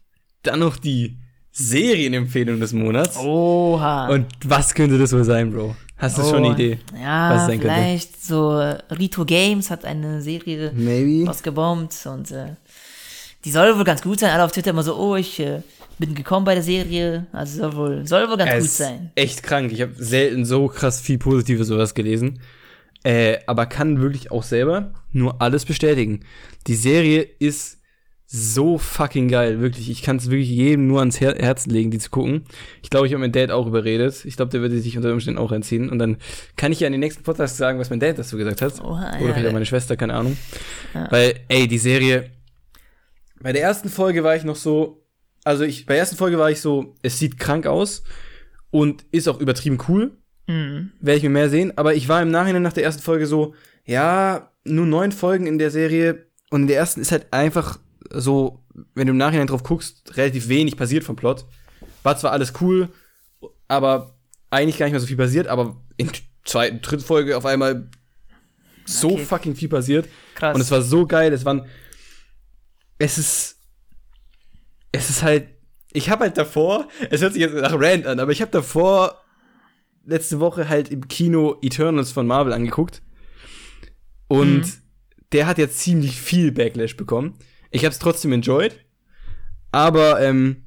[0.43, 1.19] dann noch die
[1.53, 3.17] Serienempfehlung des Monats.
[3.17, 4.09] Oha.
[4.09, 5.77] Und was könnte das wohl sein, Bro?
[5.99, 6.79] Hast du schon eine Oh, Idee?
[7.01, 7.75] Ja, sein könnte?
[7.75, 8.59] vielleicht so
[8.99, 11.27] Rito Games hat eine Serie Maybe.
[11.27, 12.57] rausgebombt und äh,
[13.45, 14.31] die soll wohl ganz gut sein.
[14.31, 15.63] Alle auf Twitter immer so, oh, ich äh,
[15.99, 17.27] bin gekommen bei der Serie.
[17.33, 19.11] Also soll wohl, soll wohl ganz Es gut ist sein.
[19.15, 19.73] Echt krank.
[19.73, 22.41] Ich habe selten so krass viel Positives sowas gelesen.
[23.03, 26.21] Äh, aber kann wirklich auch selber nur alles bestätigen.
[26.67, 27.79] Die Serie ist
[28.29, 29.89] so fucking geil, wirklich.
[29.89, 32.45] Ich kann es wirklich jedem nur ans Her Herzen legen, die zu gucken.
[32.83, 34.25] Ich glaube, ich habe meinen Dad auch überredet.
[34.25, 35.89] Ich glaube, der würde sich unter Umständen auch reinziehen.
[35.89, 36.17] Und dann
[36.57, 38.81] kann ich ja in den nächsten Podcast sagen, was mein Dad dazu gesagt hat.
[38.83, 40.37] Oder ja, vielleicht auch meine Schwester, keine Ahnung.
[40.93, 41.07] Ja.
[41.11, 42.31] Weil, ey, die Serie.
[43.41, 45.07] Bei der ersten Folge war ich noch so.
[45.45, 48.03] Also, ich, bei der ersten Folge war ich so, es sieht krank aus
[48.71, 50.17] und ist auch übertrieben cool.
[50.49, 50.91] Mhm.
[51.01, 51.73] Werde ich mir mehr sehen.
[51.77, 53.55] Aber ich war im Nachhinein nach der ersten Folge so,
[53.85, 56.27] ja, nur neun Folgen in der Serie.
[56.51, 57.79] Und in der ersten ist halt einfach
[58.11, 61.45] so, wenn du im Nachhinein drauf guckst, relativ wenig passiert vom Plot.
[62.03, 62.89] War zwar alles cool,
[63.69, 64.17] aber
[64.51, 67.91] eigentlich gar nicht mehr so viel passiert, aber in der zweiten, dritten Folge auf einmal
[68.85, 69.25] so Okay.
[69.25, 70.09] fucking viel passiert.
[70.37, 70.55] Krass.
[70.55, 71.67] Und es war so geil, es waren.
[72.99, 73.57] Es ist.
[74.93, 75.49] Es ist halt.
[75.93, 79.21] Ich habe halt davor, es hört sich jetzt nach Rand an, aber ich habe davor
[80.05, 83.03] letzte Woche halt im Kino Eternals von Marvel angeguckt.
[84.29, 84.73] Und Mhm.
[85.33, 87.35] der hat jetzt ziemlich viel Backlash bekommen.
[87.71, 88.81] Ich habe es trotzdem enjoyed.
[89.73, 90.67] Aber ähm,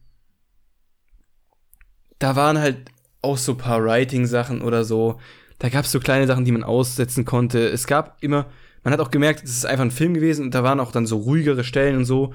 [2.19, 2.91] da waren halt
[3.21, 5.19] auch so paar Writing-Sachen oder so.
[5.57, 7.67] Da gab es so kleine Sachen, die man aussetzen konnte.
[7.67, 8.47] Es gab immer,
[8.83, 11.05] man hat auch gemerkt, es ist einfach ein Film gewesen und da waren auch dann
[11.05, 12.33] so ruhigere Stellen und so.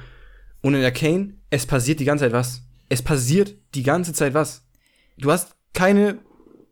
[0.63, 2.63] Und in Arcane, es passiert die ganze Zeit was.
[2.89, 4.67] Es passiert die ganze Zeit was.
[5.17, 6.19] Du hast keine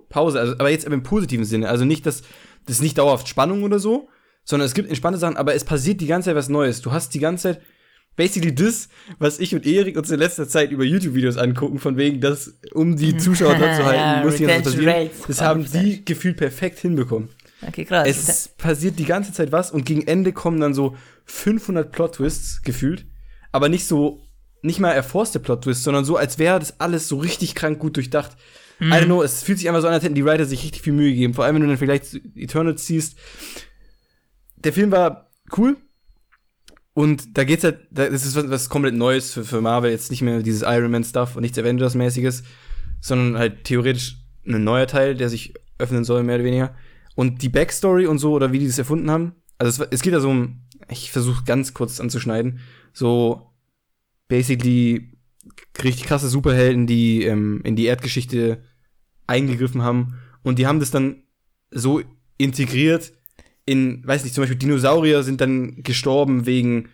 [0.08, 1.68] Pause, also, aber jetzt im positiven Sinne.
[1.68, 2.22] Also nicht, dass
[2.66, 4.08] das nicht dauerhaft Spannung oder so,
[4.44, 6.82] sondern es gibt entspannte Sachen, aber es passiert die ganze Zeit was Neues.
[6.82, 7.62] Du hast die ganze Zeit
[8.16, 8.88] basically das,
[9.18, 12.96] was ich und Erik uns in letzter Zeit über YouTube-Videos angucken, von wegen, dass, um
[12.96, 14.88] die Zuschauer dort zu halten, Ja, muss Zeit Retention passieren.
[14.88, 15.80] Rates, Das haben 100%.
[15.82, 17.28] die gefühlt perfekt hinbekommen.
[17.66, 18.08] Okay, krass.
[18.08, 20.96] Es passiert die ganze Zeit was und gegen Ende kommen dann so
[21.26, 23.06] 500 Plot-Twists gefühlt,
[23.52, 24.22] aber nicht so,
[24.62, 28.36] nicht mal erforste Plot-Twists, sondern so, als wäre das alles so richtig krank gut durchdacht.
[28.80, 30.82] I don't know, es fühlt sich einfach so an, als hätten die Writer sich richtig
[30.82, 31.34] viel Mühe gegeben.
[31.34, 33.16] Vor allem, wenn du dann vielleicht Eternals siehst.
[34.56, 35.76] Der Film war cool.
[36.94, 39.90] Und da geht's halt, da- das ist was, was komplett Neues für, für Marvel.
[39.90, 42.42] Jetzt nicht mehr dieses Iron Man-Stuff und nichts Avengers-mäßiges,
[43.00, 46.74] sondern halt theoretisch ein neuer Teil, der sich öffnen soll, mehr oder weniger.
[47.14, 50.12] Und die Backstory und so, oder wie die das erfunden haben, also es, es geht
[50.12, 52.60] da so um, ich versuche ganz kurz anzuschneiden,
[52.92, 53.52] so
[54.28, 55.12] basically
[55.82, 58.62] richtig krasse Superhelden, die ähm, in die Erdgeschichte
[59.26, 61.22] eingegriffen haben und die haben das dann
[61.70, 62.02] so
[62.38, 63.12] integriert
[63.64, 66.88] in, weiß nicht, zum Beispiel Dinosaurier sind dann gestorben wegen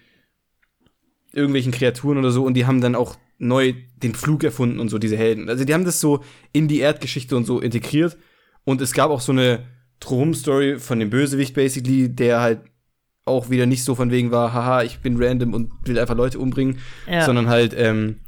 [1.32, 4.98] irgendwelchen Kreaturen oder so und die haben dann auch neu den Flug erfunden und so,
[4.98, 5.48] diese Helden.
[5.48, 8.16] Also die haben das so in die Erdgeschichte und so integriert
[8.64, 9.64] und es gab auch so eine
[10.00, 12.60] Drum-Story von dem Bösewicht basically, der halt
[13.24, 16.38] auch wieder nicht so von wegen war, haha, ich bin random und will einfach Leute
[16.38, 17.24] umbringen, Ja.
[17.24, 18.20] sondern halt, ähm,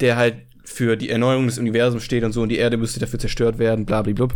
[0.00, 3.18] der halt für die Erneuerung des Universums steht und so und die Erde müsste dafür
[3.18, 4.34] zerstört werden, bla bla blub.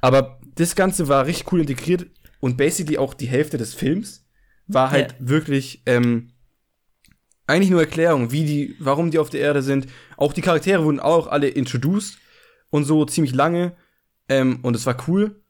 [0.00, 2.06] Aber das Ganze war richtig cool integriert
[2.40, 4.26] und basically auch die Hälfte des Films
[4.66, 5.16] war halt Ja.
[5.20, 6.32] wirklich ähm,
[7.46, 9.86] eigentlich nur Erklärung, wie die, warum die auf der Erde sind.
[10.16, 12.18] Auch die Charaktere wurden auch alle introduced
[12.70, 13.76] und so ziemlich lange
[14.28, 15.42] ähm, und es war cool.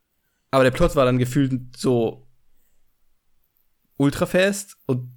[0.50, 2.26] Aber der Plot war dann gefühlt so
[3.98, 5.10] ultra fast und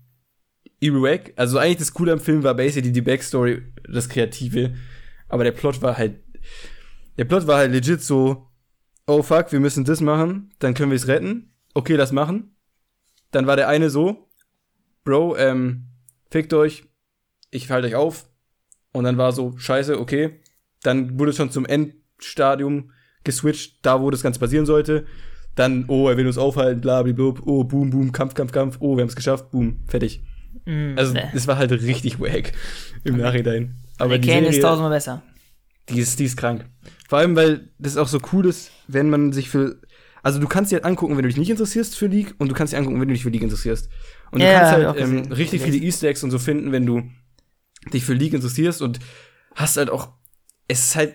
[0.81, 1.31] wack.
[1.37, 4.75] Also eigentlich das Coole am Film war basically die Backstory, das Kreative.
[5.29, 6.21] Aber der Plot war halt,
[7.17, 8.49] der Plot war halt legit so,
[9.07, 11.52] oh fuck, wir müssen das machen, dann können wir es retten.
[11.73, 12.55] Okay, das machen.
[13.31, 14.29] Dann war der eine so,
[15.03, 15.87] Bro, ähm,
[16.29, 16.83] fickt euch,
[17.51, 18.29] ich halte euch auf.
[18.91, 20.39] Und dann war so, scheiße, okay.
[20.83, 22.91] Dann wurde es schon zum Endstadium
[23.23, 25.05] geswitcht, da wo das Ganze passieren sollte.
[25.55, 29.01] Dann, oh, er will uns aufhalten, blablabla, oh, boom, boom, Kampf, Kampf, Kampf, oh, wir
[29.01, 30.23] haben es geschafft, boom, fertig.
[30.65, 32.53] Mm, Also, das war halt richtig wack
[33.03, 33.77] im Nachhinein.
[33.97, 35.21] Aber die Kane ist Serie, tausendmal besser.
[35.89, 36.65] die ist, die ist krank.
[37.07, 39.79] Vor allem, weil das auch so cool ist, wenn man sich für.
[40.23, 42.55] Also, du kannst dir halt angucken, wenn du dich nicht interessierst für League, und du
[42.55, 43.89] kannst dir angucken, wenn du dich für League interessierst.
[44.31, 46.85] Und du Ja, kannst halt auch ähm, richtig viele Easter Eggs und so finden, wenn
[46.85, 47.03] du
[47.93, 48.99] dich für League interessierst und
[49.53, 50.09] hast halt auch.
[50.67, 51.13] Es ist halt.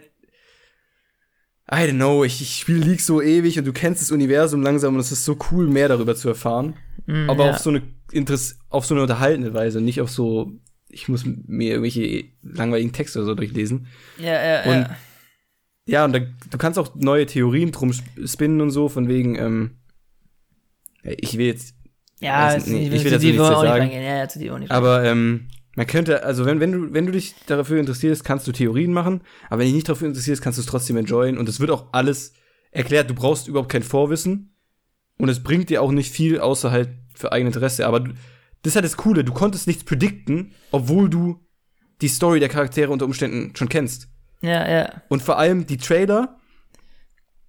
[1.70, 4.94] I don't know, ich, ich spiele League so ewig und du kennst das Universum langsam
[4.94, 6.76] und es ist so cool, mehr darüber zu erfahren.
[7.06, 7.50] Mm, aber ja.
[7.50, 10.52] auf so eine Interess auf so eine unterhaltende Weise, nicht auf so,
[10.88, 13.86] ich muss mir irgendwelche langweiligen Texte oder so durchlesen.
[14.16, 14.96] Ja, ja, Und ja.
[15.89, 19.34] Ja, und da, du kannst auch neue Theorien drum sp- spinnen und so, von wegen,
[19.36, 19.70] ähm,
[21.03, 21.74] ich will jetzt,
[22.20, 23.91] Ja, weiß ich will zu dazu nichts nicht sagen.
[23.91, 24.70] Ja, ja, nicht.
[24.70, 28.53] aber ähm, man könnte, also wenn, wenn du, wenn du dich dafür interessierst, kannst du
[28.53, 31.49] Theorien machen, aber wenn du dich nicht dafür interessierst, kannst du es trotzdem enjoyen und
[31.49, 32.32] es wird auch alles
[32.70, 34.55] erklärt, du brauchst überhaupt kein Vorwissen
[35.18, 38.11] und es bringt dir auch nicht viel, außer halt für eigene Interesse, aber du,
[38.62, 41.41] das ist halt das Coole, du konntest nichts predikten, obwohl du
[42.01, 44.09] die Story der Charaktere unter Umständen schon kennst.
[44.43, 45.03] Ja, ja.
[45.09, 46.36] Und vor allem die Trailer,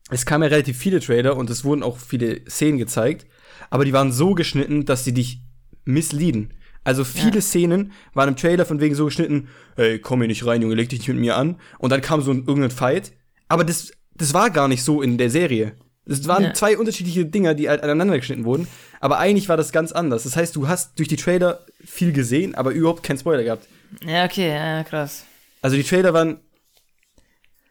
[0.10, 3.28] es kamen ja relativ viele Trailer und es wurden auch viele Szenen gezeigt,
[3.70, 5.42] aber die waren so geschnitten, dass sie dich
[5.86, 6.54] misleaden.
[6.84, 7.42] Also viele Ja.
[7.42, 10.90] Szenen waren im Trailer von wegen so geschnitten, hey, komm hier nicht rein, Junge, leg
[10.90, 11.58] dich nicht mit mir an.
[11.78, 13.12] Und dann kam so ein irgendein Fight.
[13.48, 15.74] Aber das, das war gar nicht so in der Serie.
[16.06, 16.54] Das waren Ja.
[16.54, 18.68] zwei unterschiedliche Dinger, die halt aneinander geschnitten wurden.
[19.00, 20.24] Aber eigentlich war das ganz anders.
[20.24, 23.68] Das heißt, du hast durch die Trailer viel gesehen, aber überhaupt keinen Spoiler gehabt.
[24.04, 25.26] Ja, okay, ja, krass.
[25.62, 26.40] Also die Trailer waren.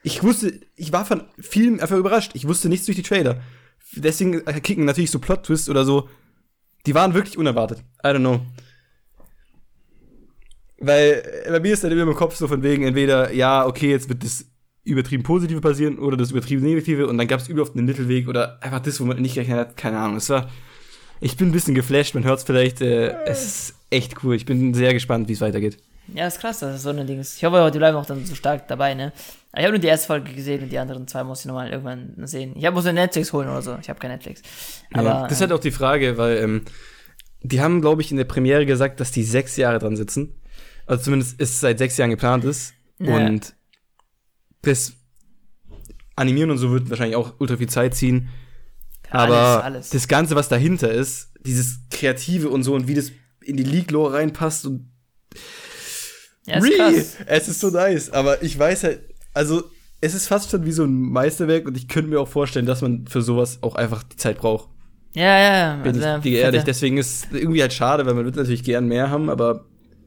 [0.02, 2.32] Ich wusste, ich war von vielen einfach überrascht.
[2.34, 3.40] Ich wusste nichts durch die Trailer.
[3.92, 6.08] Deswegen äh, kicken natürlich so Plot-Twists oder so.
[6.86, 7.80] Die waren wirklich unerwartet.
[8.04, 8.40] I don't know.
[10.78, 13.90] Weil äh, bei mir ist dann immer im Kopf so von wegen, entweder, ja, okay,
[13.90, 14.46] jetzt wird das
[14.84, 18.62] übertrieben Positive passieren oder das übertrieben Negative und dann gab es überhaupt einen Mittelweg oder
[18.62, 19.76] einfach das, wo man nicht gerechnet hat.
[19.76, 20.16] Keine Ahnung.
[20.16, 20.48] Es war.
[21.20, 22.80] Ich bin ein bisschen geflasht, man hört es vielleicht.
[22.80, 24.36] Äh, es ist echt cool.
[24.36, 25.78] Ich bin sehr gespannt, wie es weitergeht.
[26.14, 27.36] Ja, ist krass, dass es so ein Ding ist.
[27.36, 29.12] Ich hoffe, die bleiben auch dann so stark dabei, ne?
[29.52, 31.70] Aber Ich habe nur die erste Folge gesehen und die anderen zwei muss ich nochmal
[31.70, 32.54] irgendwann sehen.
[32.56, 33.76] Ich hab- muss mir Netflix holen oder so.
[33.80, 34.42] Ich habe kein Netflix.
[34.92, 36.64] Aber ja, das ist halt auch die Frage, weil ähm,
[37.42, 40.34] die haben, glaube ich, in der Premiere gesagt, dass die sechs Jahre dran sitzen.
[40.86, 42.72] Also zumindest ist es seit sechs Jahren geplant ist.
[42.98, 43.14] Ja.
[43.16, 43.54] Und
[44.62, 44.94] das
[46.16, 48.28] Animieren und so wird wahrscheinlich auch ultra viel Zeit ziehen.
[49.10, 49.90] alles, Aber alles.
[49.90, 54.14] das Ganze, was dahinter ist, dieses Kreative und so und wie das in die League-Lore
[54.14, 54.90] reinpasst und
[56.48, 56.76] ja, ist Really?
[56.76, 57.16] krass.
[57.26, 59.00] Es ist so nice, aber ich weiß halt,
[59.34, 59.62] also
[60.00, 62.82] es ist fast schon wie so ein Meisterwerk und ich könnte mir auch vorstellen, dass
[62.82, 64.68] man für sowas auch einfach die Zeit braucht.
[65.14, 65.76] Ja, ja, ja.
[65.82, 66.62] Bin Also, ich dir ehrlich.
[66.64, 69.64] Deswegen ist es irgendwie halt schade, weil man wird natürlich gern mehr haben, aber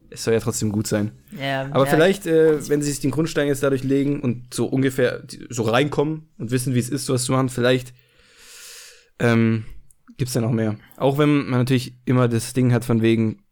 [0.10, 1.12] es soll ja trotzdem gut sein.
[1.38, 4.66] ja, Aber ja, vielleicht, äh, wenn sie sich den Grundstein jetzt dadurch legen und so
[4.66, 7.94] ungefähr so reinkommen und wissen, wie es ist, sowas zu machen, vielleicht
[9.20, 9.66] ähm,
[10.18, 10.78] gibt's da noch mehr.
[10.98, 13.44] Auch wenn man natürlich immer das Ding hat von wegen,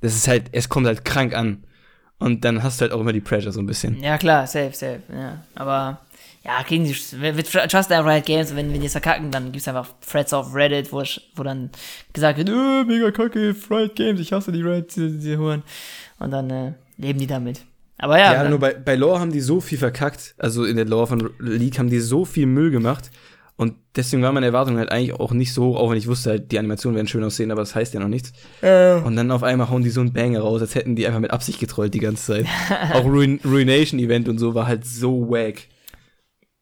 [0.00, 1.64] das ist halt, es kommt halt krank an.
[2.22, 4.00] Und dann hast du halt auch immer die Pressure so ein bisschen.
[4.00, 5.00] Ja, klar, safe, safe.
[5.12, 5.42] Ja.
[5.56, 6.00] Aber
[6.44, 6.94] ja, kriegen die.
[7.16, 10.54] Mit Trust and Riot Games, wenn, wenn die es verkacken, dann gibt's einfach Threads auf
[10.54, 11.02] Reddit, wo,
[11.34, 11.70] wo dann
[12.12, 15.64] gesagt wird, äh, mega kacke, Riot Games, ich hasse die Riot, die, die Huren.
[16.20, 17.62] Und dann äh, leben die damit.
[17.98, 20.34] Aber ja, Ja, nur bei, bei Lore haben die so viel verkackt.
[20.38, 23.10] Also in der Lore von League haben die so viel Müll gemacht.
[23.62, 26.52] Und deswegen war meine Erwartung halt eigentlich auch nicht so, auch wenn ich wusste, halt,
[26.52, 28.32] die Animationen werden schön aussehen, aber das heißt ja noch nichts.
[28.60, 31.30] Und dann auf einmal hauen die so einen Banger raus, als hätten die einfach mit
[31.30, 32.46] Absicht getrollt die ganze Zeit.
[32.92, 35.62] auch Ruin Ruination Event und so war halt so wack.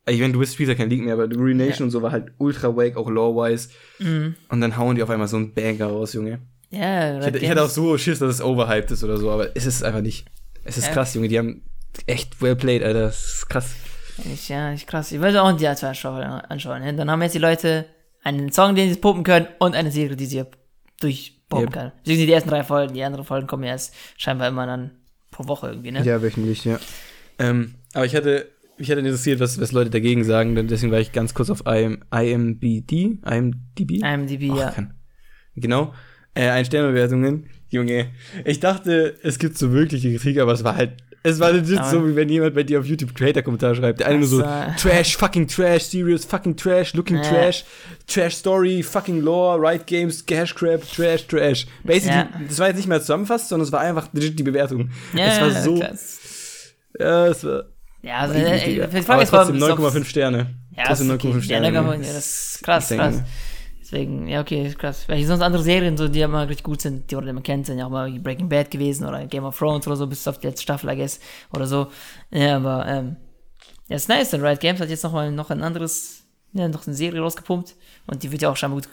[0.09, 2.75] Ich meine, du bist Spieler kein League mehr, aber Ruination und so war halt ultra
[2.77, 3.69] wack, auch lore-wise.
[3.99, 4.35] Mhm.
[4.49, 6.41] Und dann hauen die auf einmal so einen Banger raus, Junge.
[6.71, 9.57] ja, Ich hätte, ich hätte auch so Schiss, dass es overhyped ist oder so, aber
[9.57, 10.27] es ist einfach nicht.
[10.65, 10.93] Es ist Ja.
[10.95, 11.29] krass, Junge.
[11.29, 11.63] Die haben
[12.07, 13.01] echt well played, Alter.
[13.03, 13.71] Das ist krass.
[14.33, 15.13] Ich, ja, ich krass.
[15.13, 16.83] Ich wollte auch die zwei Staffeln anschauen.
[16.83, 16.95] Ne?
[16.95, 17.87] Dann haben jetzt die Leute
[18.23, 20.45] einen Song, den sie pumpen können und eine Serie, die sie
[21.01, 21.73] durchpumpen Yep.
[21.73, 21.93] können.
[21.99, 24.91] Beziehungsweise die ersten drei Folgen, die anderen Folgen kommen ja erst scheinbar immer dann
[25.31, 26.03] pro Woche irgendwie, ne?
[26.05, 26.79] Ja, wöchentlich, ja.
[27.39, 31.01] Ähm, aber ich hatte, mich hatte interessiert, was, was Leute dagegen sagen, denn deswegen war
[31.01, 34.03] ich ganz kurz auf IM, IMBD, IMDb.
[34.03, 34.71] IMDb, Ach, ja.
[34.71, 34.95] kann-
[35.57, 35.93] Genau.
[36.35, 37.49] Äh, ein Sternbewertungen.
[37.71, 38.11] Junge,
[38.45, 40.93] ich dachte, es gibt so wirkliche Kritik, aber es war halt,
[41.23, 44.01] es war legit Aber- so, wie wenn jemand bei dir auf YouTube Creator-Kommentar schreibt.
[44.01, 44.41] Der eine nur so,
[44.79, 47.23] Trash, fucking Trash, Serious, fucking Trash, Looking Ja.
[47.23, 47.65] Trash,
[48.07, 51.67] Trash Story, fucking Lore, Right Games, Cash Grab, Trash, Trash.
[51.85, 52.29] Basically, Ja.
[52.49, 54.91] das war jetzt nicht mehr zusammenfasst, sondern es war einfach legit die Bewertung.
[55.15, 56.19] Ja, es war so, krass.
[56.99, 57.65] ja, es war,
[58.03, 58.87] Ja, also, äh, wichtiger.
[58.87, 60.47] die Aber Frage 9,5 Sterne.
[60.77, 61.29] Ja, trotzdem ist okay.
[61.29, 61.67] 9,5 Sterne.
[61.67, 62.99] Ja, 9,5, ja, das ist krass, Ich.
[63.91, 65.09] Deswegen, ja, okay, krass.
[65.09, 67.67] Weil sonst andere Serien, so, die immer richtig gut sind, die oder die man kennt,
[67.67, 70.39] sind ja auch mal Breaking Bad gewesen oder Game of Thrones oder so, bis auf
[70.39, 71.19] die letzte Staffel, I guess,
[71.53, 71.89] oder so.
[72.31, 73.17] Ja, aber, ähm,
[73.89, 76.23] ja, ist nice, denn Riot Games hat jetzt noch mal noch ein anderes,
[76.53, 77.75] ja, noch eine Serie rausgepumpt
[78.07, 78.89] und die wird ja auch scheinbar gut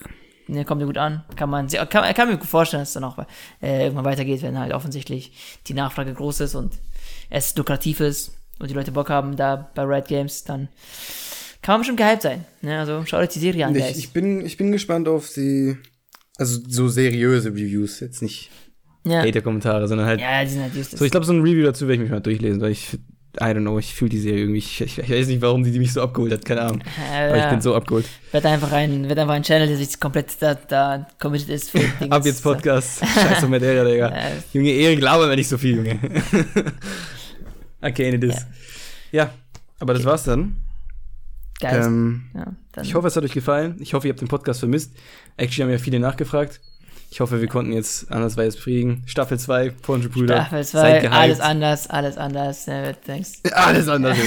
[0.48, 1.24] ne, kommt mir gut an.
[1.36, 3.18] Kann man, kann, kann mir gut vorstellen, dass es dann auch
[3.62, 5.32] äh, irgendwann weitergeht, wenn halt offensichtlich
[5.66, 6.74] die Nachfrage groß ist und
[7.30, 10.68] es lukrativ ist und die Leute Bock haben da bei Red Games, dann
[11.62, 12.44] kann man bestimmt gehypt sein.
[12.62, 12.78] Ne?
[12.78, 15.76] Also schaut euch die Serie an, Ich, ich, bin, ich bin gespannt auf die,
[16.36, 18.50] also so seriöse Reviews, jetzt nicht
[19.04, 19.22] ja.
[19.22, 20.20] Hater-Kommentare, sondern halt.
[20.20, 20.98] ja, die sind halt useless.
[20.98, 23.44] So, ich glaube, so ein Review dazu werde ich mich mal durchlesen, weil ich, I
[23.44, 24.58] don't know, ich fühle die Serie irgendwie.
[24.58, 26.80] Ich, ich, ich weiß nicht, warum die, die mich so abgeholt hat, keine Ahnung.
[27.12, 27.50] äh, Aber ich ja.
[27.50, 28.06] bin so abgeholt.
[28.32, 31.78] wird einfach ein, wird einfach ein Channel, der sich komplett da, da committed ist für
[31.78, 32.12] Dinge.
[32.12, 33.04] Ab jetzt Podcast.
[33.14, 34.08] Scheiß auf Madeira, Digga.
[34.08, 35.98] Äh, Junge, Erik, laber mir nicht so viel, Junge.
[37.82, 38.46] okay, it is.
[39.12, 39.30] Ja,
[39.78, 40.56] aber das war's dann.
[41.60, 41.82] Geil.
[41.84, 43.76] Ähm, ja, ich hoffe, es hat euch gefallen.
[43.80, 44.92] Ich hoffe, ihr habt den Podcast vermisst.
[45.36, 46.60] Actually haben ja viele nachgefragt.
[47.10, 49.02] Ich hoffe, wir konnten jetzt andersweise befriedigen.
[49.06, 50.42] Staffel 2, Pornge Brüder.
[50.42, 51.14] Staffel Seid 2, gehypt.
[51.14, 52.66] alles anders, alles anders.
[52.66, 53.42] Ne, thanks.
[53.52, 54.16] Alles anders.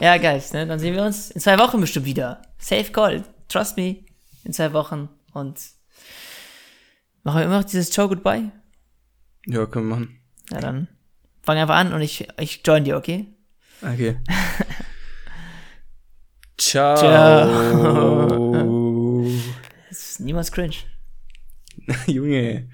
[0.00, 0.66] Ja, guys, ne?
[0.66, 2.42] Dann sehen wir uns in zwei Wochen bestimmt wieder.
[2.58, 3.22] Safe Call.
[3.48, 3.98] Trust me.
[4.42, 5.08] In zwei Wochen.
[5.32, 5.60] Und
[7.22, 8.50] machen wir immer noch dieses Show Goodbye?
[9.46, 10.18] ja, können wir machen.
[10.50, 10.88] Ja, dann
[11.42, 13.26] fang einfach an und ich, ich join dir, okay?
[13.82, 14.16] Okay.
[16.58, 16.96] Ciao.
[16.96, 18.30] Ciao.
[19.88, 20.74] Das ist niemals cringe.
[22.06, 22.68] Junge.